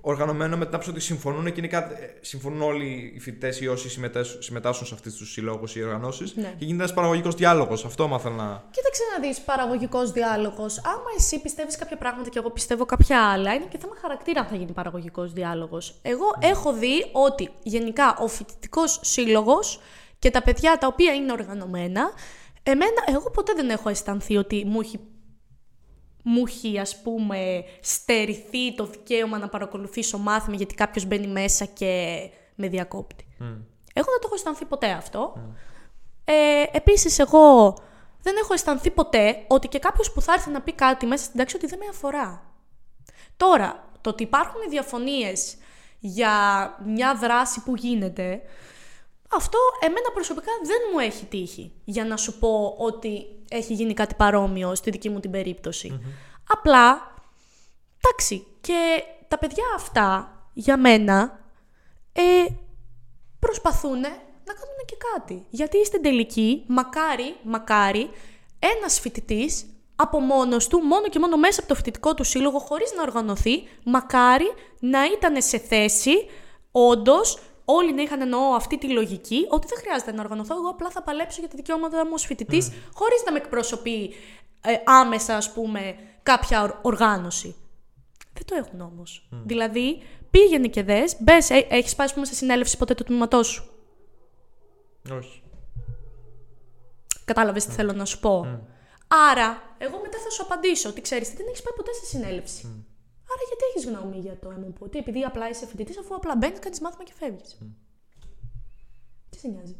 οργανωμένο 0.00 0.56
με 0.56 0.64
την 0.64 0.74
άποψη 0.74 0.90
ότι 0.90 1.00
συμφωνούν 1.00 1.44
και 1.44 1.54
είναι 1.56 1.66
κάτι, 1.68 1.94
ε, 1.94 2.06
συμφωνούν 2.20 2.62
όλοι 2.62 3.12
οι 3.14 3.20
φοιτητές 3.20 3.60
ή 3.60 3.68
όσοι 3.68 3.88
συμμετάσχουν, 3.90 4.42
συμμετάσχουν 4.42 4.86
σε 4.86 4.94
αυτούς 4.94 5.14
τους 5.16 5.32
συλλόγους 5.32 5.76
ή 5.76 5.82
οργανώσεις 5.82 6.34
Ναι. 6.36 6.42
και 6.42 6.64
γίνεται 6.64 6.82
ένας 6.82 6.94
παραγωγικός 6.94 7.34
διάλογος. 7.34 7.84
Αυτό 7.84 8.04
ήθελα 8.18 8.34
να. 8.34 8.64
Κοίταξε 8.70 9.02
να 9.16 9.28
δεις 9.28 9.40
παραγωγικός 9.40 10.12
διάλογος. 10.12 10.78
Άμα 10.78 11.10
εσύ 11.16 11.40
πιστεύεις 11.40 11.76
κάποια 11.76 11.96
πράγματα 11.96 12.28
και 12.28 12.38
εγώ 12.38 12.50
πιστεύω 12.50 12.84
κάποια 12.84 13.30
άλλα, 13.30 13.54
είναι 13.54 13.66
και 13.68 13.78
θέμα 13.78 13.94
χαρακτήρα 14.00 14.40
αν 14.40 14.46
θα 14.46 14.56
γίνει 14.56 14.72
παραγωγικός 14.72 15.32
διάλογος. 15.32 15.98
Εγώ 16.02 16.24
έχω 16.38 16.72
δει 16.72 17.06
ότι 17.12 17.50
γενικά 17.62 18.16
ο 18.18 18.26
φοιτητικός 18.28 19.00
σύλλογος 19.02 19.80
και 20.18 20.30
τα 20.30 20.42
παιδιά 20.42 20.78
τα 20.78 20.86
οποία 20.86 21.14
είναι 21.14 21.32
οργανωμένα, 21.32 22.10
εμένα, 22.62 23.04
εγώ 23.06 23.30
ποτέ 23.30 23.52
δεν 23.56 23.70
έχω 23.70 23.88
αισθανθεί 23.88 24.36
ότι 24.36 24.64
μου 24.66 24.80
έχει 24.80 25.00
μου 26.22 26.42
έχει 26.46 26.78
ας 26.78 27.02
πούμε 27.02 27.64
στερηθεί 27.80 28.74
το 28.74 28.86
δικαίωμα 28.86 29.38
να 29.38 29.48
παρακολουθήσω 29.48 30.18
μάθημα 30.18 30.56
γιατί 30.56 30.74
κάποιος 30.74 31.04
μπαίνει 31.04 31.26
μέσα 31.26 31.64
και 31.64 32.20
με 32.54 32.68
διακόπτει. 32.68 33.24
Εγώ 33.92 34.06
δεν 34.10 34.20
το 34.20 34.24
έχω 34.24 34.34
αισθανθεί 34.34 34.64
ποτέ 34.64 34.90
αυτό. 34.90 35.32
Ε, 36.24 36.64
επίσης 36.72 37.18
εγώ 37.18 37.76
δεν 38.22 38.34
έχω 38.42 38.52
αισθανθεί 38.52 38.90
ποτέ 38.90 39.44
ότι 39.48 39.68
και 39.68 39.78
κάποιος 39.78 40.12
που 40.12 40.20
θα 40.20 40.32
έρθει 40.32 40.50
να 40.50 40.60
πει 40.60 40.72
κάτι 40.72 41.06
μέσα 41.06 41.24
στην 41.24 41.38
τάξη 41.38 41.56
ότι 41.56 41.66
δεν 41.66 41.78
με 41.78 41.86
αφορά. 41.90 42.42
Τώρα, 43.36 43.90
το 44.00 44.10
ότι 44.10 44.22
υπάρχουν 44.22 44.60
διαφωνίες 44.68 45.56
για 45.98 46.32
μια 46.84 47.14
δράση 47.14 47.62
που 47.62 47.76
γίνεται, 47.76 48.40
αυτό 49.32 49.58
εμένα 49.80 50.10
προσωπικά 50.14 50.52
δεν 50.62 50.78
μου 50.92 50.98
έχει 50.98 51.24
τύχει 51.24 51.72
για 51.84 52.04
να 52.04 52.16
σου 52.16 52.38
πω 52.38 52.74
ότι 52.78 53.26
έχει 53.48 53.74
γίνει 53.74 53.94
κάτι 53.94 54.14
παρόμοιο 54.14 54.74
στη 54.74 54.90
δική 54.90 55.08
μου 55.08 55.20
την 55.20 55.30
περιπτωση 55.30 56.00
Απλά, 56.52 57.14
εντάξει, 58.00 58.46
και 58.60 59.02
τα 59.28 59.38
παιδιά 59.38 59.64
αυτά 59.76 60.36
για 60.52 60.76
μένα 60.76 61.40
ε, 62.12 62.22
προσπαθούν 63.38 64.00
να 64.00 64.52
κάνουν 64.54 64.80
και 64.86 64.96
κάτι. 65.14 65.46
Γιατί 65.50 65.84
στην 65.84 66.02
τελική, 66.02 66.64
μακάρι, 66.66 67.36
μακάρι, 67.42 68.10
ένας 68.58 69.00
φοιτητής 69.00 69.66
από 69.96 70.20
μόνος 70.20 70.68
του, 70.68 70.78
μόνο 70.78 71.08
και 71.08 71.18
μόνο 71.18 71.36
μέσα 71.36 71.60
από 71.60 71.68
το 71.68 71.74
φοιτητικό 71.74 72.14
του 72.14 72.24
σύλλογο, 72.24 72.58
χωρίς 72.58 72.92
να 72.96 73.02
οργανωθεί, 73.02 73.68
μακάρι 73.84 74.52
να 74.80 75.04
ήταν 75.04 75.42
σε 75.42 75.58
θέση, 75.58 76.12
όντως, 76.70 77.38
όλοι 77.76 77.94
να 77.94 78.02
είχαν 78.02 78.20
εννοώ 78.20 78.40
αυτή 78.54 78.78
τη 78.78 78.88
λογική, 78.92 79.46
ότι 79.48 79.66
δεν 79.66 79.78
χρειάζεται 79.78 80.12
να 80.12 80.22
οργανωθώ, 80.22 80.54
εγώ 80.56 80.68
απλά 80.68 80.90
θα 80.90 81.02
παλέψω 81.02 81.40
για 81.40 81.48
τα 81.48 81.56
δικαιώματα 81.56 82.04
μου 82.04 82.10
ως 82.14 82.24
φοιτητής, 82.24 82.70
χωρίς 82.94 83.22
να 83.26 83.32
με 83.32 83.38
εκπροσωπεί 83.38 84.14
ε, 84.60 84.72
άμεσα, 84.84 85.36
ας 85.36 85.52
πούμε, 85.52 85.94
κάποια 86.22 86.62
ορ- 86.62 86.78
οργάνωση. 86.82 87.54
Δεν 88.32 88.44
το 88.44 88.54
έχουν 88.54 88.80
όμως. 88.80 89.28
Δηλαδή, 89.44 90.02
πήγαινε 90.30 90.66
και 90.68 90.82
δες, 90.82 91.16
μπες, 91.20 91.50
ε, 91.50 91.66
έχεις 91.70 91.94
πάει, 91.94 92.06
ας 92.06 92.12
πούμε, 92.14 92.26
σε 92.26 92.34
συνέλευση 92.34 92.76
ποτέ 92.76 92.94
του 92.94 93.04
τμήματός 93.04 93.46
σου. 93.46 93.64
Όχι. 95.12 95.42
Κατάλαβες 97.24 97.64
τι 97.64 97.72
θέλω 97.72 97.92
να 97.92 98.04
σου 98.04 98.20
πω. 98.20 98.44
Άρα, 99.30 99.62
εγώ 99.78 100.00
μετά 100.02 100.18
θα 100.24 100.30
σου 100.30 100.42
απαντήσω 100.42 100.88
ότι 100.88 101.00
ξέρεις 101.00 101.30
τι, 101.30 101.36
δεν 101.36 101.46
έχεις 101.48 101.62
πάει 101.62 101.72
ποτέ 101.76 101.92
σε 101.92 102.04
συνέλευση. 102.06 102.84
Άρα, 103.32 103.42
γιατί 103.48 103.64
έχεις 103.70 103.84
γνώμη 103.90 104.18
για 104.18 104.38
το 104.38 104.50
ΕΜΟΠΟ, 104.50 104.88
τι, 104.88 104.98
επειδή 104.98 105.22
απλά 105.22 105.48
είσαι 105.48 105.66
φοιτητής, 105.66 105.98
αφού 105.98 106.14
απλά 106.14 106.36
μπαίνεις, 106.36 106.58
κάνεις 106.58 106.80
μάθημα 106.80 107.04
και 107.04 107.12
φεύγεις. 107.18 107.58
Τι 109.30 109.38
σε 109.38 109.48
νοιάζει. 109.48 109.76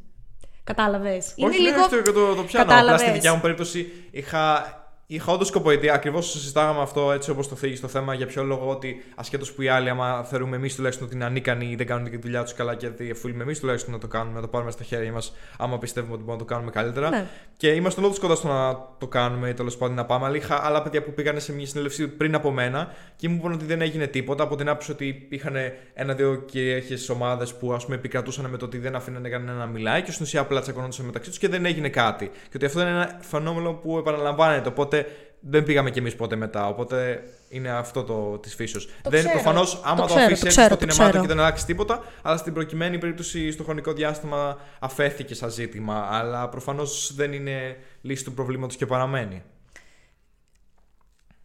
Κατάλαβες. 0.64 1.26
Όχι, 1.26 1.34
Είναι 1.42 1.48
ναι, 1.48 1.56
λίγο... 1.56 1.88
το, 1.88 2.02
το, 2.02 2.34
το 2.34 2.42
πιάνω. 2.42 2.64
Απλά 2.64 2.64
Κατάλαβες. 2.64 3.00
στη 3.00 3.10
δικιά 3.10 3.34
μου 3.34 3.40
περίπτωση 3.40 3.92
είχα, 4.10 4.74
είχα 5.14 5.32
όντως 5.32 5.46
σκοπό. 5.46 5.70
Γιατί 5.70 5.90
ακριβώς 5.90 6.30
συζητάγαμε 6.30 6.80
αυτό 6.80 7.12
έτσι 7.12 7.30
όπως 7.30 7.48
το 7.48 7.54
θίγει 7.54 7.78
το 7.78 7.88
θέμα. 7.88 8.14
Για 8.14 8.26
ποιο 8.26 8.42
λόγο 8.42 8.70
ότι 8.70 9.04
ασχέτως 9.14 9.52
που 9.52 9.62
οι 9.62 9.68
άλλοι, 9.68 9.88
άμα 9.88 10.24
θεωρούμε 10.24 10.56
εμείς 10.56 10.74
τουλάχιστον 10.74 11.06
ότι 11.06 11.16
είναι 11.16 11.24
ανίκανοι 11.24 11.66
ή 11.70 11.74
δεν 11.74 11.86
κάνουν 11.86 12.10
τη 12.10 12.16
δουλειά 12.16 12.42
τους 12.42 12.54
καλά, 12.54 12.74
και 12.74 12.90
οφείλουμε 13.12 13.42
εμείς 13.42 13.60
τουλάχιστον 13.60 13.92
να 13.92 13.98
το 13.98 14.06
κάνουμε, 14.06 14.34
να 14.34 14.40
το 14.40 14.48
πάρουμε 14.48 14.70
στα 14.70 14.84
χέρια 14.84 15.12
μας, 15.12 15.32
άμα 15.58 15.78
πιστεύουμε 15.78 16.14
ότι 16.14 16.22
μπορούμε 16.22 16.42
να 16.42 16.48
το 16.48 16.54
κάνουμε 16.54 16.70
καλύτερα. 16.70 17.10
Ναι. 17.10 17.26
Και 17.56 17.68
είμαστε 17.68 18.04
όντω 18.04 18.14
κοντά 18.20 18.34
στο 18.34 18.48
να 18.48 18.88
το 18.98 19.06
κάνουμε 19.06 19.48
ή 19.48 19.54
τέλος 19.54 19.76
πάντων 19.76 19.94
να 19.94 20.04
πάμε. 20.04 20.26
Αλλά 20.26 20.36
είχα 20.36 20.66
άλλα 20.66 20.82
παιδιά 20.82 21.02
που 21.02 21.12
πήγαν 21.12 21.40
σε 21.40 21.52
μια 21.52 21.66
συνέλευση 21.66 22.08
πριν 22.08 22.34
από 22.34 22.50
μένα 22.50 22.92
και 23.16 23.28
μου 23.28 23.36
είπαν 23.36 23.52
ότι 23.52 23.64
δεν 23.64 23.80
έγινε 23.80 24.06
τίποτα. 24.06 24.42
Από 24.42 24.56
την 24.56 24.68
άποψη 24.68 24.90
ότι 24.90 25.26
είχαν 25.30 25.56
ένα-δύο 25.94 26.36
κυρίαρχε 26.36 27.12
ομάδες 27.12 27.54
που 27.54 27.72
ας 27.72 27.84
πούμε 27.84 27.96
επικρατούσαν 27.96 28.46
με 28.46 28.56
το 28.56 28.64
ότι 28.64 28.78
δεν 28.78 28.94
αφήνανε 28.94 29.28
κανένα 29.28 29.58
να 29.58 29.66
μιλάει 29.66 30.02
και 30.02 30.12
στην 30.12 30.24
ουσία 30.24 30.40
απλά 30.40 30.60
τσακωνόντουσαν 30.60 31.06
μεταξύ 31.06 31.28
τους 31.28 31.38
και 31.38 31.48
δεν 31.48 31.64
έγινε 31.64 31.88
κάτι. 31.88 32.26
Και 32.26 32.52
ότι 32.54 32.64
αυτό 32.64 32.80
είναι 32.80 32.90
ένα 32.90 33.18
φαινόμενο 33.20 33.72
που 33.72 33.98
επαναλαμβάνεται. 33.98 34.68
Οπότε 34.68 34.99
δεν 35.40 35.64
πήγαμε 35.64 35.90
κι 35.90 35.98
εμείς 35.98 36.16
ποτέ 36.16 36.36
μετά. 36.36 36.68
Οπότε 36.68 37.22
είναι 37.48 37.70
αυτό 37.70 38.04
το 38.04 38.38
της 38.38 38.54
φύσεως. 38.54 38.88
Δεν 39.02 39.12
ξέρω. 39.12 39.30
προφανώς 39.30 39.80
άμα 39.84 39.96
Το 39.96 40.00
το, 40.00 40.06
ξέρω, 40.06 40.24
αφήσεις 40.24 40.40
το 40.40 40.46
έτσι 40.46 40.60
ξέρω, 40.60 40.66
στο 40.66 40.76
το 40.76 40.86
τινεμάτο 40.86 41.08
ξέρω. 41.10 41.22
και 41.22 41.28
δεν 41.28 41.38
αλλάξεις 41.38 41.66
τίποτα, 41.66 42.02
αλλά 42.22 42.36
στην 42.36 42.52
προκειμένη 42.52 42.98
περίπτωση 42.98 43.50
στο 43.50 43.64
χρονικό 43.64 43.92
διάστημα 43.92 44.58
αφέθηκε 44.78 45.34
σαν 45.34 45.50
ζήτημα. 45.50 46.08
Αλλά 46.10 46.48
προφανώς 46.48 47.12
δεν 47.14 47.32
είναι 47.32 47.76
λύση 48.00 48.24
του 48.24 48.34
προβλήματος 48.34 48.76
και 48.76 48.86
παραμένει. 48.86 49.42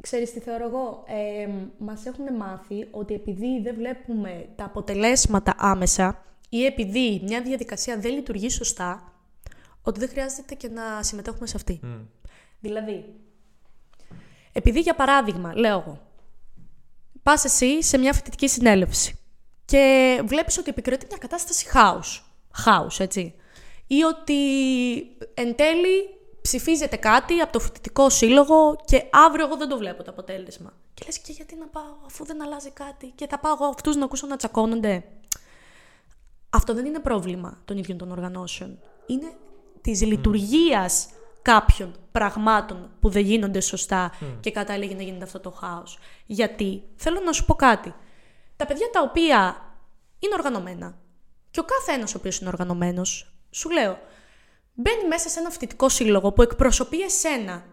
Ξέρεις 0.02 0.34
τι 0.34 0.40
θεωρώ 0.40 0.66
εγώ; 0.66 1.04
Ε, 1.08 1.50
μας 1.78 2.06
έχουν 2.06 2.36
μάθει 2.38 2.88
ότι 2.92 3.14
επειδή 3.14 3.62
δεν 3.64 3.76
βλέπουμε 3.76 4.46
τα 4.56 4.64
αποτελέσματα 4.66 5.56
άμεσα 5.58 6.24
ή 6.50 6.66
επειδή 6.66 7.22
μια 7.24 7.42
διαδικασία 7.42 7.98
δεν 8.00 8.14
λειτουργεί 8.14 8.50
σωστά, 8.50 9.14
ότι 9.82 10.00
δεν 10.00 10.10
χρειάζεται 10.10 10.56
και 10.56 10.68
να 10.68 11.04
συμμετέχουμε 11.04 11.48
σε 11.48 11.54
αυτή. 11.56 11.80
Δηλαδή, 12.60 13.06
επειδή 14.58 14.80
για 14.80 14.96
παράδειγμα, 14.96 15.56
λέω 15.56 15.80
εγώ, 15.80 16.02
πας 17.24 17.46
εσύ 17.46 17.84
σε 17.84 17.98
μια 17.98 18.14
φοιτητική 18.14 18.48
συνέλευση 18.48 19.20
και 19.66 20.22
βλέπεις 20.26 20.58
ότι 20.58 20.70
επικρατεί 20.70 21.06
μια 21.10 21.18
κατάσταση 21.18 21.68
χάους. 21.68 22.26
Χάους, 22.52 23.00
έτσι. 23.00 23.36
Ή 23.88 24.04
ότι 24.04 24.36
εν 25.34 25.56
τέλει 25.56 26.10
ψηφίζεται 26.42 26.96
κάτι 26.96 27.40
από 27.40 27.52
το 27.52 27.60
φοιτητικό 27.60 28.10
σύλλογο 28.10 28.76
και 28.86 29.04
αύριο 29.12 29.46
εγώ 29.46 29.58
δεν 29.58 29.70
το 29.70 29.78
βλέπω 29.78 30.04
το 30.04 30.12
αποτέλεσμα. 30.12 30.74
Και 30.94 31.04
λες 31.06 31.20
και 31.20 31.32
γιατί 31.32 31.56
να 31.56 31.68
πάω 31.68 31.96
αφού 32.06 32.26
δεν 32.26 32.44
αλλάζει 32.44 32.72
κάτι 32.72 33.12
και 33.16 33.28
θα 33.28 33.40
πάω 33.40 33.54
εγώ 33.54 33.66
αυτούς 33.66 33.96
να 33.96 34.06
ακούσω 34.06 34.28
να 34.28 34.36
τσακώνονται. 34.36 35.04
Αυτό 36.50 36.74
δεν 36.74 36.86
είναι 36.86 37.00
πρόβλημα 37.00 37.62
των 37.66 37.78
ίδιων 37.78 37.98
των 37.98 38.12
οργανώσεων. 38.12 38.80
Είναι 39.06 39.34
της 39.82 40.02
mm. 40.04 40.08
Λειτουργίας 41.46 41.64
κάποιων 41.68 41.96
πραγμάτων 42.12 42.92
που 43.00 43.10
δεν 43.10 43.24
γίνονται 43.24 43.60
σωστά 43.60 44.12
και 44.40 44.52
κατάληγε 44.52 44.96
να 44.96 45.04
γίνεται 45.04 45.24
αυτό 45.24 45.40
το 45.40 45.52
χάος. 45.52 46.00
Γιατί, 46.26 46.84
θέλω 46.96 47.20
να 47.20 47.32
σου 47.32 47.46
πω 47.46 47.54
κάτι. 47.54 47.94
Τα 48.56 48.66
παιδιά 48.66 48.90
τα 48.92 49.02
οποία 49.02 49.56
είναι 50.20 50.34
οργανωμένα 50.34 50.98
και 51.52 51.60
ο 51.60 51.64
κάθε 51.64 51.92
ένας 51.92 52.16
ο 52.16 52.18
οποίος 52.18 52.40
είναι 52.40 52.50
οργανωμένος, 52.50 53.34
σου 53.50 53.70
λέω, 53.70 54.00
μπαίνει 54.74 55.08
μέσα 55.08 55.30
σε 55.30 55.40
ένα 55.40 55.50
φοιτητικό 55.50 55.90
σύλλογο 55.90 56.32
που 56.32 56.42
εκπροσωπεί 56.42 57.02
εσένα. 57.02 57.66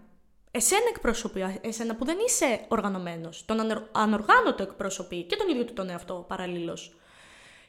Εσένα 0.55 0.89
εκπροσωπεί, 0.89 1.61
εσένα 1.61 1.97
που 1.97 2.05
δεν 2.05 2.17
είσαι 2.27 2.65
οργανωμένος. 2.69 3.45
Τον 3.45 3.61
ανοργάνωτο 3.93 4.63
εκπροσωπεί 4.63 5.23
και 5.23 5.37
τον 5.37 5.49
ίδιο 5.49 5.65
του 5.65 5.73
τον 5.73 5.91
εαυτό 5.91 6.25
παραλλήλως. 6.29 6.97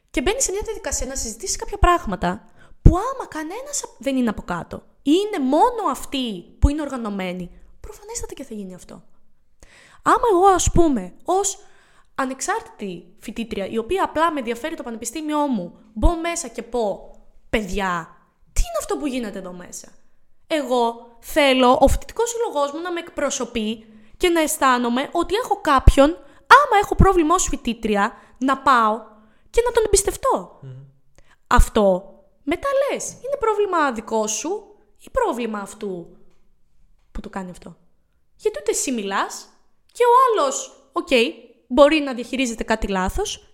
Και 0.09 0.21
μπαίνει 0.21 0.41
σε 0.41 0.51
μια 0.51 0.61
διαδικασία 0.63 1.07
να 1.07 1.15
συζητήσει 1.15 1.57
κάποια 1.57 1.77
πράγματα 1.77 2.45
που 2.81 2.97
άμα 2.97 3.27
κανένας 3.27 3.83
δεν 3.97 4.17
είναι 4.17 4.29
από 4.29 4.41
κάτω 4.41 4.83
ή 4.92 4.92
είναι 5.03 5.39
μόνο 5.39 5.91
αυτοί 5.91 6.55
που 6.59 6.69
είναι 6.69 6.81
οργανωμένοι, 6.81 7.51
προφανέστατα 7.79 8.33
και 8.33 8.43
θα 8.43 8.53
γίνει 8.53 8.73
αυτό. 8.73 9.03
Άμα 10.03 10.23
εγώ 10.31 10.45
ας 10.45 10.71
πούμε 10.71 11.13
ως 11.25 11.59
ανεξάρτητη 12.15 13.15
φοιτήτρια, 13.19 13.67
η 13.67 13.77
οποία 13.77 14.03
απλά 14.03 14.31
με 14.31 14.39
ενδιαφέρει 14.39 14.75
το 14.75 14.83
πανεπιστήμιό 14.83 15.47
μου, 15.47 15.77
μπω 15.93 16.15
μέσα 16.15 16.47
και 16.47 16.63
πω, 16.63 17.15
παιδιά, 17.49 18.17
τι 18.53 18.61
είναι 18.61 18.77
αυτό 18.79 18.97
που 18.97 19.07
γίνεται 19.07 19.39
εδώ 19.39 19.51
μέσα; 19.51 19.87
Εγώ 20.47 21.15
θέλω 21.19 21.77
ο 21.81 21.87
φοιτητικός 21.87 22.29
συλλογός 22.29 22.71
μου 22.71 22.81
να 22.81 22.91
με 22.91 22.99
εκπροσωπεί 22.99 23.85
και 24.17 24.29
να 24.29 24.41
αισθάνομαι 24.41 25.09
ότι 25.11 25.35
έχω 25.35 25.61
κάποιον, 25.61 26.09
άμα 26.37 26.77
έχω 26.81 26.95
πρόβλημα 26.95 27.35
ως 27.35 27.47
φοιτήτρια, 27.47 28.13
να 28.37 28.57
πάω 28.57 29.01
και 29.49 29.61
να 29.65 29.71
τον 29.71 29.83
εμπιστευτώ. 29.85 30.59
Αυτό 31.47 32.13
μετά 32.43 32.67
λες, 32.91 33.11
είναι 33.11 33.37
πρόβλημα 33.39 33.91
δικό 33.91 34.27
σου 34.27 34.72
ή 35.05 35.09
πρόβλημα 35.11 35.59
αυτού 35.59 36.17
που 37.11 37.19
το 37.19 37.29
κάνει 37.29 37.49
αυτό. 37.49 37.77
Γιατί 38.35 38.57
ούτε 38.61 38.71
εσύ 38.71 38.91
μιλάς 38.91 39.47
και 39.91 40.03
ο 40.03 40.13
άλλος, 40.25 40.87
οκ, 40.91 41.07
μπορεί 41.67 41.99
να 41.99 42.13
διαχειρίζεται 42.13 42.63
κάτι 42.63 42.87
λάθος 42.87 43.53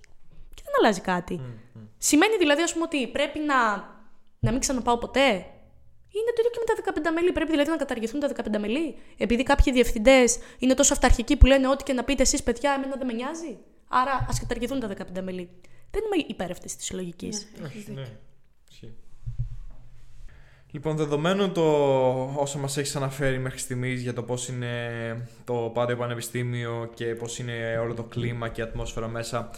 και 0.53 0.61
δεν 0.65 0.73
αλλάζει 0.79 1.01
κάτι. 1.01 1.41
Σημαίνει 1.97 2.37
δηλαδή, 2.37 2.61
ας 2.61 2.73
πούμε, 2.73 2.85
ότι 2.85 3.07
πρέπει 3.07 3.39
να, 3.39 3.55
να 4.39 4.51
μην 4.51 4.59
ξαναπάω 4.59 4.97
ποτέ. 4.97 5.27
Είναι 6.11 6.31
το 6.35 6.41
ίδιο 6.41 6.51
και 6.51 6.59
με 6.59 6.91
τα 6.91 7.09
15 7.09 7.13
μελή. 7.13 7.31
Πρέπει 7.31 7.51
δηλαδή 7.51 7.69
να 7.69 7.75
καταργηθούν 7.75 8.19
τα 8.19 8.31
15 8.55 8.59
μελή. 8.59 8.97
Επειδή 9.17 9.43
κάποιοι 9.43 9.73
διευθυντές 9.73 10.39
είναι 10.59 10.73
τόσο 10.73 10.93
αυταρχικοί 10.93 11.37
που 11.37 11.45
λένε 11.45 11.67
ό,τι 11.67 11.83
και 11.83 11.93
να 11.93 12.03
πείτε 12.03 12.21
εσείς, 12.21 12.43
παιδιά, 12.43 12.73
εμένα 12.73 12.95
δεν 12.95 13.07
με 13.07 13.13
νοιάζει. 13.13 13.57
Άρα 13.87 14.25
ας 14.29 14.39
καταργηθούν 14.39 14.79
τα 14.79 14.87
15 14.87 15.21
μελή. 15.21 15.49
Δεν 15.91 16.03
είμαι 16.05 16.25
υπέρ 16.27 16.51
αυτής 16.51 16.75
της 16.75 16.91
λογικής. 16.91 17.47
Ναι, 17.87 18.09
Λοιπόν, 20.72 20.95
δεδομένου 20.95 21.51
το 21.51 21.63
όσο 22.36 22.59
μας 22.59 22.78
έχεις 22.78 22.95
αναφέρει 22.95 23.39
μέχρι 23.39 23.59
στιγμής 23.59 24.01
για 24.01 24.13
το 24.13 24.24
πώς 24.24 24.47
είναι 24.47 24.70
το 25.45 25.53
Πάντιο 25.53 25.97
Πανεπιστήμιο 25.97 26.89
και 26.93 27.05
πώς 27.05 27.39
είναι 27.39 27.78
όλο 27.82 27.93
το 27.93 28.03
κλίμα 28.03 28.49
και 28.49 28.61
η 28.61 28.63
ατμόσφαιρα 28.63 29.07
μέσα, 29.07 29.49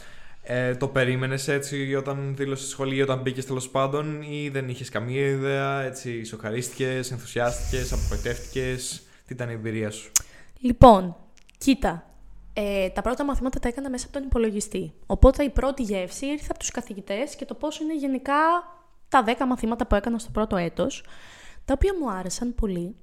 ε, 0.44 0.76
το 0.76 0.88
περίμενες 0.88 1.48
έτσι 1.48 1.96
όταν 1.96 2.36
δήλωσες 2.36 2.70
σχολή 2.70 2.96
ή 2.96 3.02
όταν 3.02 3.22
μπήκες 3.22 3.46
τέλος 3.46 3.70
πάντων 3.70 4.22
ή 4.22 4.50
δεν 4.50 4.70
είχες 4.70 4.90
καμία 4.90 5.26
ιδέα, 5.26 5.82
έτσι 5.82 6.24
σοκαρίστηκες, 6.24 7.12
ενθουσιάστηκες, 7.12 7.94
απογοητεύτηκες, 7.94 9.02
τι 9.28 9.34
ήταν 9.34 9.50
η 9.50 9.54
εμπειρία 9.54 9.92
σου; 9.92 10.12
Λοιπόν, 10.60 11.16
κοίτα, 11.58 12.06
ε, 12.54 12.90
τα 12.90 13.02
πρώτα 13.02 13.26
μαθήματα 13.26 13.60
τα 13.60 13.68
έκανα 13.68 13.90
μέσα 13.90 14.06
από 14.06 14.14
τον 14.14 14.24
υπολογιστή. 14.24 14.94
Οπότε 15.06 15.44
η 15.44 15.50
πρώτη 15.50 15.84
γεύση 15.84 16.26
ήρθε 16.26 16.48
από 16.50 16.60
τους 16.60 16.72
καθηγητές 16.72 17.36
και 17.36 17.46
το 17.46 17.54
πώς 17.54 17.80
είναι 17.80 17.96
γενικά 17.96 18.36
τα 19.12 19.24
10 19.28 19.46
μαθήματα 19.48 19.88
που 19.88 19.96
έκανα 19.96 20.18
στο 20.18 20.30
πρώτο 20.32 20.56
έτος, 20.56 21.04
τα 21.66 21.74
οποία 21.74 21.94
μου 22.00 22.12
άρεσαν 22.12 22.56
πολύ. 22.56 22.96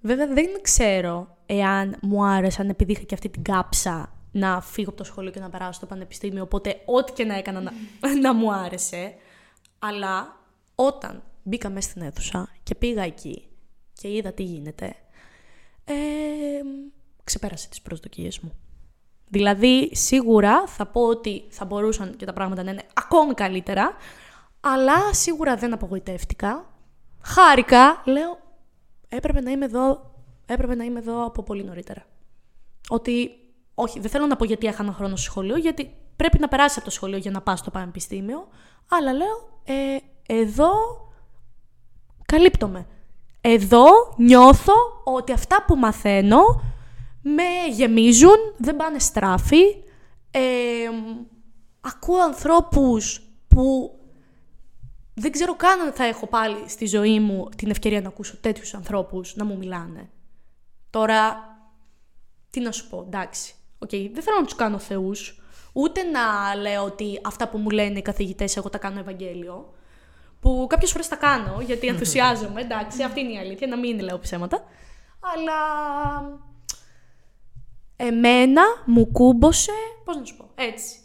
Βέβαια 0.00 0.26
δεν 0.26 0.46
ξέρω 0.62 1.36
εάν 1.46 1.96
μου 2.02 2.24
άρεσαν 2.24 2.68
επειδή 2.68 2.92
είχα 2.92 3.02
και 3.02 3.14
αυτή 3.14 3.28
την 3.28 3.42
κάψα 3.42 4.12
να 4.32 4.60
φύγω 4.60 4.88
από 4.88 4.98
το 4.98 5.04
σχολείο 5.04 5.30
και 5.30 5.40
να 5.40 5.50
περάσω 5.50 5.72
στο 5.72 5.86
πανεπιστήμιο, 5.86 6.42
οπότε 6.42 6.80
ό,τι 6.84 7.12
και 7.12 7.24
να 7.24 7.34
έκανα 7.34 7.60
να, 7.60 7.72
να 8.22 8.34
μου 8.34 8.52
άρεσε. 8.52 9.14
Αλλά 9.78 10.36
όταν 10.74 11.22
μπήκα 11.42 11.70
μέσα 11.70 11.90
στην 11.90 12.02
αίθουσα 12.02 12.48
και 12.62 12.74
πήγα 12.74 13.02
εκεί 13.02 13.48
και 13.92 14.08
είδα 14.12 14.32
τι 14.32 14.42
γίνεται, 14.42 14.96
ε, 15.84 15.94
ξεπέρασε 17.24 17.68
τις 17.68 17.82
προσδοκίες 17.82 18.38
μου. 18.38 18.52
Δηλαδή, 19.28 19.90
σίγουρα 19.92 20.66
θα 20.66 20.86
πω 20.86 21.06
ότι 21.06 21.44
θα 21.48 21.64
μπορούσαν 21.64 22.16
και 22.16 22.24
τα 22.24 22.32
πράγματα 22.32 22.62
να 22.62 22.70
είναι 22.70 22.86
ακόμη 22.94 23.34
καλύτερα, 23.34 23.96
αλλά 24.72 25.14
σίγουρα 25.14 25.56
δεν 25.56 25.72
απογοητεύτηκα. 25.72 26.66
Χάρηκα, 27.22 28.02
λέω, 28.04 28.38
έπρεπε 29.08 29.40
να 29.40 29.50
είμαι 29.50 29.64
εδώ, 29.64 30.14
έπρεπε 30.46 30.74
να 30.74 30.84
είμαι 30.84 30.98
εδώ 30.98 31.24
από 31.24 31.42
πολύ 31.42 31.64
νωρίτερα. 31.64 32.06
Ότι, 32.88 33.30
όχι, 33.74 34.00
δεν 34.00 34.10
θέλω 34.10 34.26
να 34.26 34.36
πω 34.36 34.44
γιατί 34.44 34.66
έχανα 34.66 34.92
χρόνο 34.92 35.16
στο 35.16 35.30
σχολείο, 35.30 35.56
γιατί 35.56 35.96
πρέπει 36.16 36.38
να 36.38 36.48
περάσει 36.48 36.74
από 36.76 36.88
το 36.88 36.94
σχολείο 36.94 37.18
για 37.18 37.30
να 37.30 37.40
πας 37.40 37.58
στο 37.58 37.70
πανεπιστήμιο, 37.70 38.48
αλλά 38.88 39.12
λέω, 39.12 39.60
ε, 39.64 39.96
εδώ 40.26 40.70
καλύπτομαι. 42.26 42.86
Εδώ 43.40 43.86
νιώθω 44.16 44.74
ότι 45.04 45.32
αυτά 45.32 45.64
που 45.66 45.76
μαθαίνω 45.76 46.42
με 47.22 47.42
γεμίζουν, 47.70 48.36
δεν 48.56 48.76
πάνε 48.76 48.98
στράφη. 48.98 49.62
Ε, 50.30 50.40
ακούω 51.80 52.22
ανθρώπους 52.22 53.22
που 53.48 53.97
δεν 55.20 55.32
ξέρω 55.32 55.56
καν 55.56 55.80
αν 55.80 55.92
θα 55.92 56.04
έχω 56.04 56.26
πάλι 56.26 56.68
στη 56.68 56.86
ζωή 56.86 57.20
μου 57.20 57.48
την 57.56 57.70
ευκαιρία 57.70 58.00
να 58.00 58.08
ακούσω 58.08 58.36
τέτοιους 58.36 58.74
ανθρώπους 58.74 59.36
να 59.36 59.44
μου 59.44 59.56
μιλάνε. 59.56 60.10
Τώρα, 60.90 61.36
τι 62.50 62.60
να 62.60 62.72
σου 62.72 62.88
πω, 62.88 63.04
εντάξει. 63.06 63.54
Okay, 63.78 64.10
δεν 64.12 64.22
θέλω 64.22 64.36
να 64.36 64.44
τους 64.44 64.54
κάνω 64.54 64.78
θεούς, 64.78 65.42
ούτε 65.72 66.02
να 66.02 66.54
λέω 66.54 66.84
ότι 66.84 67.20
αυτά 67.24 67.48
που 67.48 67.58
μου 67.58 67.70
λένε 67.70 67.98
οι 67.98 68.02
καθηγητές 68.02 68.56
εγώ 68.56 68.68
τα 68.68 68.78
κάνω 68.78 68.98
Ευαγγέλιο, 68.98 69.74
που 70.40 70.66
κάποιες 70.68 70.90
φορές 70.90 71.08
τα 71.08 71.16
κάνω 71.16 71.60
γιατί 71.60 71.86
ενθουσιάζομαι, 71.92 72.60
εντάξει, 72.60 73.02
αυτή 73.02 73.20
είναι 73.20 73.32
η 73.32 73.38
αλήθεια, 73.38 73.66
να 73.66 73.76
μην 73.76 74.00
λέω 74.00 74.18
ψέματα. 74.18 74.64
Αλλά 75.20 75.60
εμένα 77.96 78.62
μου 78.84 79.06
κούμπωσε, 79.06 79.72
πώς 80.04 80.16
να 80.16 80.24
σου 80.24 80.36
πω, 80.36 80.50
έτσι. 80.54 80.96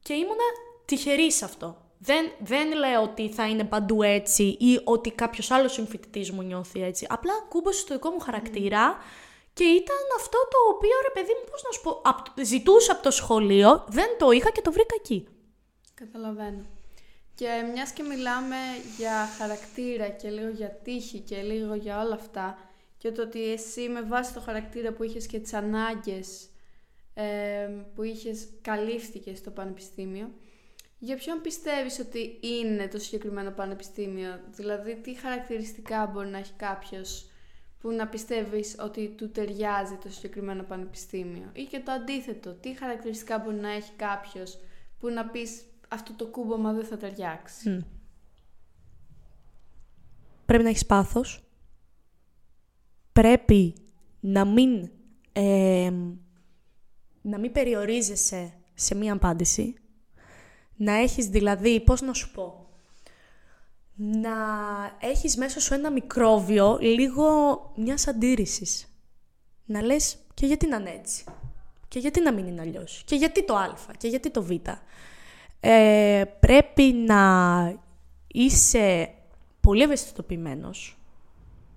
Και 0.00 0.12
ήμουνα 0.12 0.44
τυχερή 0.84 1.32
σε 1.32 1.44
αυτό. 1.44 1.83
Δεν, 2.04 2.30
δεν 2.38 2.72
λέω 2.76 3.02
ότι 3.02 3.28
θα 3.28 3.48
είναι 3.48 3.64
παντού 3.64 4.02
έτσι 4.02 4.42
ή 4.42 4.80
ότι 4.84 5.10
κάποιος 5.10 5.50
άλλος 5.50 5.72
συμφοιτητής 5.72 6.30
μου 6.30 6.42
νιώθει 6.42 6.82
έτσι. 6.82 7.06
Απλά 7.08 7.32
κούμπωσε 7.48 7.80
στο 7.80 7.94
δικό 7.94 8.10
μου 8.10 8.18
χαρακτήρα 8.18 8.96
και 9.52 9.64
ήταν 9.64 9.96
αυτό 10.16 10.38
το 10.50 10.74
οποίο 10.74 10.96
ρε 11.02 11.12
παιδί 11.14 11.32
μου, 11.38 11.50
πώς 11.50 11.62
να 11.62 11.70
σου 11.70 11.80
πω, 11.82 12.02
ζητούσα 12.42 12.92
από 12.92 13.02
το 13.02 13.10
σχολείο, 13.10 13.84
δεν 13.88 14.06
το 14.18 14.30
είχα 14.30 14.50
και 14.50 14.60
το 14.60 14.72
βρήκα 14.72 14.94
εκεί. 14.98 15.26
Καταλαβαίνω. 15.94 16.64
Και 17.34 17.48
μιας 17.72 17.90
και 17.92 18.02
μιλάμε 18.02 18.56
για 18.98 19.26
χαρακτήρα 19.38 20.08
και 20.08 20.30
λίγο 20.30 20.48
για 20.48 20.80
τύχη 20.84 21.18
και 21.18 21.42
λίγο 21.42 21.74
για 21.74 22.00
όλα 22.00 22.14
αυτά 22.14 22.58
και 22.98 23.12
το 23.12 23.22
ότι 23.22 23.52
εσύ 23.52 23.88
με 23.88 24.02
βάση 24.02 24.34
το 24.34 24.40
χαρακτήρα 24.40 24.92
που 24.92 25.02
είχες 25.02 25.26
και 25.26 25.38
τις 25.38 25.52
ανάγκες 25.52 26.48
ε, 27.14 27.68
που 27.94 28.02
είχες 28.02 28.48
καλύφθηκες 28.62 29.38
στο 29.38 29.50
πανεπιστήμιο 29.50 30.30
για 30.98 31.16
ποιον 31.16 31.40
πιστεύεις 31.40 31.98
ότι 31.98 32.38
είναι 32.40 32.88
το 32.88 32.98
συγκεκριμένο 32.98 33.50
πανεπιστήμιο, 33.50 34.40
δηλαδή 34.50 34.96
τι 34.96 35.14
χαρακτηριστικά 35.14 36.06
μπορεί 36.06 36.28
να 36.28 36.38
έχει 36.38 36.52
κάποιος 36.52 37.28
που 37.80 37.90
να 37.90 38.08
πιστεύεις 38.08 38.76
ότι 38.78 39.08
του 39.08 39.30
ταιριάζει 39.30 39.96
το 39.96 40.08
συγκεκριμένο 40.10 40.62
πανεπιστήμιο; 40.62 41.50
Ή 41.52 41.62
και 41.62 41.80
το 41.80 41.92
αντίθετο, 41.92 42.52
τι 42.52 42.74
χαρακτηριστικά 42.74 43.38
μπορεί 43.38 43.56
να 43.56 43.70
έχει 43.70 43.92
κάποιος 43.96 44.58
που 44.98 45.08
να 45.08 45.26
πεις 45.26 45.64
αυτό 45.88 46.12
το 46.12 46.26
κούμπομα 46.26 46.72
δεν 46.72 46.84
θα 46.84 46.96
ταιριάξει. 46.96 47.86
Πρέπει 50.44 50.62
να 50.62 50.68
έχεις 50.68 50.86
πάθος. 50.86 51.44
Πρέπει 53.12 53.74
να 54.20 54.44
μην 54.44 54.90
ε, 55.32 55.92
να 57.22 57.38
μην 57.38 57.52
περιορίζεσαι 57.52 58.54
σε 58.74 58.94
μία 58.94 59.12
απάντηση, 59.12 59.74
να 60.76 60.92
έχεις 60.92 61.26
δηλαδή, 61.26 61.80
πώς 61.80 62.00
να 62.00 62.12
σου 62.12 62.30
πω, 62.30 62.66
να 63.94 64.30
έχεις 65.00 65.36
μέσα 65.36 65.60
σου 65.60 65.74
ένα 65.74 65.90
μικρόβιο 65.90 66.78
λίγο 66.80 67.26
μιας 67.76 68.06
αντίρρησης. 68.08 68.88
Να 69.64 69.82
λες 69.82 70.16
και 70.34 70.46
γιατί 70.46 70.66
να 70.68 70.76
είναι 70.76 70.90
έτσι; 70.90 71.24
Και 71.88 71.98
γιατί 71.98 72.20
να 72.20 72.32
μην 72.32 72.46
είναι 72.46 72.60
αλλιώς; 72.60 73.02
Και 73.06 73.14
γιατί 73.14 73.44
το 73.44 73.56
α; 73.56 73.74
Και 73.98 74.08
γιατί 74.08 74.30
το 74.30 74.42
β; 74.42 74.50
Ε, 75.60 76.24
πρέπει 76.40 76.82
να 76.82 77.82
είσαι 78.26 79.14
πολύ 79.60 79.82
ευαισθητοποιημένος 79.82 80.98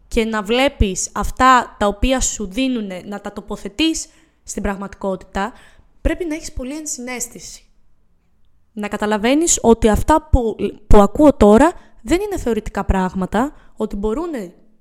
και 0.07 0.25
να 0.25 0.43
βλέπεις 0.43 1.09
αυτά 1.13 1.75
τα 1.79 1.87
οποία 1.87 2.19
σου 2.21 2.47
δίνουν 2.47 3.07
να 3.07 3.21
τα 3.21 3.33
τοποθετείς 3.33 4.07
στην 4.43 4.63
πραγματικότητα, 4.63 5.53
πρέπει 6.01 6.25
να 6.25 6.35
έχεις 6.35 6.53
πολύ 6.53 6.75
ενσυναίσθηση. 6.75 7.66
Να 8.77 8.87
καταλαβαίνεις 8.87 9.59
ότι 9.61 9.89
αυτά 9.89 10.27
που, 10.31 10.55
που 10.87 11.01
ακούω 11.01 11.33
τώρα 11.33 11.71
δεν 12.01 12.21
είναι 12.21 12.37
θεωρητικά 12.37 12.85
πράγματα, 12.85 13.53
ότι 13.75 13.95
μπορούν 13.95 14.31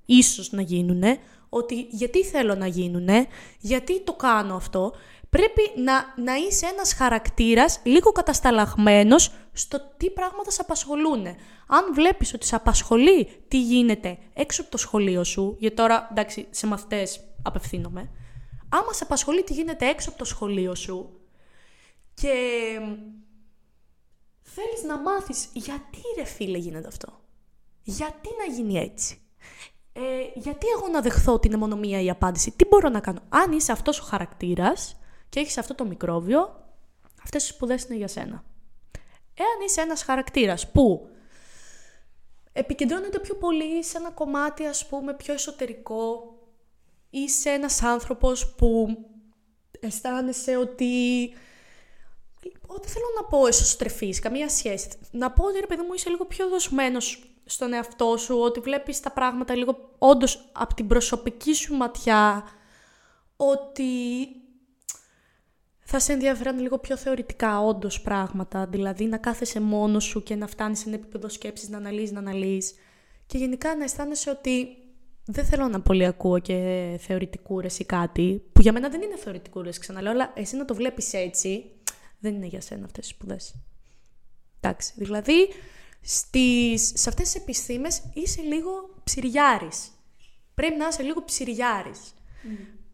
ίσως 0.07 0.53
να 0.53 0.63
γίνουν, 0.63 1.03
ότι 1.49 1.87
γιατί 1.91 2.25
θέλω 2.25 2.55
να 2.55 2.67
γίνουν, 2.67 3.09
γιατί 3.59 4.01
το 4.01 4.13
κάνω 4.13 4.55
αυτό. 4.55 4.93
Πρέπει 5.29 5.61
να, 5.77 6.23
να 6.23 6.35
είσαι 6.35 6.67
ένας 6.67 6.95
χαρακτήρας 6.95 7.81
λίγο 7.83 8.13
κατασταλαγμένος 8.13 9.33
στο 9.53 9.79
τι 9.97 10.11
πράγματα 10.11 10.51
σε 10.51 10.61
απασχολούν. 10.61 11.27
Αν 11.67 11.95
βλέπεις 11.95 12.35
ότι 12.35 12.47
σε 12.47 12.55
απασχολεί 12.55 13.29
τι 13.49 13.61
γίνεται 13.61 14.19
έξω 14.35 14.61
από 14.61 14.71
το 14.71 14.77
σχολείο 14.77 15.25
σου, 15.25 15.57
γιατί 15.59 15.77
τώρα 15.77 16.09
εντάξει 16.11 16.47
σε 16.51 16.67
μαθητές 16.67 17.21
απευθύνομαι, 17.43 18.11
άμα 18.69 18.93
σε 18.93 19.05
απασχολεί 19.05 19.43
τι 19.43 19.53
γίνεται 19.53 19.87
έξω 19.87 20.09
από 20.09 20.19
το 20.19 20.25
σχολείο 20.25 20.75
σου 20.75 21.11
και 22.15 22.33
θέλεις 24.57 24.83
να 24.83 24.99
μάθεις 24.99 25.49
γιατί 25.53 26.01
ρε 26.17 26.25
φίλε 26.25 26.59
γίνεται 26.59 26.89
αυτό; 26.89 27.21
Γιατί 27.83 28.29
να 28.39 28.55
γίνει 28.55 28.79
έτσι; 28.79 29.21
Ε, 29.93 30.01
γιατί 30.35 30.67
εγώ 30.77 30.89
να 30.89 31.01
δεχθώ 31.01 31.33
ότι 31.33 31.47
είναι 31.47 31.57
μόνο 31.57 31.77
μία 31.77 32.01
η 32.01 32.11
απάντηση; 32.11 32.51
Τι 32.51 32.65
μπορώ 32.67 32.89
να 32.89 33.01
κάνω; 33.01 33.21
Αν 33.29 33.53
είσαι 33.53 33.73
αυτός 33.73 34.01
ο 34.01 34.03
χαρακτήρας 34.03 34.97
και 35.29 35.41
έχεις 35.41 35.59
αυτό 35.59 35.75
το 35.75 35.85
μικρόβιο, 35.85 36.65
αυτές 37.23 37.45
οι 37.45 37.53
σπουδές 37.53 37.85
είναι 37.85 37.97
για 37.97 38.09
σένα. 38.09 38.45
Εάν 39.35 39.67
είσαι 39.67 39.81
ένας 39.81 40.03
χαρακτήρας 40.03 40.71
που 40.71 41.09
επικεντρώνεται 42.53 43.19
πιο 43.19 43.35
πολύ 43.35 43.85
σε 43.85 43.99
ένα 43.99 44.11
κομμάτι 44.11 44.67
ας 44.67 44.87
πούμε 44.87 45.15
πιο 45.15 45.35
εσωτερικό, 45.35 46.35
είσαι 47.11 47.51
ένας 47.51 47.83
άνθρωπος 47.83 48.55
που 48.55 48.89
αισθάνεσαι 49.81 50.57
ότι... 50.57 51.31
Ό,τι 52.67 52.89
θέλω 52.89 53.07
να 53.17 53.25
πω 53.25 53.47
εσωστρεφής, 53.47 54.19
καμία 54.19 54.49
σχέση. 54.49 54.89
Να 55.11 55.31
πω 55.31 55.45
ότι 55.45 55.61
ρε 55.61 55.67
παιδί 55.67 55.83
μου 55.83 55.95
είσαι 55.95 56.11
λίγο 56.11 56.25
πιο 56.25 56.49
δοσμένος 56.49 57.37
στον 57.45 57.73
εαυτό 57.73 58.17
σου, 58.17 58.39
ότι 58.39 58.61
βλέπεις 58.61 59.01
τα 59.01 59.11
πράγματα 59.11 59.55
λίγο 59.55 59.95
όντως 59.99 60.51
από 60.53 60.75
την 60.75 60.87
προσωπική 60.87 61.55
σου 61.55 61.75
ματιά, 61.75 62.45
ότι 63.37 63.83
θα 65.81 65.99
σε 65.99 66.13
ενδιαφέραν 66.13 66.59
λίγο 66.59 66.79
πιο 66.79 66.97
θεωρητικά 66.97 67.61
όντως 67.61 68.01
πράγματα, 68.01 68.67
δηλαδή 68.67 69.05
να 69.05 69.17
κάθεσαι 69.17 69.61
μόνος 69.61 70.05
σου 70.05 70.23
και 70.23 70.35
να 70.35 70.47
φτάνεις 70.47 70.79
σε 70.79 70.89
ένα 70.89 70.97
επίπεδο 70.97 71.29
σκέψης, 71.29 71.69
να 71.69 71.77
αναλύεις, 71.77 72.13
να 72.13 72.19
αναλύεις 72.19 72.75
και 73.27 73.39
γενικά 73.39 73.77
να 73.77 73.85
αισθάνεσαι 73.85 74.31
ότι 74.31 74.77
δεν 75.25 75.45
θέλω 75.45 75.69
να 75.69 75.81
πολύ 75.81 76.07
ακούω 76.07 76.39
και 76.39 76.99
θεωρητικούρες 77.01 77.79
ή 77.79 77.85
κάτι, 77.85 78.43
που 78.53 78.61
για 78.61 78.73
μένα 78.73 78.89
δεν 78.89 79.03
είναι 79.03 79.17
θεωρητικούρες, 79.17 79.79
ξαναλέω, 79.79 80.13
αλλά 80.13 80.33
εσύ 80.35 80.57
να 80.57 80.65
το 80.65 80.75
βλέπεις 80.75 81.13
έτσι, 81.13 81.71
δεν 82.27 82.35
είναι 82.35 82.47
για 82.47 82.61
σένα 82.61 82.85
αυτές 82.85 83.07
τις 83.07 83.15
σπουδές. 83.15 83.55
Εντάξει, 84.61 84.93
δηλαδή 84.97 85.49
στις, 86.01 86.93
σε 86.95 87.09
αυτές 87.09 87.31
τις 87.31 87.43
επιστήμες 87.43 88.03
είσαι 88.15 88.41
λίγο 88.43 88.71
ψυριάρης. 89.05 89.91
Πρέπει 90.55 90.77
να 90.77 90.87
είσαι 90.87 91.03
λίγο 91.03 91.25
ψυριάρης. 91.25 92.15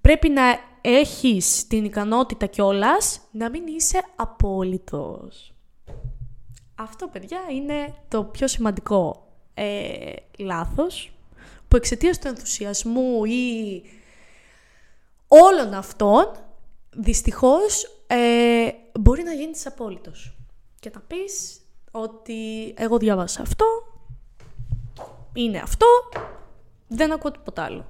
Πρέπει 0.01 0.29
να 0.29 0.59
έχεις 0.81 1.67
την 1.67 1.85
ικανότητα 1.85 2.47
κιόλας 2.47 3.21
να 3.31 3.51
μην 3.51 3.67
είσαι 3.67 4.05
απόλυτος. 4.17 5.53
Αυτό, 6.75 7.09
παιδιά, 7.09 7.41
είναι 7.51 7.95
το 8.09 8.25
πιο 8.25 8.47
σημαντικό 8.49 9.29
ε, 9.55 10.13
λάθος 10.39 11.13
που 11.69 11.77
εξαιτίας 11.77 12.19
του 12.19 12.29
ενθουσιασμού 12.29 13.25
ή 13.25 13.83
όλων 15.29 15.75
αυτών, 15.75 16.25
δυστυχώς, 16.91 17.85
ε, 18.07 18.69
μπορεί 19.01 19.23
να 19.23 19.33
γίνεις 19.33 19.67
απόλυτος. 19.67 20.37
Και 20.81 20.91
να 20.95 21.01
πεις 21.01 21.61
ότι 21.91 22.75
εγώ 22.77 22.99
διάβασα 22.99 23.43
αυτό, 23.43 23.67
είναι 25.33 25.59
αυτό, 25.59 25.87
δεν 26.89 27.13
ακούω 27.13 27.31
τίποτα 27.31 27.63
άλλο. 27.63 27.87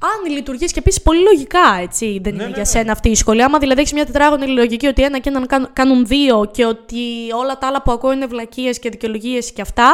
Αν 0.00 0.32
λειτουργείς 0.32 0.72
και 0.72 0.78
επίση 0.78 1.02
πολύ 1.02 1.22
λογικά, 1.22 1.78
έτσι, 1.80 2.18
δεν 2.22 2.34
Ναι, 2.34 2.38
είναι 2.38 2.42
ναι, 2.42 2.48
για 2.48 2.58
ναι. 2.58 2.64
σένα 2.64 2.92
αυτή 2.92 3.08
η 3.08 3.14
σχολή. 3.14 3.42
Άμα 3.42 3.58
δηλαδή 3.58 3.80
έχεις 3.80 3.92
μια 3.92 4.06
τετράγωνη 4.06 4.46
λογική 4.46 4.86
ότι 4.86 5.02
ένα 5.02 5.18
και 5.18 5.28
έναν 5.28 5.46
κάνουν- 5.46 5.72
κάνουν 5.72 6.06
δύο 6.06 6.44
και 6.52 6.64
ότι 6.64 7.32
όλα 7.34 7.58
τα 7.58 7.66
άλλα 7.66 7.82
που 7.82 7.92
ακούω 7.92 8.12
είναι 8.12 8.26
βλακίες 8.26 8.78
και 8.78 8.90
δικαιολογίες 8.90 9.52
και 9.52 9.60
αυτά, 9.60 9.92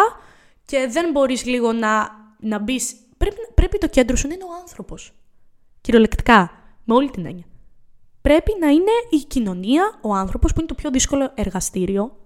και 0.65 0.89
δεν 0.91 1.11
μπορείς 1.11 1.45
λίγο 1.45 1.73
να, 1.73 2.11
να 2.41 2.59
μπεις. 2.59 2.95
Πρέπει, 3.17 3.37
πρέπει 3.55 3.79
το 3.79 3.89
κέντρο 3.89 4.17
σου 4.17 4.29
να 4.29 4.35
είναι 4.35 4.45
ο 4.45 4.55
άνθρωπος. 4.61 5.13
Κυριολεκτικά. 5.81 6.51
Με 6.85 6.95
όλη 6.95 7.11
την 7.11 7.27
έννοια. 7.27 7.45
Πρέπει 8.29 8.57
να 8.61 8.69
είναι 8.69 8.93
η 9.11 9.17
κοινωνία, 9.17 9.99
ο 10.03 10.15
άνθρωπος, 10.15 10.53
που 10.53 10.59
είναι 10.59 10.69
το 10.69 10.75
πιο 10.75 10.91
δύσκολο 10.91 11.33
εργαστήριο 11.35 12.17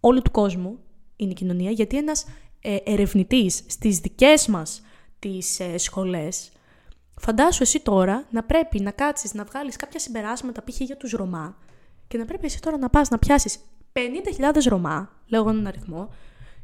όλου 0.00 0.22
του 0.22 0.30
κόσμου. 0.30 0.78
Είναι 1.16 1.30
η 1.30 1.34
κοινωνία, 1.34 1.70
γιατί 1.70 1.96
ένας 1.96 2.26
ε, 2.60 2.76
ερευνητής 2.84 3.62
στις 3.66 3.98
δικές 3.98 4.46
μας 4.46 4.82
τις 5.18 5.60
ε, 5.60 5.78
σχολές 5.78 6.50
Φαντάσου 7.20 7.62
εσύ 7.62 7.80
τώρα 7.80 8.26
να 8.30 8.42
πρέπει 8.42 8.80
να 8.80 8.90
κάτσεις 8.90 9.34
να 9.34 9.44
βγάλεις 9.44 9.76
κάποια 9.76 10.00
συμπεράσματα 10.00 10.62
π.χ. 10.64 10.80
για 10.80 10.96
τους 10.96 11.10
Ρωμά 11.10 11.56
και 12.08 12.18
να 12.18 12.24
πρέπει 12.24 12.46
εσύ 12.46 12.60
τώρα 12.60 12.78
να 12.78 12.90
πας 12.90 13.08
να 13.08 13.18
πιάσεις 13.18 13.58
50.000 13.92 14.62
Ρωμά, 14.68 15.22
λέω 15.26 15.40
εγώ 15.40 15.50
έναν 15.50 15.66
αριθμό, 15.66 16.08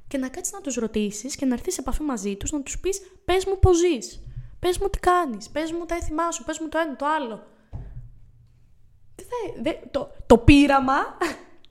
και 0.08 0.18
να 0.18 0.28
κάτσεις 0.28 0.52
να 0.52 0.60
τους 0.60 0.74
ρωτήσεις 0.74 1.36
και 1.36 1.46
να 1.46 1.54
έρθεις 1.54 1.74
σε 1.74 1.80
επαφή 1.80 2.02
μαζί 2.02 2.36
τους 2.36 2.52
να 2.52 2.62
τους 2.62 2.78
πεις 2.78 3.00
πες 3.24 3.44
μου 3.44 3.58
πώς 3.58 3.78
ζεις, 3.78 4.22
πες 4.58 4.78
μου 4.78 4.88
τι 4.88 4.98
κάνεις, 4.98 5.48
πες 5.48 5.72
μου 5.72 5.84
τα 5.84 5.94
έθιμά 5.94 6.30
σου, 6.30 6.44
πες 6.44 6.58
μου 6.58 6.68
το 6.68 6.78
ένα 6.78 6.96
το 6.96 7.06
άλλο. 7.06 7.46
Δεν- 9.32 9.62
δεν- 9.62 9.90
το, 9.90 10.10
το 10.26 10.38
πείραμα, 10.38 11.16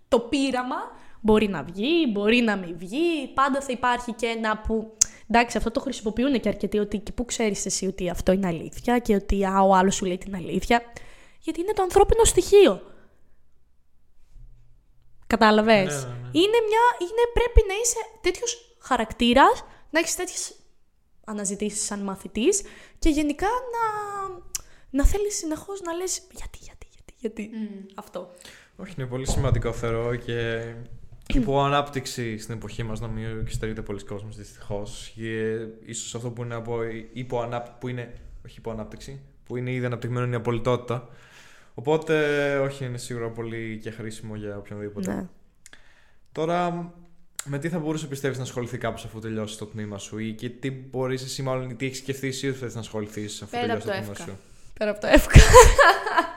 το 0.07 0.20
πείραμα 0.20 0.76
μπορεί 1.22 1.47
να 1.47 1.64
βγει, 1.64 2.07
μπορεί 2.12 2.41
να 2.41 2.55
μην 2.55 2.78
βγει, 2.78 3.28
πάντα 3.34 3.62
θα 3.62 3.72
υπάρχει 3.72 4.14
και 4.14 4.26
ένα 4.26 4.57
που... 4.57 4.93
Εντάξει, 5.30 5.57
αυτό 5.57 5.72
το 5.72 5.80
χρησιμοποιούν 5.80 6.39
και 6.39 6.49
αρκετοί 6.49 6.78
ότι 6.80 6.97
και 6.97 7.12
πού 7.12 7.26
ξέρεις 7.26 7.66
εσύ 7.66 7.86
ότι 7.88 8.09
αυτό 8.09 8.32
είναι 8.32 8.47
αλήθεια 8.47 8.99
και 8.99 9.16
ότι 9.16 9.45
α, 9.45 9.62
ο 9.62 9.76
άλλος 9.76 9.95
σου 9.95 10.05
λέει 10.05 10.18
την 10.18 10.36
αλήθεια. 10.36 10.82
Γιατί 11.39 11.59
είναι 11.62 11.74
το 11.74 11.82
ανθρώπινο 11.82 12.24
στοιχείο. 12.24 12.82
Κατάλαβες; 15.28 15.93
Ναι, 16.03 16.09
ναι, 16.12 16.20
ναι. 16.22 16.30
Είναι 16.32 16.57
μια, 16.68 16.84
είναι, 16.99 17.24
πρέπει 17.34 17.64
να 17.68 17.74
είσαι 17.84 17.97
τέτοιος 18.22 18.76
χαρακτήρας, 18.80 19.64
να 19.89 19.99
έχεις 19.99 20.16
τέτοιες 20.16 20.55
αναζητήσεις 21.26 21.86
σαν 21.86 21.99
μαθητής 21.99 22.62
και 22.99 23.09
γενικά 23.09 23.47
να, 23.47 23.84
να 24.89 25.05
θέλεις 25.05 25.38
συνεχώς 25.38 25.82
να 25.82 25.93
λες 25.93 26.22
γιατί, 26.32 26.57
γιατί, 26.62 26.81
γιατί, 27.22 27.41
γιατί. 27.41 27.86
Αυτό. 27.95 28.32
Όχι, 28.76 28.93
είναι 28.97 29.07
πολύ 29.07 29.28
σημαντικό 29.28 29.72
θεωρώ 29.72 30.15
και 30.15 30.63
η 31.28 31.39
υποανάπτυξη 31.39 32.38
στην 32.38 32.55
εποχή 32.55 32.84
μας 32.84 32.99
νομίζω 32.99 33.41
και 33.45 33.51
στερείται 33.51 33.82
πολλοί 33.82 34.03
κόσμος 34.03 34.38
δυστυχώς 34.38 35.11
και 35.15 35.57
ίσως 35.86 36.15
αυτό 36.15 36.30
που 36.30 36.43
είναι 36.43 36.55
από 36.55 36.80
υποανάπτυξη, 37.13 37.78
που 37.80 37.88
είναι, 37.88 38.13
όχι 38.45 38.57
υποανάπτυξη, 38.57 39.19
που 39.45 39.57
είναι 39.57 39.72
ήδη 39.72 39.86
αναπτυγμένο 39.86 40.26
είναι 40.26 40.36
η 40.36 40.38
απολυτότητα. 40.39 41.09
Οπότε, 41.74 42.57
όχι, 42.57 42.86
είναι 42.86 42.97
σίγουρα 42.97 43.30
πολύ 43.30 43.80
και 43.84 43.91
χρήσιμο 43.91 44.36
για 44.36 44.57
οποιονδήποτε. 44.57 45.13
Ναι. 45.13 45.28
Τώρα, 46.32 46.93
με 47.45 47.59
τι 47.59 47.69
θα 47.69 47.80
μπορούσε 47.80 48.07
πιστεύεις 48.07 48.38
να 48.38 48.43
ασχοληθεί 48.43 48.78
κάποιος 48.78 49.05
αφού 49.05 49.19
τελειώσει 49.19 49.57
το 49.57 49.65
τμήμα 49.65 49.97
σου 49.97 50.17
ή 50.17 50.34
και 50.34 50.49
τι 50.49 50.72
μπορείς 50.72 51.24
εσύ, 51.24 51.41
μάλλον 51.41 51.78
τι 51.78 51.86
έχεις 51.86 51.97
σκεφτεί 51.97 52.28
εσύ 52.28 52.47
ότι 52.49 52.57
θες 52.57 52.74
να 52.74 52.80
ασχοληθείς 52.80 53.41
αφού 53.41 53.51
Πέρα 53.51 53.63
τελειώσει 53.63 53.88
από 53.89 53.91
το 53.91 53.97
το 53.97 54.05
τμήμα 54.05 54.11
εύκα. 54.19 54.32
σου; 54.32 54.38
Πέρα 54.74 54.91
από 54.91 55.01
το 55.01 55.07
εύκα. 55.07 55.39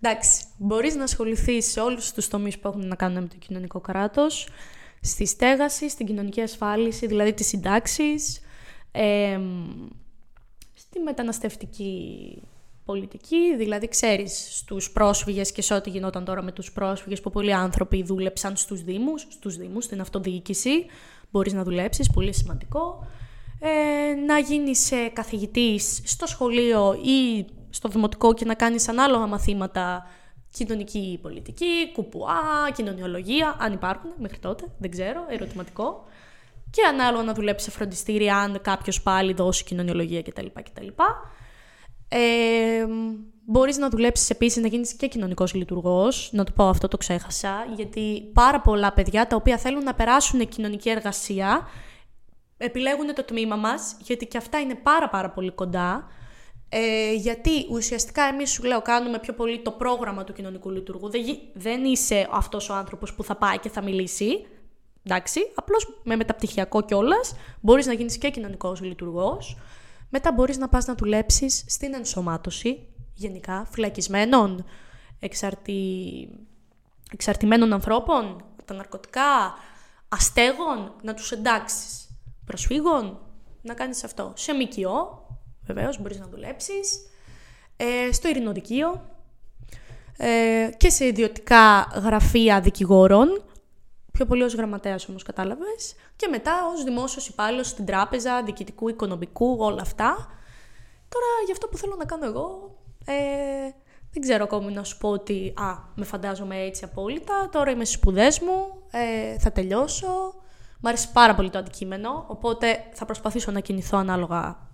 Εντάξει, 0.00 0.44
μπορείς 0.56 0.94
να 0.94 1.02
ασχοληθείς 1.02 1.70
σε 1.70 1.80
όλους 1.80 2.12
τους 2.12 2.28
τομείς 2.28 2.58
που 2.58 2.68
έχουν 2.68 2.86
να 2.86 2.94
κάνουν 2.94 3.22
με 3.22 3.28
το 3.28 3.36
κοινωνικό 3.38 3.80
κράτος, 3.80 4.48
στη 5.00 5.26
στέγαση, 5.26 5.88
στην 5.88 6.06
κοινωνική 6.06 6.40
ασφάλιση, 6.40 7.06
δηλαδή 7.06 7.32
τις 7.32 7.46
συντάξεις, 7.46 8.40
εμ, 8.92 9.88
στη 10.74 10.98
μεταναστευτική 11.00 12.42
πολιτική, 12.84 13.56
δηλαδή 13.56 13.88
ξέρεις 13.88 14.48
στους 14.50 14.90
πρόσφυγες 14.90 15.52
και 15.52 15.62
σε 15.62 15.74
ό,τι 15.74 15.90
γινόταν 15.90 16.24
τώρα 16.24 16.42
με 16.42 16.52
τους 16.52 16.72
πρόσφυγες 16.72 17.20
που 17.20 17.30
πολλοί 17.30 17.54
άνθρωποι 17.54 18.02
δούλεψαν 18.02 18.56
στους 18.56 18.82
δήμους, 18.82 19.26
στους 19.28 19.56
δήμους, 19.56 19.84
στην 19.84 20.00
αυτοδιοίκηση, 20.00 20.86
μπορείς 21.30 21.52
να 21.52 21.62
δουλέψεις, 21.62 22.10
πολύ 22.10 22.34
σημαντικό. 22.34 23.06
Ε, 23.60 24.14
να 24.14 24.38
γίνεις 24.38 24.92
ε, 24.92 25.08
καθηγητής 25.12 26.02
στο 26.04 26.26
σχολείο 26.26 26.92
ή 26.92 27.46
στο 27.70 27.88
δημοτικό 27.88 28.34
και 28.34 28.44
να 28.44 28.54
κάνεις 28.54 28.88
ανάλογα 28.88 29.26
μαθήματα 29.26 30.06
κοινωνική 30.50 31.18
πολιτική, 31.22 31.92
κουπουά, 31.92 32.70
κοινωνιολογία, 32.74 33.56
αν 33.58 33.72
υπάρχουν 33.72 34.10
μέχρι 34.18 34.38
τότε, 34.38 34.64
δεν 34.78 34.90
ξέρω, 34.90 35.26
ερωτηματικό. 35.28 36.04
Και 36.70 36.82
ανάλογα 36.88 37.22
να 37.22 37.34
δουλέψει 37.34 37.64
σε 37.64 37.70
φροντιστήρια, 37.70 38.36
αν 38.36 38.60
κάποιος 38.62 39.02
πάλι 39.02 39.32
δώσει 39.32 39.64
κοινωνιολογία 39.64 40.22
κτλ. 40.22 40.46
κτλ. 40.46 40.86
Ε, 42.08 42.86
μπορείς 43.44 43.76
να 43.76 43.88
δουλέψεις 43.88 44.30
επίσης, 44.30 44.62
να 44.62 44.68
γίνεις 44.68 44.94
και 44.94 45.06
κοινωνικός 45.06 45.54
λειτουργός, 45.54 46.30
να 46.32 46.44
το 46.44 46.52
πω 46.54 46.68
αυτό 46.68 46.88
το 46.88 46.96
ξέχασα, 46.96 47.66
γιατί 47.74 48.30
πάρα 48.32 48.60
πολλά 48.60 48.92
παιδιά 48.92 49.26
τα 49.26 49.36
οποία 49.36 49.58
θέλουν 49.58 49.82
να 49.82 49.94
περάσουν 49.94 50.48
κοινωνική 50.48 50.90
εργασία, 50.90 51.68
επιλέγουν 52.56 53.14
το 53.14 53.24
τμήμα 53.24 53.56
μας, 53.56 53.96
γιατί 54.00 54.26
και 54.26 54.38
αυτά 54.38 54.60
είναι 54.60 54.74
πάρα 54.74 55.08
πάρα 55.08 55.30
πολύ 55.30 55.50
κοντά, 55.50 56.06
ε, 56.68 57.12
γιατί 57.14 57.66
ουσιαστικά 57.70 58.22
εμείς 58.22 58.50
σου 58.50 58.62
λέω 58.62 58.82
κάνουμε 58.82 59.18
πιο 59.18 59.34
πολύ 59.34 59.62
το 59.62 59.70
πρόγραμμα 59.70 60.24
του 60.24 60.32
κοινωνικού 60.32 60.70
λειτουργού, 60.70 61.10
δεν, 61.10 61.22
δεν 61.52 61.84
είσαι 61.84 62.28
αυτός 62.30 62.68
ο 62.68 62.74
άνθρωπος 62.74 63.14
που 63.14 63.24
θα 63.24 63.36
πάει 63.36 63.58
και 63.58 63.68
θα 63.68 63.82
μιλήσει, 63.82 64.46
εντάξει, 65.02 65.40
απλώς 65.54 66.00
με 66.02 66.16
μεταπτυχιακό 66.16 66.82
κιόλας, 66.82 67.34
μπορείς 67.60 67.86
να 67.86 67.92
γίνεις 67.92 68.18
και 68.18 68.30
κοινωνικός 68.30 68.80
λειτουργός, 68.80 69.56
μετά 70.08 70.32
μπορείς 70.32 70.56
να 70.58 70.68
πας 70.68 70.86
να 70.86 70.94
δουλέψεις 70.94 71.64
στην 71.68 71.94
ενσωμάτωση, 71.94 72.86
γενικά, 73.14 73.66
φυλακισμένων, 73.70 74.64
εξαρτη... 75.20 75.80
εξαρτημένων 77.12 77.72
ανθρώπων, 77.72 78.44
τα 78.64 78.74
ναρκωτικά, 78.74 79.54
αστέγων, 80.08 80.94
να 81.02 81.14
τους 81.14 81.32
εντάξεις. 81.32 82.08
Προσφύγων, 82.44 83.18
να 83.62 83.74
κάνεις 83.74 84.04
αυτό. 84.04 84.32
Σε 84.36 84.52
ΜΚΟ, 84.52 85.26
βεβαίως, 85.68 86.00
μπορείς 86.00 86.18
να 86.18 86.26
δουλέψεις. 86.26 87.06
Ε, 87.76 88.12
στο 88.12 88.28
ειρηνοδικείο 88.28 89.04
ε, 90.16 90.70
και 90.76 90.90
σε 90.90 91.06
ιδιωτικά 91.06 91.88
γραφεία 91.94 92.60
δικηγόρων, 92.60 93.42
πιο 94.12 94.26
πολύ 94.26 94.42
ως 94.42 94.54
γραμματέας 94.54 95.08
όμως 95.08 95.22
κατάλαβες, 95.22 95.94
και 96.16 96.28
μετά 96.28 96.52
ως 96.74 96.84
δημόσιος 96.84 97.28
υπάλληλος 97.28 97.68
στην 97.68 97.84
τράπεζα, 97.84 98.42
διοικητικού, 98.42 98.88
οικονομικού, 98.88 99.56
όλα 99.60 99.82
αυτά. 99.82 100.16
Τώρα 101.08 101.26
για 101.44 101.52
αυτό 101.52 101.68
που 101.68 101.76
θέλω 101.76 101.94
να 101.98 102.04
κάνω 102.04 102.24
εγώ, 102.24 102.76
ε, 103.04 103.14
δεν 104.12 104.22
ξέρω 104.22 104.44
ακόμη 104.44 104.72
να 104.72 104.84
σου 104.84 104.98
πω 104.98 105.08
ότι 105.08 105.52
α, 105.56 105.78
με 105.94 106.04
φαντάζομαι 106.04 106.60
έτσι 106.60 106.84
απόλυτα, 106.84 107.48
τώρα 107.52 107.70
είμαι 107.70 107.84
στις 107.84 107.96
σπουδές 107.96 108.40
μου, 108.40 108.82
ε, 108.90 109.38
θα 109.38 109.52
τελειώσω, 109.52 110.34
Μ' 110.80 110.86
αρέσει 110.86 111.12
πάρα 111.12 111.34
πολύ 111.34 111.50
το 111.50 111.58
αντικείμενο, 111.58 112.24
οπότε 112.28 112.84
θα 112.92 113.04
προσπαθήσω 113.04 113.50
να 113.50 113.60
κινηθώ 113.60 113.98
ανάλογα 113.98 114.67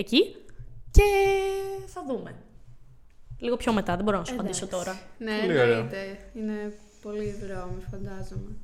εκεί 0.00 0.36
και 0.90 1.02
θα 1.86 2.04
δούμε. 2.08 2.34
Λίγο 3.38 3.56
πιο 3.56 3.72
μετά, 3.72 3.96
δεν 3.96 4.04
μπορώ 4.04 4.18
να 4.18 4.24
σου 4.24 4.34
απαντήσω 4.34 4.66
τώρα. 4.66 5.00
Ναι, 5.18 5.38
εννοείται. 5.42 6.18
Είναι 6.34 6.74
πολύ 7.02 7.30
δρόμοι, 7.30 7.82
φαντάζομαι. 7.90 8.56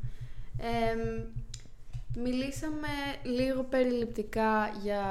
μιλήσαμε 2.16 2.88
λίγο 3.22 3.62
περιληπτικά 3.62 4.68
για 4.82 5.02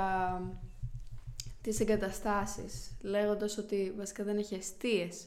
τις 1.61 1.79
εγκαταστάσεις, 1.79 2.97
λέγοντας 3.01 3.57
ότι 3.57 3.93
βασικά 3.97 4.23
δεν 4.23 4.37
έχει 4.37 4.55
αιστείες, 4.55 5.25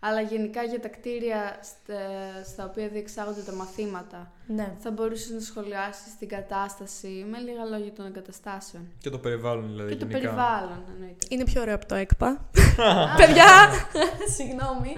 αλλά 0.00 0.20
γενικά 0.20 0.62
για 0.62 0.80
τα 0.80 0.88
κτίρια 0.88 1.60
στα, 2.44 2.64
οποία 2.64 2.88
διεξάγονται 2.88 3.40
τα 3.40 3.52
μαθήματα. 3.52 4.32
Ναι. 4.46 4.74
Θα 4.78 4.90
μπορούσες 4.90 5.30
να 5.30 5.40
σχολιάσεις 5.40 6.16
την 6.18 6.28
κατάσταση 6.28 7.26
με 7.30 7.38
λίγα 7.38 7.64
λόγια 7.64 7.92
των 7.92 8.06
εγκαταστάσεων. 8.06 8.88
Και 8.98 9.10
το 9.10 9.18
περιβάλλον 9.18 9.66
δηλαδή. 9.66 9.90
Και 9.90 9.98
το 9.98 10.06
περιβάλλον 10.06 10.84
εννοείται. 10.94 11.26
Είναι 11.28 11.44
πιο 11.44 11.60
ωραίο 11.60 11.74
από 11.74 11.86
το 11.86 11.94
ΕΚΠΑ. 11.94 12.48
Παιδιά, 13.20 13.46
συγγνώμη. 14.36 14.94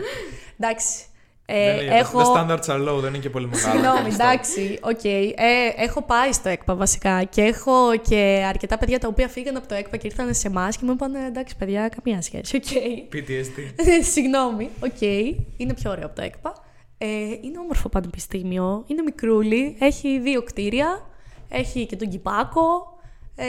Εντάξει, 0.58 1.04
ε, 1.52 1.98
έχω... 1.98 2.22
Τα 2.22 2.46
standards 2.46 2.74
are 2.74 2.88
low, 2.88 3.00
δεν 3.00 3.08
είναι 3.08 3.22
και 3.22 3.30
πολύ 3.30 3.46
μεγάλο. 3.46 3.72
Συγγνώμη, 3.72 4.14
εντάξει, 4.14 4.78
OK. 4.82 5.00
Okay. 5.02 5.32
Ε, 5.36 5.82
έχω 5.82 6.02
πάει 6.02 6.32
στο 6.32 6.48
ΕΚΠΑ 6.48 6.74
βασικά 6.74 7.24
και 7.24 7.42
έχω 7.42 7.96
και 8.08 8.44
αρκετά 8.48 8.78
παιδιά 8.78 8.98
τα 8.98 9.08
οποία 9.08 9.28
φύγαν 9.28 9.56
από 9.56 9.68
το 9.68 9.74
ΕΚΠΑ 9.74 9.96
και 9.96 10.06
ήρθαν 10.06 10.34
σε 10.34 10.48
εμάς 10.48 10.76
και 10.76 10.84
μου 10.84 10.92
είπαν 10.92 11.14
εντάξει, 11.14 11.56
παιδιά, 11.56 11.88
καμία 11.88 12.22
σχέση. 12.22 12.60
Okay. 12.62 13.14
PTSD. 13.14 13.82
Συγγνώμη, 14.12 14.70
OK. 14.80 14.90
Okay. 15.00 15.34
Είναι 15.56 15.74
πιο 15.74 15.90
ωραίο 15.90 16.06
από 16.06 16.14
το 16.14 16.22
ΕΚΠΑ. 16.22 16.52
Ε, 16.98 17.06
είναι 17.40 17.58
όμορφο 17.58 17.88
πανεπιστήμιο. 17.88 18.84
Είναι 18.86 19.02
μικρούλι. 19.02 19.76
Έχει 19.80 20.18
δύο 20.18 20.42
κτίρια. 20.42 21.06
Έχει 21.48 21.86
και 21.86 21.96
τον 21.96 22.08
κηπάκο. 22.08 22.98
Ε, 23.36 23.44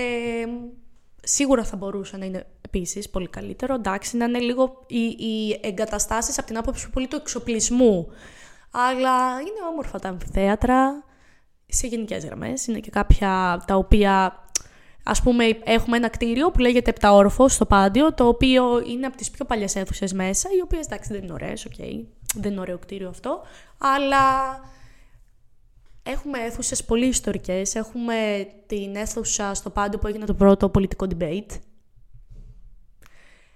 σίγουρα 1.23 1.63
θα 1.63 1.77
μπορούσε 1.77 2.17
να 2.17 2.25
είναι 2.25 2.45
επίσης 2.73 3.09
πολύ 3.09 3.27
καλύτερο. 3.27 3.73
Εντάξει, 3.73 4.17
να 4.17 4.25
είναι 4.25 4.39
λίγο 4.39 4.83
οι, 4.87 5.03
οι 5.03 5.59
εγκαταστάσεις 5.61 6.37
από 6.37 6.47
την 6.47 6.57
άποψη 6.57 6.89
πολύ 6.89 7.07
του 7.07 7.15
εξοπλισμού. 7.15 8.07
Αλλά 8.71 9.39
είναι 9.39 9.67
όμορφα 9.71 9.99
τα 9.99 10.09
αμφιθέατρα 10.09 11.03
σε 11.67 11.87
γενικές 11.87 12.25
γραμμές. 12.25 12.67
Είναι 12.67 12.79
και 12.79 12.89
κάποια 12.89 13.63
τα 13.67 13.75
οποία. 13.75 14.45
Ας 15.03 15.21
πούμε, 15.23 15.45
έχουμε 15.63 15.97
ένα 15.97 16.09
κτίριο 16.09 16.51
που 16.51 16.59
λέγεται 16.59 16.89
Επταώροφος 16.89 17.53
στο 17.53 17.65
Πάντειο, 17.65 18.13
το 18.13 18.27
οποίο 18.27 18.83
είναι 18.87 19.05
από 19.05 19.17
τις 19.17 19.31
πιο 19.31 19.45
παλιές 19.45 19.75
αίθουσες 19.75 20.13
μέσα, 20.13 20.49
οι 20.57 20.61
οποίες 20.61 20.85
εντάξει 20.85 21.13
δεν 21.13 21.23
είναι 21.23 21.33
ωραίες, 21.33 21.65
οκ. 21.65 21.73
Δεν 22.35 22.51
είναι 22.51 22.61
ωραίο 22.61 22.77
κτίριο 22.77 23.09
αυτό. 23.09 23.41
Αλλά 23.77 24.59
Έχουμε 26.03 26.39
αίθουσες 26.39 26.83
πολύ 26.83 27.05
ιστορικές. 27.05 27.75
Έχουμε 27.75 28.47
την 28.67 28.95
αίθουσα 28.95 29.53
στο 29.53 29.69
Πάντειο 29.69 29.99
που 29.99 30.07
έγινε 30.07 30.25
το 30.25 30.33
πρώτο 30.33 30.69
πολιτικό 30.69 31.07
debate. 31.17 31.59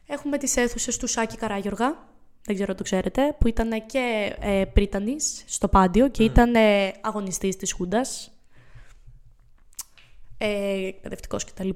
Έχουμε 0.07 0.37
τις 0.37 0.57
αίθουσες 0.57 0.97
του 0.97 1.07
Σάκη 1.07 1.37
Καράγιοργα, 1.37 2.07
δεν 2.45 2.55
ξέρω 2.55 2.71
αν 2.71 2.77
το 2.77 2.83
ξέρετε, 2.83 3.35
που 3.39 3.47
ήταν 3.47 3.85
και 3.85 4.35
ε, 4.39 4.65
πρίτανης 4.73 5.43
στο 5.47 5.67
Πάντειο 5.67 6.07
και 6.07 6.23
mm. 6.23 6.29
ήταν 6.29 6.55
ε, 6.55 6.93
αγωνιστής 7.01 7.55
της 7.55 7.73
Χούντας, 7.73 8.31
ε, 10.37 10.87
εκπαιδευτικός 10.87 11.45
κτλ. 11.45 11.69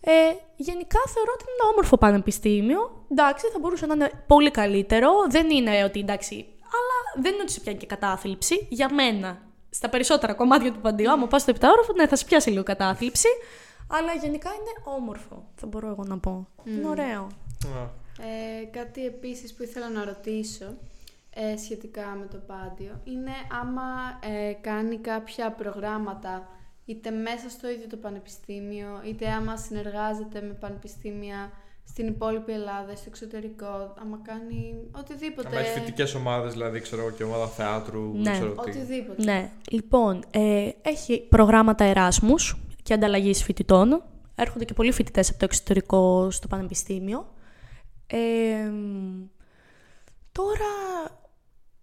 Ε, 0.00 0.12
γενικά 0.56 0.98
θεωρώ 1.14 1.32
ότι 1.34 1.44
είναι 1.44 1.56
ένα 1.60 1.70
όμορφο 1.70 1.98
πανεπιστήμιο. 1.98 3.06
Εντάξει, 3.10 3.46
θα 3.52 3.58
μπορούσε 3.58 3.86
να 3.86 3.94
είναι 3.94 4.10
πολύ 4.26 4.50
καλύτερο. 4.50 5.10
Δεν 5.30 5.50
είναι 5.50 5.84
ότι 5.84 6.00
εντάξει, 6.00 6.34
αλλά 6.60 7.22
δεν 7.22 7.32
είναι 7.32 7.42
ότι 7.42 7.52
σε 7.52 7.60
πιάνει 7.60 7.78
και 7.78 7.86
κατάθλιψη. 7.86 8.66
Για 8.68 8.94
μένα, 8.94 9.42
στα 9.70 9.88
περισσότερα 9.88 10.34
κομμάτια 10.34 10.72
του 10.72 10.80
παντιού, 10.80 11.10
άμα 11.10 11.26
πας 11.26 11.42
στο 11.42 11.50
επτάωροφο, 11.50 11.92
ναι, 11.92 12.06
θα 12.06 12.16
σε 12.16 12.24
πιάσει 12.24 12.50
λίγο 12.50 12.62
κατάθλιψη. 12.62 13.28
Αλλά 13.90 14.12
γενικά 14.22 14.50
είναι 14.50 14.96
όμορφο, 14.96 15.44
θα 15.54 15.66
μπορώ 15.66 15.88
εγώ 15.88 16.04
να 16.04 16.18
πω. 16.18 16.48
Είναι 16.64 16.88
ωραίο. 16.88 17.26
Ε, 18.20 18.64
κάτι 18.64 19.06
επίσης 19.06 19.54
που 19.54 19.62
ήθελα 19.62 19.88
να 19.88 20.04
ρωτήσω 20.04 20.66
ε, 21.30 21.56
σχετικά 21.56 22.06
με 22.20 22.26
το 22.26 22.38
πάντιο 22.46 23.00
είναι 23.04 23.32
άμα 23.60 23.82
ε, 24.20 24.52
κάνει 24.52 24.96
κάποια 24.96 25.52
προγράμματα 25.52 26.48
είτε 26.84 27.10
μέσα 27.10 27.48
στο 27.48 27.68
ίδιο 27.68 27.86
το 27.86 27.96
πανεπιστήμιο 27.96 29.00
είτε 29.04 29.28
άμα 29.28 29.56
συνεργάζεται 29.56 30.40
με 30.40 30.52
πανεπιστήμια 30.52 31.52
στην 31.88 32.06
υπόλοιπη 32.06 32.52
Ελλάδα, 32.52 32.96
στο 32.96 33.04
εξωτερικό, 33.08 33.94
άμα 34.02 34.20
κάνει 34.22 34.74
οτιδήποτε. 34.98 35.48
Άμα 35.48 35.58
έχει 35.58 35.70
φοιτητικές 35.70 36.14
ομάδες, 36.14 36.52
δηλαδή, 36.52 36.80
ξέρω 36.80 37.10
και 37.10 37.24
ομάδα 37.24 37.46
θεάτρου, 37.46 38.12
ναι. 38.14 38.30
ξέρω 38.30 38.52
τι. 38.52 38.70
Οτιδήποτε. 38.70 39.22
Ναι. 39.24 39.50
Λοιπόν, 39.70 40.24
ε, 40.30 40.68
έχει 40.82 41.26
προγράμματα 41.28 41.84
Εράσμου 41.84 42.34
και 42.88 42.94
ανταλλαγής 42.94 43.42
φοιτητών. 43.42 44.02
Έρχονται 44.34 44.64
και 44.64 44.74
πολλοί 44.74 44.92
φοιτητές 44.92 45.28
από 45.28 45.38
το 45.38 45.44
εξωτερικό 45.44 46.30
στο 46.30 46.48
πανεπιστήμιο. 46.48 47.34
Ε, 48.06 48.70
τώρα, 50.32 50.72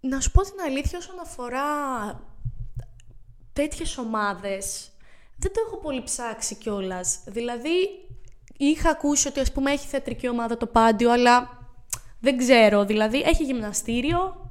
να 0.00 0.20
σου 0.20 0.30
πω 0.30 0.42
την 0.42 0.60
αλήθεια 0.66 0.98
όσον 0.98 1.20
αφορά 1.20 1.64
τέτοιες 3.52 3.98
ομάδες, 3.98 4.90
δεν 5.36 5.52
το 5.52 5.60
έχω 5.66 5.76
πολύ 5.76 6.02
ψάξει 6.02 6.54
κιόλας. 6.54 7.20
Δηλαδή, 7.26 8.06
είχα 8.56 8.90
ακούσει 8.90 9.28
ότι 9.28 9.40
ας 9.40 9.52
πούμε 9.52 9.70
έχει 9.70 9.86
θεατρική 9.86 10.28
ομάδα 10.28 10.56
το 10.56 10.66
Πάντιο, 10.66 11.12
αλλά 11.12 11.58
δεν 12.20 12.36
ξέρω. 12.36 12.84
Δηλαδή, 12.84 13.20
έχει 13.20 13.44
γυμναστήριο 13.44 14.45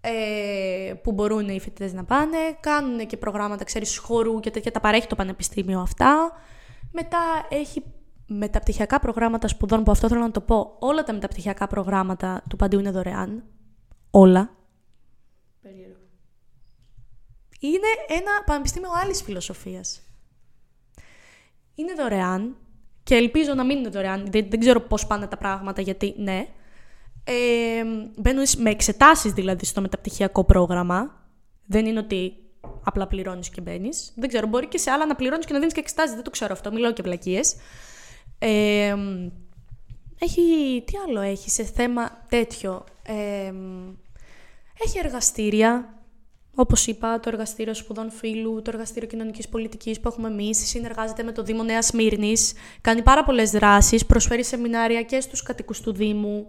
ε, 0.00 0.92
που 1.02 1.12
μπορούν 1.12 1.48
οι 1.48 1.60
φοιτητές 1.60 1.92
να 1.92 2.04
πάνε, 2.04 2.36
κάνουν 2.60 3.06
και 3.06 3.16
προγράμματα, 3.16 3.64
ξέρεις, 3.64 3.98
χορού 3.98 4.40
και 4.40 4.50
τέτοια, 4.50 4.70
τα 4.70 4.80
παρέχει 4.80 5.06
το 5.06 5.14
πανεπιστήμιο 5.14 5.80
αυτά. 5.80 6.32
Μετά 6.92 7.18
έχει 7.48 7.82
μεταπτυχιακά 8.26 9.00
προγράμματα 9.00 9.48
σπουδών, 9.48 9.84
που 9.84 9.90
αυτό 9.90 10.08
θέλω 10.08 10.20
να 10.20 10.30
το 10.30 10.40
πω, 10.40 10.76
όλα 10.78 11.02
τα 11.02 11.12
μεταπτυχιακά 11.12 11.66
προγράμματα 11.66 12.42
του 12.48 12.56
Παντίου 12.56 12.78
είναι 12.78 12.90
δωρεάν. 12.90 13.44
Όλα. 14.10 14.56
Περίεργο. 15.62 16.00
Είναι 17.60 17.88
ένα 18.08 18.44
πανεπιστήμιο 18.46 18.90
άλλης 19.02 19.22
φιλοσοφίας. 19.22 20.02
Είναι 21.74 21.94
δωρεάν 21.94 22.56
και 23.02 23.14
ελπίζω 23.14 23.54
να 23.54 23.64
μην 23.64 23.78
είναι 23.78 23.88
δωρεάν. 23.88 24.30
Δεν, 24.30 24.46
δεν 24.50 24.60
ξέρω 24.60 24.80
πώς 24.80 25.06
πάνε 25.06 25.26
τα 25.26 25.36
πράγματα, 25.36 25.80
γιατί 25.80 26.14
ναι. 26.18 26.48
Ε, 27.32 27.84
μπαίνουν 28.16 28.44
με 28.56 28.70
εξετάσεις 28.70 29.32
δηλαδή 29.32 29.64
στο 29.64 29.80
μεταπτυχιακό 29.80 30.44
πρόγραμμα. 30.44 31.24
Δεν 31.66 31.86
είναι 31.86 31.98
ότι 31.98 32.34
απλά 32.84 33.06
πληρώνεις 33.06 33.50
και 33.50 33.60
μπαίνεις. 33.60 34.12
Δεν 34.16 34.28
ξέρω, 34.28 34.46
μπορεί 34.46 34.66
και 34.66 34.78
σε 34.78 34.90
άλλα 34.90 35.06
να 35.06 35.14
πληρώνεις 35.14 35.46
και 35.46 35.52
να 35.52 35.58
δίνεις 35.58 35.74
και 35.74 35.80
εξετάσεις. 35.80 36.14
Δεν 36.14 36.24
το 36.24 36.30
ξέρω 36.30 36.52
αυτό. 36.52 36.72
Μιλάω 36.72 36.92
και 36.92 37.02
βλακίες. 37.02 37.56
Ε, 38.38 38.94
έχει, 40.18 40.42
τι 40.86 40.92
άλλο 41.08 41.20
έχει 41.20 41.50
σε 41.50 41.64
θέμα 41.64 42.24
τέτοιο; 42.28 42.84
Ε, 43.02 43.52
έχει 44.84 44.98
εργαστήρια, 44.98 45.94
Όπως 46.54 46.86
είπα, 46.86 47.20
το 47.20 47.28
εργαστήριο 47.28 47.74
σπουδών 47.74 48.10
φύλου, 48.10 48.62
το 48.62 48.70
εργαστήριο 48.72 49.08
κοινωνικής 49.08 49.48
πολιτικής 49.48 50.00
που 50.00 50.08
έχουμε 50.08 50.28
εμείς, 50.28 50.68
συνεργάζεται 50.68 51.22
με 51.22 51.32
το 51.32 51.42
Δήμο 51.42 51.62
Νέας 51.62 51.92
Μύρνης, 51.92 52.52
κάνει 52.80 53.02
πάρα 53.02 53.24
πολλές 53.24 53.50
δράσεις, 53.50 54.06
προσφέρει 54.06 54.44
σεμινάρια 54.44 55.02
και 55.02 55.20
στους 55.20 55.42
κατοικούς 55.42 55.80
του 55.80 55.92
Δήμου, 55.92 56.46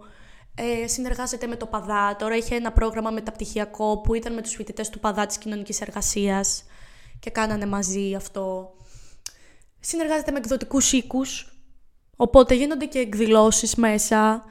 ε, 0.54 0.86
συνεργάζεται 0.86 1.46
με 1.46 1.56
το 1.56 1.66
ΠΑΔΑ. 1.66 2.16
Τώρα 2.16 2.36
είχε 2.36 2.54
ένα 2.54 2.72
πρόγραμμα 2.72 3.10
μεταπτυχιακό 3.10 4.00
που 4.00 4.14
ήταν 4.14 4.34
με 4.34 4.42
τους 4.42 4.54
φοιτητές 4.54 4.90
του 4.90 4.98
ΠΑΔΑ 5.00 5.26
της 5.26 5.38
κοινωνικής 5.38 5.80
εργασίας 5.80 6.64
και 7.20 7.30
κάνανε 7.30 7.66
μαζί 7.66 8.14
αυτό. 8.14 8.74
Συνεργάζεται 9.80 10.30
με 10.30 10.38
εκδοτικούς 10.38 10.92
οίκους, 10.92 11.56
οπότε 12.16 12.54
γίνονται 12.54 12.84
και 12.84 12.98
εκδηλώσεις 12.98 13.74
μέσα. 13.74 14.44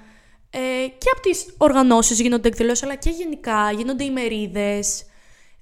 Ε, 0.49 0.87
και 0.97 1.09
από 1.13 1.21
τις 1.21 1.45
οργανώσεις 1.57 2.19
γίνονται 2.19 2.47
εκδηλώσεις, 2.47 2.83
αλλά 2.83 2.95
και 2.95 3.09
γενικά 3.09 3.71
γίνονται 3.71 4.03
ημερίδες. 4.03 5.05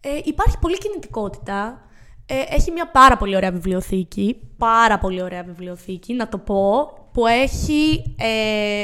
Ε, 0.01 0.19
υπάρχει 0.23 0.57
πολλή 0.59 0.77
κινητικότητα. 0.77 1.89
Ε, 2.25 2.55
έχει 2.55 2.71
μια 2.71 2.91
πάρα 2.91 3.17
πολύ 3.17 3.35
ωραία 3.35 3.51
βιβλιοθήκη. 3.51 4.39
Πάρα 4.57 4.97
πολύ 4.99 5.21
ωραία 5.21 5.43
βιβλιοθήκη, 5.43 6.13
να 6.13 6.29
το 6.29 6.37
πω. 6.37 6.93
Που 7.13 7.27
έχει 7.27 8.15
ε, 8.17 8.83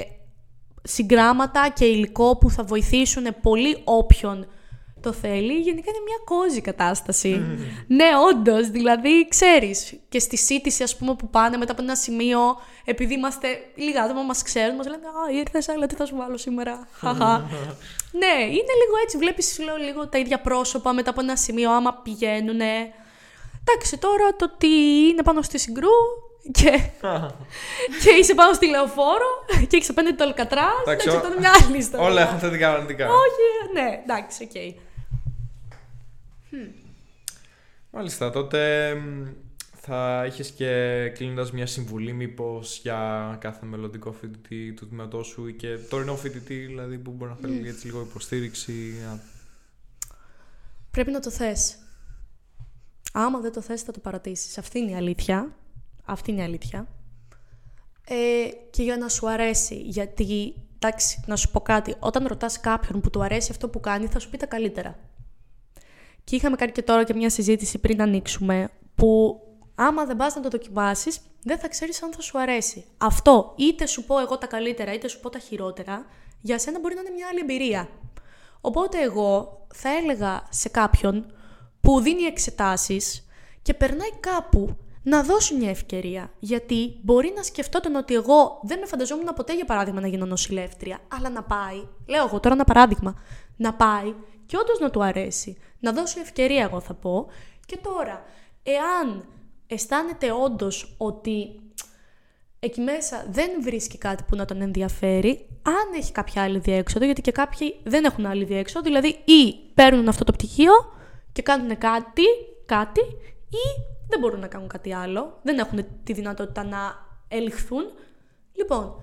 συγγράμματα 0.88 1.70
και 1.70 1.86
υλικό 1.86 2.38
που 2.38 2.50
θα 2.50 2.64
βοηθήσουν 2.64 3.36
πολύ 3.42 3.82
όποιον 3.84 4.48
το 5.06 5.14
θέλει. 5.14 5.54
Γενικά 5.54 5.90
είναι 5.90 6.04
μια 6.06 6.20
cozy 6.26 6.62
κατάσταση. 6.62 7.30
ναι, 7.88 8.06
όντως. 8.30 8.70
Δηλαδή, 8.70 9.28
ξέρεις. 9.28 10.00
Και 10.10 10.20
στη 10.20 10.38
σίτιση, 10.38 10.84
ας 10.84 10.98
πούμε, 10.98 11.16
που 11.16 11.30
πάνε 11.30 11.58
μετά 11.58 11.72
από 11.72 11.82
ένα 11.82 11.96
σημείο, 11.96 12.40
επειδή 12.86 13.14
είμαστε 13.14 13.48
λίγα 13.76 14.04
άτομα, 14.04 14.22
μας 14.22 14.42
ξέρουν, 14.44 14.76
μας 14.76 14.88
λένε 14.88 15.06
Α, 15.08 15.32
ήρθες, 15.40 15.70
αλλά 15.70 15.86
τι 15.86 15.96
θα 15.96 16.06
σου 16.06 16.16
βάλω 16.16 16.38
σήμερα. 16.38 16.88
ναι, 18.22 18.36
είναι 18.44 18.74
λίγο 18.82 18.96
έτσι. 19.04 19.18
Βλέπεις 19.18 19.60
λίγο 19.86 20.08
τα 20.08 20.18
ίδια 20.18 20.40
πρόσωπα 20.42 20.94
μετά 20.94 21.10
από 21.10 21.22
ένα 21.22 21.36
σημείο, 21.36 21.72
άμα 21.72 21.94
πηγαίνουν. 22.04 22.62
Εντάξει, 23.68 23.98
τώρα 24.00 24.36
το 24.36 24.50
ότι 24.54 24.68
είναι 25.10 25.24
πάνω 25.24 25.42
στη 25.42 25.60
Συγγρού 25.60 25.96
και, 26.52 26.90
και 28.04 28.10
είσαι 28.20 28.34
πάνω 28.36 28.54
στη 28.54 28.68
λεωφόρο 28.68 29.46
και 29.68 29.76
έχεις 29.76 29.90
απέναντι 29.90 30.16
το 30.16 30.24
Αλκατράς. 30.24 30.82
Εντάξει, 30.82 31.10
αυτό 31.10 31.28
είναι 31.28 31.40
μια 31.40 31.52
άλλη 31.64 31.78
ιστορία. 31.78 32.06
Όλα 32.06 32.22
έχουν 32.22 32.40
θετικά 32.40 32.74
αρνητικά. 32.74 33.06
Όχι, 33.06 33.74
ναι, 33.74 34.02
εντάξει, 34.04 34.44
OK. 34.44 34.52
Okay. 34.54 34.74
Μάλιστα, 37.92 38.30
τότε 38.30 38.94
θα 39.88 40.24
είχες 40.28 40.52
και 40.52 41.12
κλείνοντας 41.14 41.52
μια 41.52 41.66
συμβουλή 41.66 42.14
μήπως 42.14 42.80
για 42.80 43.38
κάθε 43.42 43.66
μελλοντικό 43.66 44.12
φοιτητή 44.12 44.74
του 44.74 44.88
τμήματός 44.88 45.28
σου 45.28 45.56
και 45.56 45.78
τωρινό 45.78 46.16
φοιτητή 46.16 46.56
δηλαδή 46.56 46.98
που 46.98 47.12
μπορεί 47.12 47.32
να 47.32 47.38
θέλει 47.38 47.68
έτσι 47.68 47.86
λίγο 47.86 48.02
υποστήριξη. 48.02 48.94
Πρέπει 50.92 51.12
να 51.12 51.20
το 51.20 51.30
θες. 51.30 51.76
Άμα 53.14 53.40
δεν 53.40 53.52
το 53.52 53.62
θες 53.62 53.82
θα 53.82 53.92
το 53.92 54.00
παρατήσεις. 54.00 54.58
Αυτή 54.58 54.80
είναι 54.80 54.92
η 54.92 54.96
αλήθεια. 54.96 55.56
Αυτή 56.06 56.32
είναι 56.32 56.42
η 56.42 56.44
αλήθεια. 56.44 56.88
Ε, 58.08 58.50
και 58.70 58.84
για 58.84 58.98
να 58.98 59.08
σου 59.08 59.30
αρέσει, 59.30 59.76
γιατί, 59.76 60.56
εντάξει, 60.76 61.24
να 61.26 61.36
σου 61.36 61.52
πω 61.52 61.60
κάτι, 61.60 61.96
όταν 62.00 62.28
ρωτάς 62.28 62.60
κάποιον 62.60 63.02
που 63.02 63.10
του 63.10 63.24
αρέσει 63.24 63.52
αυτό 63.52 63.70
που 63.70 63.80
κάνει, 63.80 64.08
θα 64.08 64.20
σου 64.20 64.30
πει 64.30 64.38
τα 64.38 64.46
καλύτερα. 64.46 65.00
Και 66.24 66.36
είχαμε 66.36 66.56
κάνει 66.56 66.72
και 66.72 66.82
τώρα 66.82 67.04
και 67.04 67.14
μια 67.14 67.30
συζήτηση 67.30 67.78
πριν 67.78 68.02
ανοίξουμε, 68.02 68.70
που 68.96 69.40
άμα 69.76 70.06
δεν 70.06 70.16
πας 70.16 70.36
να 70.36 70.42
το 70.42 70.50
δοκιμάσεις, 70.50 71.20
δεν 71.44 71.60
θα 71.60 71.68
ξέρεις 71.68 72.04
αν 72.04 72.14
θα 72.14 72.22
σου 72.22 72.40
αρέσει. 72.40 72.86
Αυτό, 72.98 73.54
είτε 73.58 73.86
σου 73.86 74.04
πω 74.04 74.20
εγώ 74.20 74.38
τα 74.38 74.48
καλύτερα, 74.48 74.94
είτε 74.94 75.08
σου 75.08 75.20
πω 75.20 75.30
τα 75.30 75.40
χειρότερα, 75.40 76.06
για 76.42 76.60
σένα 76.60 76.80
μπορεί 76.80 76.96
να 76.96 77.02
είναι 77.02 77.10
μια 77.10 77.28
άλλη 77.32 77.40
εμπειρία. 77.40 77.90
Οπότε 78.62 79.02
εγώ 79.02 79.62
θα 79.74 79.90
έλεγα 79.90 80.48
σε 80.50 80.70
κάποιον 80.70 81.34
που 81.82 82.00
δίνει 82.00 82.22
εξετάσεις 82.22 83.28
και 83.62 83.74
περνάει 83.74 84.12
κάπου 84.20 84.78
να 85.06 85.24
δώσει 85.24 85.56
μια 85.56 85.70
ευκαιρία. 85.70 86.32
Γιατί 86.40 87.00
μπορεί 87.02 87.34
να 87.36 87.44
σκεφτόταν 87.44 87.96
ότι 87.96 88.14
εγώ 88.14 88.60
δεν 88.64 88.80
με 88.80 88.86
φανταζόμουν 88.86 89.34
ποτέ 89.36 89.56
για 89.56 89.66
παράδειγμα 89.66 90.02
να 90.02 90.08
γίνω 90.08 90.26
νοσηλεύτρια, 90.26 91.00
αλλά 91.08 91.30
να 91.30 91.44
πάει, 91.44 91.88
λέω 92.06 92.26
εγώ 92.26 92.40
τώρα 92.40 92.56
ένα 92.56 92.64
παράδειγμα, 92.64 93.16
να 93.56 93.74
πάει 93.74 94.14
και 94.46 94.58
όντως 94.58 94.80
να 94.80 94.90
του 94.90 95.04
αρέσει. 95.04 95.58
Να 95.80 95.92
δώσει 95.92 96.20
ευκαιρία, 96.20 96.64
εγώ 96.64 96.80
θα 96.80 96.94
πω. 96.94 97.28
Και 97.66 97.78
τώρα, 97.78 98.24
εάν 98.64 99.26
αισθάνεται 99.68 100.32
όντως 100.32 100.96
ότι 100.98 101.60
εκεί 102.60 102.82
μέσα 102.82 103.26
δεν 103.30 103.50
βρίσκει 103.62 103.98
κάτι 103.98 104.24
που 104.28 104.36
να 104.36 104.46
τον 104.46 104.62
ενδιαφέρει, 104.62 105.48
αν 105.62 106.00
έχει 106.00 106.12
κάποια 106.12 106.44
άλλη 106.44 106.60
διέξοδο, 106.60 107.06
γιατί 107.06 107.22
και 107.22 107.32
κάποιοι 107.32 107.76
δεν 107.84 108.04
έχουν 108.04 108.26
άλλη 108.26 108.46
διέξοδο, 108.46 108.82
δηλαδή 108.82 109.08
ή 109.08 109.54
παίρνουν 109.74 110.08
αυτό 110.08 110.24
το 110.24 110.32
πτυχίο 110.32 110.74
και 111.32 111.42
κάνουν 111.42 111.78
κάτι, 111.78 112.24
κάτι, 112.66 113.02
ή 113.50 113.95
δεν 114.08 114.20
μπορούν 114.20 114.40
να 114.40 114.48
κάνουν 114.48 114.68
κάτι 114.68 114.94
άλλο, 114.94 115.40
δεν 115.42 115.58
έχουν 115.58 115.86
τη 116.04 116.14
δυνατότητα 116.14 116.64
να 116.64 117.06
ελιχθούν. 117.28 117.84
Λοιπόν, 118.54 119.02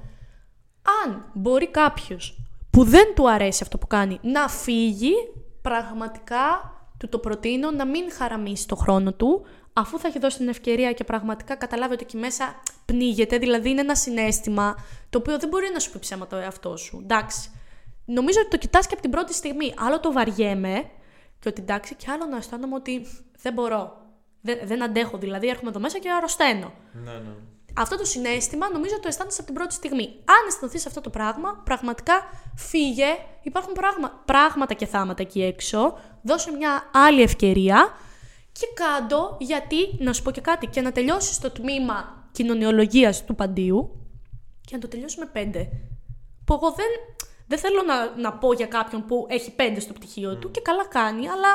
αν 1.04 1.30
μπορεί 1.32 1.68
κάποιος 1.68 2.38
που 2.70 2.84
δεν 2.84 3.14
του 3.14 3.30
αρέσει 3.30 3.62
αυτό 3.62 3.78
που 3.78 3.86
κάνει 3.86 4.18
να 4.22 4.48
φύγει, 4.48 5.12
πραγματικά 5.62 6.72
του 6.98 7.08
το 7.08 7.18
προτείνω 7.18 7.70
να 7.70 7.86
μην 7.86 8.12
χαραμίσει 8.12 8.68
το 8.68 8.76
χρόνο 8.76 9.12
του, 9.12 9.46
αφού 9.72 9.98
θα 9.98 10.08
έχει 10.08 10.18
δώσει 10.18 10.36
την 10.36 10.48
ευκαιρία 10.48 10.92
και 10.92 11.04
πραγματικά 11.04 11.54
καταλάβει 11.54 11.92
ότι 11.92 12.02
εκεί 12.02 12.16
μέσα 12.16 12.54
πνίγεται, 12.84 13.38
δηλαδή 13.38 13.70
είναι 13.70 13.80
ένα 13.80 13.94
συνέστημα 13.94 14.76
το 15.10 15.18
οποίο 15.18 15.38
δεν 15.38 15.48
μπορεί 15.48 15.70
να 15.72 15.78
σου 15.78 15.90
πει 15.90 15.98
ψέματα 15.98 16.36
ο 16.36 16.40
εαυτός 16.40 16.80
σου. 16.80 17.00
Εντάξει. 17.02 17.50
Νομίζω 18.04 18.40
ότι 18.40 18.50
το 18.50 18.56
κοιτάς 18.56 18.86
και 18.86 18.92
από 18.92 19.02
την 19.02 19.10
πρώτη 19.10 19.34
στιγμή. 19.34 19.74
Άλλο 19.78 20.00
το 20.00 20.12
βαριέμαι 20.12 20.90
και 21.38 21.48
ότι 21.48 21.62
εντάξει, 21.62 21.94
και 21.94 22.06
άλλο 22.10 22.26
να 22.26 22.36
αισθάνομαι 22.36 22.74
ότι 22.74 23.06
δεν 23.42 23.52
μπορώ. 23.52 24.01
Δεν, 24.42 24.58
δεν 24.64 24.82
αντέχω, 24.82 25.18
δηλαδή 25.18 25.48
έρχομαι 25.48 25.70
εδώ 25.70 25.80
μέσα 25.80 25.98
και 25.98 26.10
αρρωσταίνω. 26.10 26.72
Ναι, 26.92 27.12
ναι. 27.12 27.34
Αυτό 27.76 27.96
το 27.96 28.04
συνέστημα 28.04 28.70
νομίζω 28.70 29.00
το 29.00 29.08
αισθάνεσαι 29.08 29.40
από 29.40 29.46
την 29.46 29.58
πρώτη 29.58 29.74
στιγμή. 29.74 30.04
Αν 30.24 30.46
αισθανθείς 30.48 30.86
αυτό 30.86 31.00
το 31.00 31.10
πράγμα, 31.10 31.60
πραγματικά 31.64 32.12
φύγε. 32.56 33.16
Υπάρχουν 33.42 33.72
πράγμα, 33.72 34.22
πράγματα 34.24 34.74
και 34.74 34.86
θάματα 34.86 35.22
εκεί 35.22 35.42
έξω. 35.42 35.98
Δώσε 36.22 36.50
μια 36.50 36.90
άλλη 36.92 37.22
ευκαιρία 37.22 37.94
και 38.52 38.66
κάντο 38.74 39.36
γιατί, 39.40 39.76
να 39.98 40.12
σου 40.12 40.22
πω 40.22 40.30
και 40.30 40.40
κάτι, 40.40 40.66
και 40.66 40.80
να 40.80 40.92
τελειώσεις 40.92 41.38
το 41.38 41.50
τμήμα 41.50 42.26
κοινωνιολογίας 42.32 43.24
του 43.24 43.34
Παντίου 43.34 43.96
και 44.60 44.74
να 44.74 44.78
το 44.78 44.88
τελειώσεις 44.88 45.18
με 45.18 45.26
πέντε. 45.26 45.68
Που 46.44 46.54
εγώ 46.54 46.70
δεν, 46.70 46.86
δεν 47.46 47.58
θέλω 47.58 47.82
να, 47.82 48.16
να 48.16 48.32
πω 48.32 48.52
για 48.52 48.66
κάποιον 48.66 49.04
που 49.04 49.26
έχει 49.30 49.54
πέντε 49.54 49.80
στο 49.80 49.92
πτυχίο 49.92 50.36
του 50.36 50.50
και 50.50 50.60
καλά 50.60 50.86
κάνει, 50.86 51.28
αλλά 51.28 51.48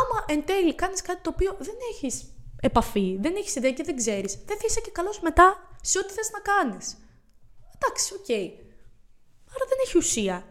άμα 0.00 0.24
εν 0.26 0.44
τέλει 0.44 0.74
κάνεις 0.74 1.02
κάτι 1.02 1.20
το 1.22 1.30
οποίο 1.34 1.56
δεν 1.58 1.74
έχεις 1.92 2.24
επαφή, 2.60 3.18
δεν 3.20 3.36
έχεις 3.36 3.54
ιδέα 3.54 3.72
και 3.72 3.82
δεν 3.82 3.96
ξέρεις, 3.96 4.38
δεν 4.46 4.56
θα 4.56 4.64
είσαι 4.66 4.80
και 4.80 4.90
καλός 4.90 5.20
μετά 5.20 5.68
σε 5.80 5.98
ό,τι 5.98 6.12
θες 6.12 6.30
να 6.30 6.38
κάνεις. 6.38 6.96
Εντάξει, 7.74 8.14
OK. 8.14 8.24
Okay. 8.28 8.46
Άρα 9.54 9.64
δεν 9.68 9.78
έχει 9.84 9.98
ουσία. 9.98 10.46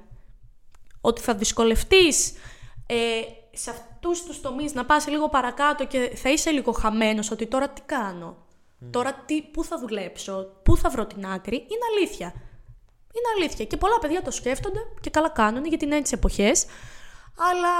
Ότι 1.01 1.21
θα 1.21 1.35
δυσκολευτείς 1.35 2.33
ε, 2.85 3.21
σε 3.51 3.69
αυτούς 3.69 4.23
τους 4.23 4.41
τομείς 4.41 4.73
να 4.73 4.85
πας 4.85 5.07
λίγο 5.07 5.29
παρακάτω 5.29 5.85
και 5.85 6.11
θα 6.15 6.29
είσαι 6.29 6.49
λίγο 6.49 6.71
χαμένος 6.71 7.31
ότι 7.31 7.47
τώρα 7.47 7.69
τι 7.69 7.81
κάνω. 7.81 8.45
Τώρα 8.89 9.13
τι, 9.13 9.41
πού 9.41 9.63
θα 9.63 9.79
δουλέψω, 9.79 10.45
πού 10.63 10.77
θα 10.77 10.89
βρω 10.89 11.05
την 11.05 11.25
άκρη, 11.25 11.55
είναι 11.55 11.85
αλήθεια. 11.95 12.33
Είναι 13.13 13.29
αλήθεια. 13.37 13.65
Και 13.65 13.77
πολλά 13.77 13.99
παιδιά 13.99 14.21
το 14.21 14.31
σκέφτονται 14.31 14.79
και 15.01 15.09
καλά 15.09 15.29
κάνουν 15.29 15.65
γιατί 15.65 15.85
είναι 15.85 15.95
έτσι 15.95 16.13
εποχές. 16.13 16.65
Αλλά 17.37 17.73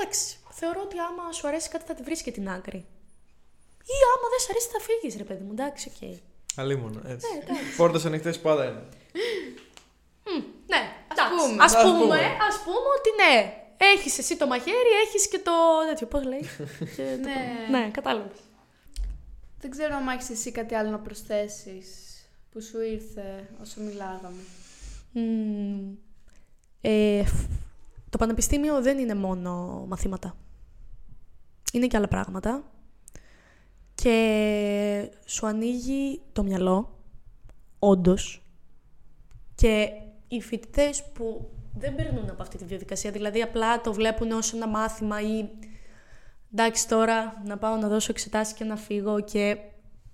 εντάξει, 0.00 0.36
θεωρώ 0.50 0.80
ότι 0.80 0.98
άμα 0.98 1.32
σου 1.32 1.48
αρέσει 1.48 1.68
κάτι 1.68 1.84
θα 1.84 1.94
τη 1.94 2.02
βρεις 2.02 2.22
και 2.22 2.30
την 2.30 2.48
άκρη. 2.48 2.78
Ή 3.94 3.96
άμα 4.14 4.26
δεν 4.32 4.40
σου 4.40 4.46
αρέσει 4.50 4.68
θα 4.68 4.80
φύγεις, 4.80 5.16
ρε 5.16 5.24
παιδί 5.24 5.44
μου. 5.44 5.52
Εντάξει, 5.52 5.92
οκ. 5.94 5.94
Okay. 6.00 6.18
Αλίμονο, 6.56 7.00
έτσι. 7.06 7.26
Ναι, 7.34 7.58
Πόρτες 7.76 8.00
ανοιχτές 8.06 8.40
πάντα 8.40 8.64
είναι. 8.64 8.82
ναι, 10.66 10.82
πούμε. 11.30 11.64
Ας 11.64 11.72
πούμε, 11.82 12.18
ας 12.48 12.56
πούμε 12.64 12.88
ότι 12.98 13.10
ναι, 13.22 13.54
έχεις 13.76 14.18
εσύ 14.18 14.36
το 14.36 14.46
μαχαίρι, 14.46 14.92
έχεις 15.06 15.28
και 15.28 15.38
το 15.38 15.52
τέτοιο, 15.88 16.06
πώς 16.06 16.24
λέει. 16.24 16.48
ναι. 17.26 17.78
ναι, 17.78 17.90
κατάλαβες. 17.90 18.38
Δεν 19.60 19.70
ξέρω 19.70 19.96
αν 19.96 20.08
έχεις 20.08 20.30
εσύ 20.30 20.52
κάτι 20.52 20.74
άλλο 20.74 20.90
να 20.90 20.98
προσθέσεις 20.98 21.86
που 22.52 22.62
σου 22.62 22.80
ήρθε 22.80 23.48
όσο 23.62 23.80
μιλάγαμε. 23.80 24.42
ε, 26.80 27.24
το 28.10 28.18
πανεπιστήμιο 28.18 28.82
δεν 28.82 28.98
είναι 28.98 29.14
μόνο 29.14 29.84
μαθήματα. 29.88 30.36
Είναι 31.72 31.86
και 31.86 31.96
άλλα 31.96 32.08
πράγματα. 32.08 32.62
Και 33.94 35.10
σου 35.24 35.46
ανοίγει 35.46 36.20
το 36.32 36.42
μυαλό, 36.42 36.98
όντως. 37.78 38.42
Και 39.54 39.88
οι 40.28 40.40
φοιτητές 40.40 41.04
που 41.12 41.50
δεν 41.74 41.94
περνούν 41.94 42.30
από 42.30 42.42
αυτή 42.42 42.58
τη 42.58 42.64
διαδικασία, 42.64 43.10
δηλαδή 43.10 43.42
απλά 43.42 43.80
το 43.80 43.92
βλέπουν 43.92 44.30
ως 44.30 44.52
ένα 44.52 44.68
μάθημα 44.68 45.20
ή 45.20 45.48
εντάξει 46.52 46.88
τώρα 46.88 47.42
να 47.44 47.58
πάω 47.58 47.76
να 47.76 47.88
δώσω 47.88 48.08
εξετάσεις 48.10 48.54
και 48.54 48.64
να 48.64 48.76
φύγω 48.76 49.20
και 49.20 49.56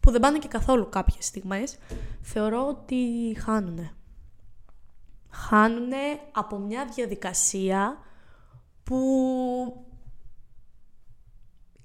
που 0.01 0.11
δεν 0.11 0.21
πάνε 0.21 0.39
και 0.39 0.49
καθόλου 0.49 0.89
κάποιες 0.89 1.27
στιγμές, 1.27 1.79
θεωρώ 2.23 2.67
ότι 2.69 2.97
χάνουνε. 3.39 3.91
Χάνουνε 5.49 6.21
από 6.33 6.59
μια 6.59 6.85
διαδικασία 6.95 7.99
που 8.83 8.97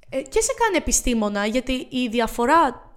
ε, 0.10 0.22
και 0.22 0.42
σε 0.42 0.54
κάνει 0.54 0.78
επιστήμονα, 0.78 1.46
γιατί 1.46 1.88
η 1.90 2.08
διαφορά 2.08 2.92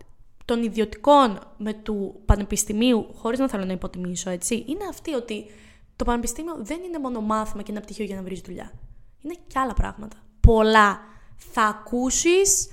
των 0.44 0.62
ιδιωτικών 0.62 1.38
με 1.56 1.72
του 1.72 2.20
πανεπιστημίου, 2.24 3.14
χωρίς 3.14 3.38
να 3.38 3.48
θέλω 3.48 3.64
να 3.64 3.72
υποτιμήσω, 3.72 4.30
έτσι, 4.30 4.64
είναι 4.68 4.84
αυτή 4.90 5.14
ότι 5.14 5.50
το 5.96 6.04
πανεπιστήμιο 6.04 6.56
δεν 6.58 6.82
είναι 6.82 6.98
μόνο 6.98 7.20
μάθημα 7.20 7.62
και 7.62 7.70
ένα 7.70 7.80
πτυχίο 7.80 8.04
για 8.04 8.16
να 8.16 8.22
βρεις 8.22 8.40
δουλειά. 8.40 8.72
Είναι 9.20 9.34
και 9.46 9.58
άλλα 9.58 9.74
πράγματα. 9.74 10.16
Πολλά. 10.40 11.00
Θα 11.36 11.62
ακούσεις, 11.62 12.68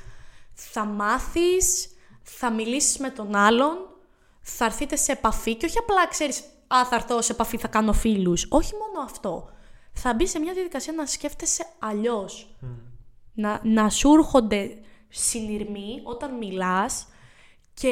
θα 0.54 0.86
μάθεις, 0.86 1.90
θα 2.24 2.52
μιλήσεις 2.52 2.98
με 2.98 3.10
τον 3.10 3.36
άλλον, 3.36 3.78
θα 4.42 4.66
έρθείτε 4.66 4.96
σε 4.96 5.12
επαφή 5.12 5.56
και 5.56 5.66
όχι 5.66 5.78
απλά 5.78 6.08
ξέρεις 6.08 6.44
«Α, 6.76 6.86
θα 6.86 6.96
έρθω 6.96 7.22
σε 7.22 7.32
επαφή, 7.32 7.58
θα 7.58 7.68
κάνω 7.68 7.94
φίλους». 7.94 8.46
Όχι 8.50 8.74
μόνο 8.74 9.06
αυτό. 9.06 9.50
Θα 9.94 10.14
μπει 10.14 10.28
σε 10.28 10.40
μια 10.40 10.54
διαδικασία 10.54 10.94
να 10.94 11.06
σκέφτεσαι 11.06 11.66
αλλιώς. 11.80 12.56
Να, 13.34 13.60
να 13.64 13.90
σου 13.90 14.14
έρχονται 14.14 14.78
συνειρμοί 15.10 16.02
όταν 16.04 16.38
μιλάς 16.38 17.08
και 17.74 17.88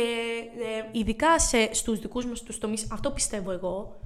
ε, 0.60 1.00
ειδικά 1.00 1.40
σε, 1.40 1.74
στους 1.74 2.00
δικούς 2.00 2.26
μας 2.26 2.44
τους 2.44 2.58
τομείς, 2.58 2.88
αυτό 2.92 3.12
πιστεύω 3.12 3.52
εγώ, 3.52 4.00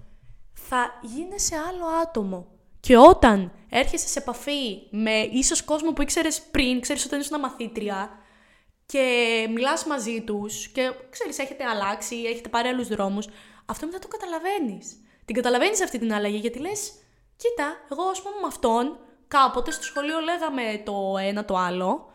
θα 0.53 0.99
γίνεσαι 1.01 1.55
άλλο 1.55 1.86
άτομο. 2.01 2.47
Και 2.80 2.97
όταν 2.97 3.51
έρχεσαι 3.69 4.07
σε 4.07 4.19
επαφή 4.19 4.88
με 4.89 5.30
ίσως 5.32 5.63
κόσμο 5.63 5.93
που 5.93 6.01
ήξερες 6.01 6.41
πριν, 6.41 6.80
ξέρεις 6.82 7.05
όταν 7.05 7.19
ήσουν 7.19 7.39
μαθήτρια 7.39 8.09
και 8.86 9.47
μιλάς 9.53 9.86
μαζί 9.86 10.21
τους 10.21 10.67
και 10.67 10.91
ξέρεις 11.09 11.38
έχετε 11.38 11.63
αλλάξει, 11.63 12.15
έχετε 12.15 12.49
πάρει 12.49 12.67
άλλους 12.67 12.88
δρόμους, 12.88 13.28
αυτό 13.66 13.86
μετά 13.86 13.99
το 13.99 14.07
καταλαβαίνεις. 14.07 14.86
Την 15.26 15.36
καταλαβαίνεις 15.36 15.82
αυτή 15.84 15.99
την 15.99 16.14
αλλαγή 16.14 16.38
γιατί 16.38 16.59
λες, 16.59 16.91
κοίτα, 17.38 17.66
εγώ 17.91 18.03
ας 18.03 18.22
πούμε 18.22 18.36
με 18.41 18.47
αυτόν 18.47 18.97
κάποτε 19.28 19.72
στο 19.72 19.84
σχολείο 19.84 20.20
λέγαμε 20.20 20.82
το 20.86 21.18
ένα 21.28 21.45
το 21.45 21.57
άλλο. 21.57 22.11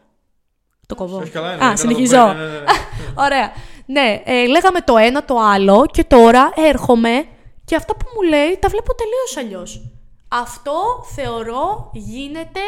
Το 0.86 0.94
κοβό. 0.94 1.16
Όχι 1.18 1.30
καλά, 1.30 1.54
είναι, 1.54 1.64
Α, 1.64 1.66
είναι 1.66 1.76
συνεχίζω. 1.76 2.16
καλά, 2.16 2.34
ναι, 2.34 2.44
ναι, 2.44 2.58
ναι. 2.58 2.64
Ωραία. 3.24 3.52
Ναι, 3.86 4.22
ε, 4.24 4.46
λέγαμε 4.46 4.80
το 4.80 4.96
ένα 4.96 5.24
το 5.24 5.38
άλλο 5.38 5.86
και 5.90 6.04
τώρα 6.04 6.52
έρχομαι 6.54 7.26
και 7.64 7.76
αυτά 7.76 7.96
που 7.96 8.06
μου 8.14 8.28
λέει 8.28 8.58
τα 8.58 8.68
βλέπω 8.68 8.94
τελείως 8.94 9.36
αλλιώς. 9.36 9.90
Αυτό 10.28 11.04
θεωρώ 11.14 11.90
γίνεται 11.94 12.60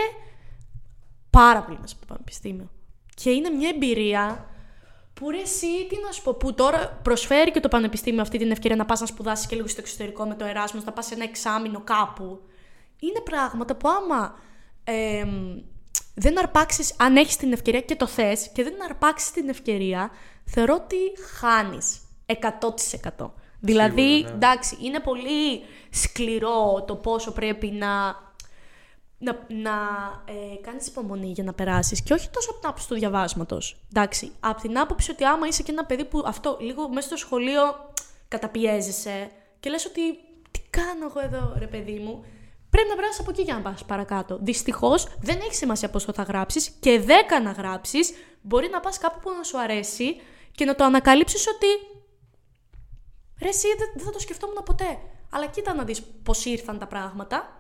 πάρα 1.31 1.63
πολύ 1.63 1.79
μέσα 1.81 1.95
από 1.97 2.07
το 2.07 2.13
πανεπιστήμιο. 2.13 2.71
Και 3.15 3.31
είναι 3.31 3.51
μια 3.51 3.69
εμπειρία 3.69 4.50
που 5.21 5.31
ρε 5.31 5.41
εσύ, 5.41 5.87
τι 5.89 5.97
να 6.07 6.13
σου 6.13 6.23
πω, 6.23 6.35
που 6.35 6.55
τώρα 6.55 6.99
προσφέρει 7.03 7.51
και 7.51 7.61
το 7.61 7.69
πανεπιστήμιο 7.69 8.23
αυτή 8.23 8.39
την 8.39 8.51
ευκαιρία 8.51 8.77
να 8.77 8.85
πας 8.85 9.01
να 9.01 9.07
σπουδάσεις 9.07 9.47
και 9.47 9.57
λίγο 9.57 9.69
στο 9.69 9.81
εξωτερικό 9.81 10.27
με 10.27 10.35
το 10.35 10.45
Εράσμος, 10.45 10.85
να 10.85 10.93
πας 10.93 11.07
σε 11.07 11.15
ένα 11.15 11.25
εξάμεινο 11.25 11.81
κάπου. 11.81 12.41
Είναι 13.01 13.21
πράγματα 13.21 13.77
που 13.77 13.89
άμα 13.89 14.39
εμ, 14.85 15.63
δεν 16.15 16.39
αρπάξεις, 16.39 16.95
αν 16.99 17.17
έχεις 17.17 17.37
την 17.37 17.53
ευκαιρία 17.53 17.81
και 17.81 17.97
το 17.97 18.07
θες 18.07 18.51
και 18.53 18.63
δεν 18.63 18.75
αρπάξεις 18.85 19.31
την 19.31 19.49
ευκαιρία, 19.49 20.11
θεωρώ 20.45 20.75
ότι 20.75 20.97
χάνεις 21.39 22.01
100%. 22.27 23.31
Δηλαδή, 23.61 24.03
Σίγουρα, 24.03 24.29
ναι. 24.29 24.35
εντάξει, 24.35 24.77
είναι 24.81 25.01
πολύ 25.01 25.61
σκληρό 25.91 26.85
το 26.87 26.97
πόσο 26.97 27.33
πρέπει 27.33 27.67
να, 27.67 28.17
να, 29.23 29.47
να 29.49 29.73
ε, 30.25 30.57
κάνεις 30.61 30.87
υπομονή 30.87 31.31
για 31.31 31.45
να 31.45 31.53
περάσεις 31.53 32.03
και 32.03 32.13
όχι 32.13 32.31
τόσο 32.31 32.51
από 32.51 32.61
την 32.61 32.69
άποψη 32.69 32.89
του 32.89 32.95
διαβάσματος. 32.95 33.81
Εντάξει, 33.89 34.33
από 34.41 34.61
την 34.61 34.79
άποψη 34.79 35.11
ότι 35.11 35.25
άμα 35.25 35.47
είσαι 35.47 35.63
και 35.63 35.71
ένα 35.71 35.85
παιδί 35.85 36.05
που 36.05 36.23
αυτό 36.27 36.57
λίγο 36.61 36.89
μέσα 36.89 37.07
στο 37.07 37.17
σχολείο 37.17 37.63
καταπιέζεσαι 38.29 39.31
και 39.61 39.71
λες 39.71 39.85
ότι 39.85 40.01
τι 40.51 40.61
κάνω 40.71 41.07
εγώ 41.09 41.21
εδώ 41.21 41.55
ρε 41.59 41.67
παιδί 41.67 41.99
μου, 41.99 42.25
πρέπει 42.71 42.89
να 42.89 42.95
περάσεις 42.95 43.21
από 43.21 43.31
εκεί 43.31 43.43
για 43.43 43.55
να 43.55 43.61
πας 43.61 43.85
παρακάτω. 43.85 44.39
Δυστυχώς 44.43 45.07
δεν 45.21 45.39
έχει 45.41 45.55
σημασία 45.55 45.91
πόσο 45.91 46.13
θα 46.13 46.23
γράψεις 46.23 46.69
και 46.81 47.01
δέκα 47.01 47.41
να 47.41 47.51
γράψεις 47.51 48.13
μπορεί 48.43 48.69
να 48.69 48.81
πας 48.81 48.99
κάπου 48.99 49.21
που 49.21 49.31
να 49.37 49.43
σου 49.43 49.61
αρέσει 49.61 50.21
και 50.53 50.65
να 50.65 50.75
το 50.75 50.85
ανακαλύψεις 50.85 51.47
ότι 51.47 51.67
Ρε 53.43 53.49
εσύ 53.49 53.67
δεν, 53.79 53.89
δεν 53.95 54.05
θα 54.05 54.11
το 54.11 54.19
σκεφτόμουν 54.19 54.63
ποτέ. 54.65 54.99
Αλλά 55.31 55.47
κοίτα 55.47 55.75
να 55.75 55.85
δεις 55.85 56.03
πώς 56.23 56.45
ήρθαν 56.45 56.79
τα 56.79 56.87
πράγματα. 56.87 57.60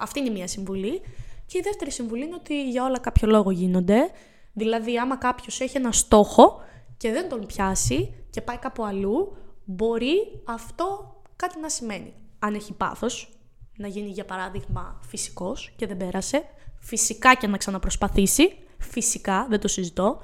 Αυτή 0.00 0.18
είναι 0.18 0.28
η 0.28 0.32
μία 0.32 0.46
συμβουλή. 0.46 1.00
Και 1.46 1.58
η 1.58 1.60
δεύτερη 1.60 1.90
συμβουλή 1.90 2.24
είναι 2.24 2.34
ότι 2.34 2.70
για 2.70 2.84
όλα 2.84 2.98
κάποιο 2.98 3.28
λόγο 3.28 3.50
γίνονται. 3.50 4.10
Δηλαδή 4.52 4.98
άμα 4.98 5.16
κάποιος 5.16 5.60
έχει 5.60 5.76
ένα 5.76 5.92
στόχο 5.92 6.60
και 6.96 7.12
δεν 7.12 7.28
τον 7.28 7.46
πιάσει 7.46 8.14
και 8.30 8.40
πάει 8.40 8.56
κάπου 8.56 8.84
αλλού, 8.84 9.36
μπορεί 9.64 10.42
αυτό 10.44 11.16
κάτι 11.36 11.60
να 11.60 11.68
σημαίνει. 11.68 12.14
Αν 12.38 12.54
έχει 12.54 12.72
πάθος, 12.72 13.40
να 13.76 13.88
γίνει 13.88 14.08
για 14.08 14.24
παράδειγμα 14.24 15.00
φυσικός 15.08 15.72
και 15.76 15.86
δεν 15.86 15.96
πέρασε, 15.96 16.42
φυσικά 16.80 17.34
και 17.34 17.46
να 17.46 17.56
ξαναπροσπαθήσει, 17.56 18.56
φυσικά, 18.78 19.46
δεν 19.50 19.60
το 19.60 19.68
συζητώ, 19.68 20.20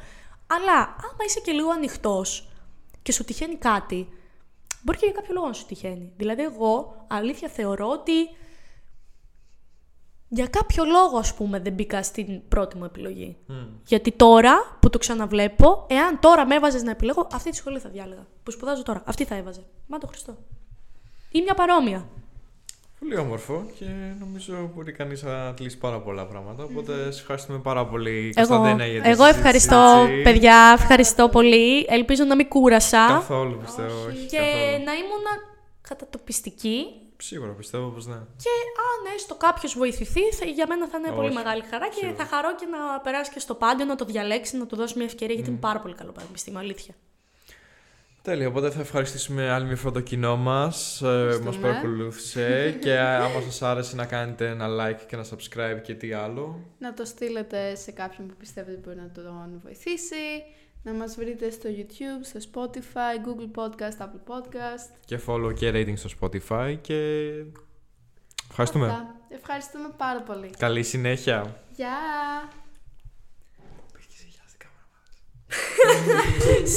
αλλά 0.47 0.81
άμα 0.83 1.25
είσαι 1.27 1.41
και 1.41 1.53
λίγο 1.53 1.71
ανοιχτός 1.71 2.49
και 3.03 3.13
σου 3.13 3.25
τυχαίνει 3.25 3.57
κάτι, 3.57 4.09
μπορεί 4.83 4.99
και 4.99 5.07
για 5.07 5.15
κάποιο 5.15 5.35
λόγο 5.35 5.47
να 5.47 5.53
σου 5.53 5.67
τυχαίνει. 5.67 6.13
Δηλαδή, 6.17 6.43
εγώ 6.43 7.05
αλήθεια 7.09 7.49
θεωρώ 7.49 7.89
ότι 7.89 8.13
για 10.29 10.47
κάποιο 10.47 10.85
λόγο, 10.85 11.19
ας 11.19 11.35
πούμε, 11.35 11.59
δεν 11.61 11.73
μπήκα 11.73 12.03
στην 12.03 12.49
πρώτη 12.49 12.77
μου 12.77 12.85
επιλογή. 12.85 13.37
Γιατί 13.87 14.13
τώρα 14.13 14.77
που 14.81 14.91
το 14.91 14.99
ξαναβλέπω, 14.99 15.87
εάν 15.89 16.19
τώρα 16.21 16.47
με 16.47 16.55
έβαζες 16.55 16.83
να 16.83 16.91
επιλέγω, 16.91 17.29
αυτή 17.33 17.51
τη 17.51 17.57
σχολή 17.57 17.79
θα 17.79 17.89
διάλεγα. 17.89 18.27
Που 18.43 18.51
σπουδάζω 18.51 18.83
τώρα. 18.83 19.03
Αυτή 19.07 19.25
θα 19.25 19.35
έβαζε. 19.35 19.61
Μα 19.87 19.99
το 19.99 20.07
Χριστό. 20.07 20.37
Ή 21.31 21.41
μια 21.43 21.55
παρόμοια. 21.55 22.07
Πολύ 23.01 23.17
όμορφο 23.17 23.67
και 23.79 23.85
νομίζω 24.21 24.71
μπορεί 24.75 24.93
κανείς 24.93 25.23
να 25.23 25.55
λύσει 25.61 25.79
πάρα 25.79 26.01
πολλά 26.01 26.27
πράγματα. 26.27 26.65
Οπότε 26.65 27.11
σε 27.11 27.21
ευχαριστούμε 27.21 27.59
πάρα 27.59 27.87
πολύ, 27.87 28.33
Εγώ, 28.37 28.49
Κωνσταντίνα, 28.49 28.87
για 28.87 29.03
τη 29.03 29.09
εγώ 29.09 29.17
συζήτηση, 29.25 29.39
ευχαριστώ, 29.39 30.05
έτσι. 30.09 30.23
παιδιά. 30.23 30.73
Ευχαριστώ 30.79 31.29
πολύ. 31.29 31.87
Ελπίζω 31.89 32.25
να 32.25 32.35
μην 32.35 32.49
κούρασα 32.49 33.07
Καθόλου 33.09 33.59
πιστεύω. 33.59 34.07
όχι, 34.09 34.27
και 34.27 34.37
καθόλου. 34.37 34.85
να 34.85 34.93
ήμουν 34.93 35.25
κατατοπιστική. 35.89 36.85
Σίγουρα 37.19 37.53
πιστεύω 37.53 37.89
πως 37.89 38.07
ναι. 38.07 38.15
Και 38.15 38.51
αν 38.79 39.15
έστω 39.15 39.35
κάποιος 39.35 39.75
βοηθηθεί, 39.75 40.21
θα, 40.33 40.45
για 40.45 40.67
μένα 40.69 40.89
θα 40.89 40.99
είναι 40.99 41.11
πολύ 41.11 41.27
Όχι, 41.27 41.37
μεγάλη 41.37 41.63
χαρά 41.71 41.89
και 41.89 41.95
σίγουρα. 41.95 42.17
θα 42.17 42.25
χαρώ 42.25 42.55
και 42.55 42.67
να 42.67 43.01
περάσει 43.01 43.31
και 43.33 43.39
στο 43.39 43.55
πάντιο, 43.55 43.85
να 43.85 43.97
το 43.97 44.05
διαλέξει, 44.05 44.57
να 44.57 44.67
του 44.67 44.77
δώσει 44.77 44.97
μια 44.97 45.07
ευκαιρία, 45.07 45.35
γιατί 45.35 45.51
είναι 45.51 45.59
πάρα 45.59 45.81
πολύ 45.81 45.95
καλό 45.95 46.13
πανεπιστήμιο, 46.13 46.59
αλήθεια. 46.61 46.95
Τέλεια, 48.23 48.49
οπότε 48.49 48.71
θα 48.71 48.81
ευχαριστήσουμε 48.81 49.51
άλλη 49.51 49.67
μια 49.67 49.77
φορά 49.77 49.93
το 49.93 50.01
κοινό 50.01 50.37
μας, 50.37 51.03
ε, 51.03 51.07
μας 51.07 51.25
Ευχαριστούμε. 51.25 51.57
παρακολούθησε 51.69 52.77
και 52.81 52.99
άμα 53.25 53.41
σας 53.41 53.63
άρεσε 53.63 53.97
να 53.97 54.05
κάνετε 54.07 54.49
ένα 54.49 54.67
like 54.69 55.01
και 55.09 55.15
ένα 55.17 55.25
subscribe 55.25 55.81
και 55.83 55.95
τι 55.95 56.13
άλλο. 56.13 56.61
Να 56.79 56.95
το 56.95 57.05
στείλετε 57.05 57.75
σε 57.75 57.91
κάποιον 57.93 58.29
που 58.29 58.35
πιστεύετε 58.39 58.81
μπορεί 58.85 58.97
να 58.97 59.11
τον 59.15 59.61
βοηθήσει. 59.65 60.15
Να 60.87 60.93
μας 60.93 61.15
βρείτε 61.15 61.51
στο 61.51 61.69
YouTube, 61.69 62.23
στο 62.23 62.41
Spotify, 62.53 63.15
Google 63.27 63.63
Podcast, 63.63 64.05
Apple 64.05 64.33
Podcast. 64.35 64.91
Και 65.05 65.19
follow 65.27 65.55
και 65.55 65.71
rating 65.75 65.93
στο 65.97 66.09
Spotify 66.21 66.77
και 66.81 67.31
ευχαριστούμε. 68.51 68.87
Αυτά. 68.87 69.15
Ευχαριστούμε 69.29 69.89
πάρα 69.97 70.23
πολύ. 70.23 70.51
Καλή 70.59 70.83
συνέχεια. 70.83 71.63
Γεια! 71.75 71.99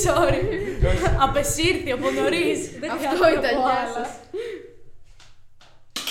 Sorry. 0.05 0.43
Απεσύρθη 1.19 1.91
από 1.91 2.09
νωρίς. 2.11 2.69
Αυτό 3.07 3.29
ήταν, 3.29 3.57
γεια 3.57 3.87
σας. 3.93 4.09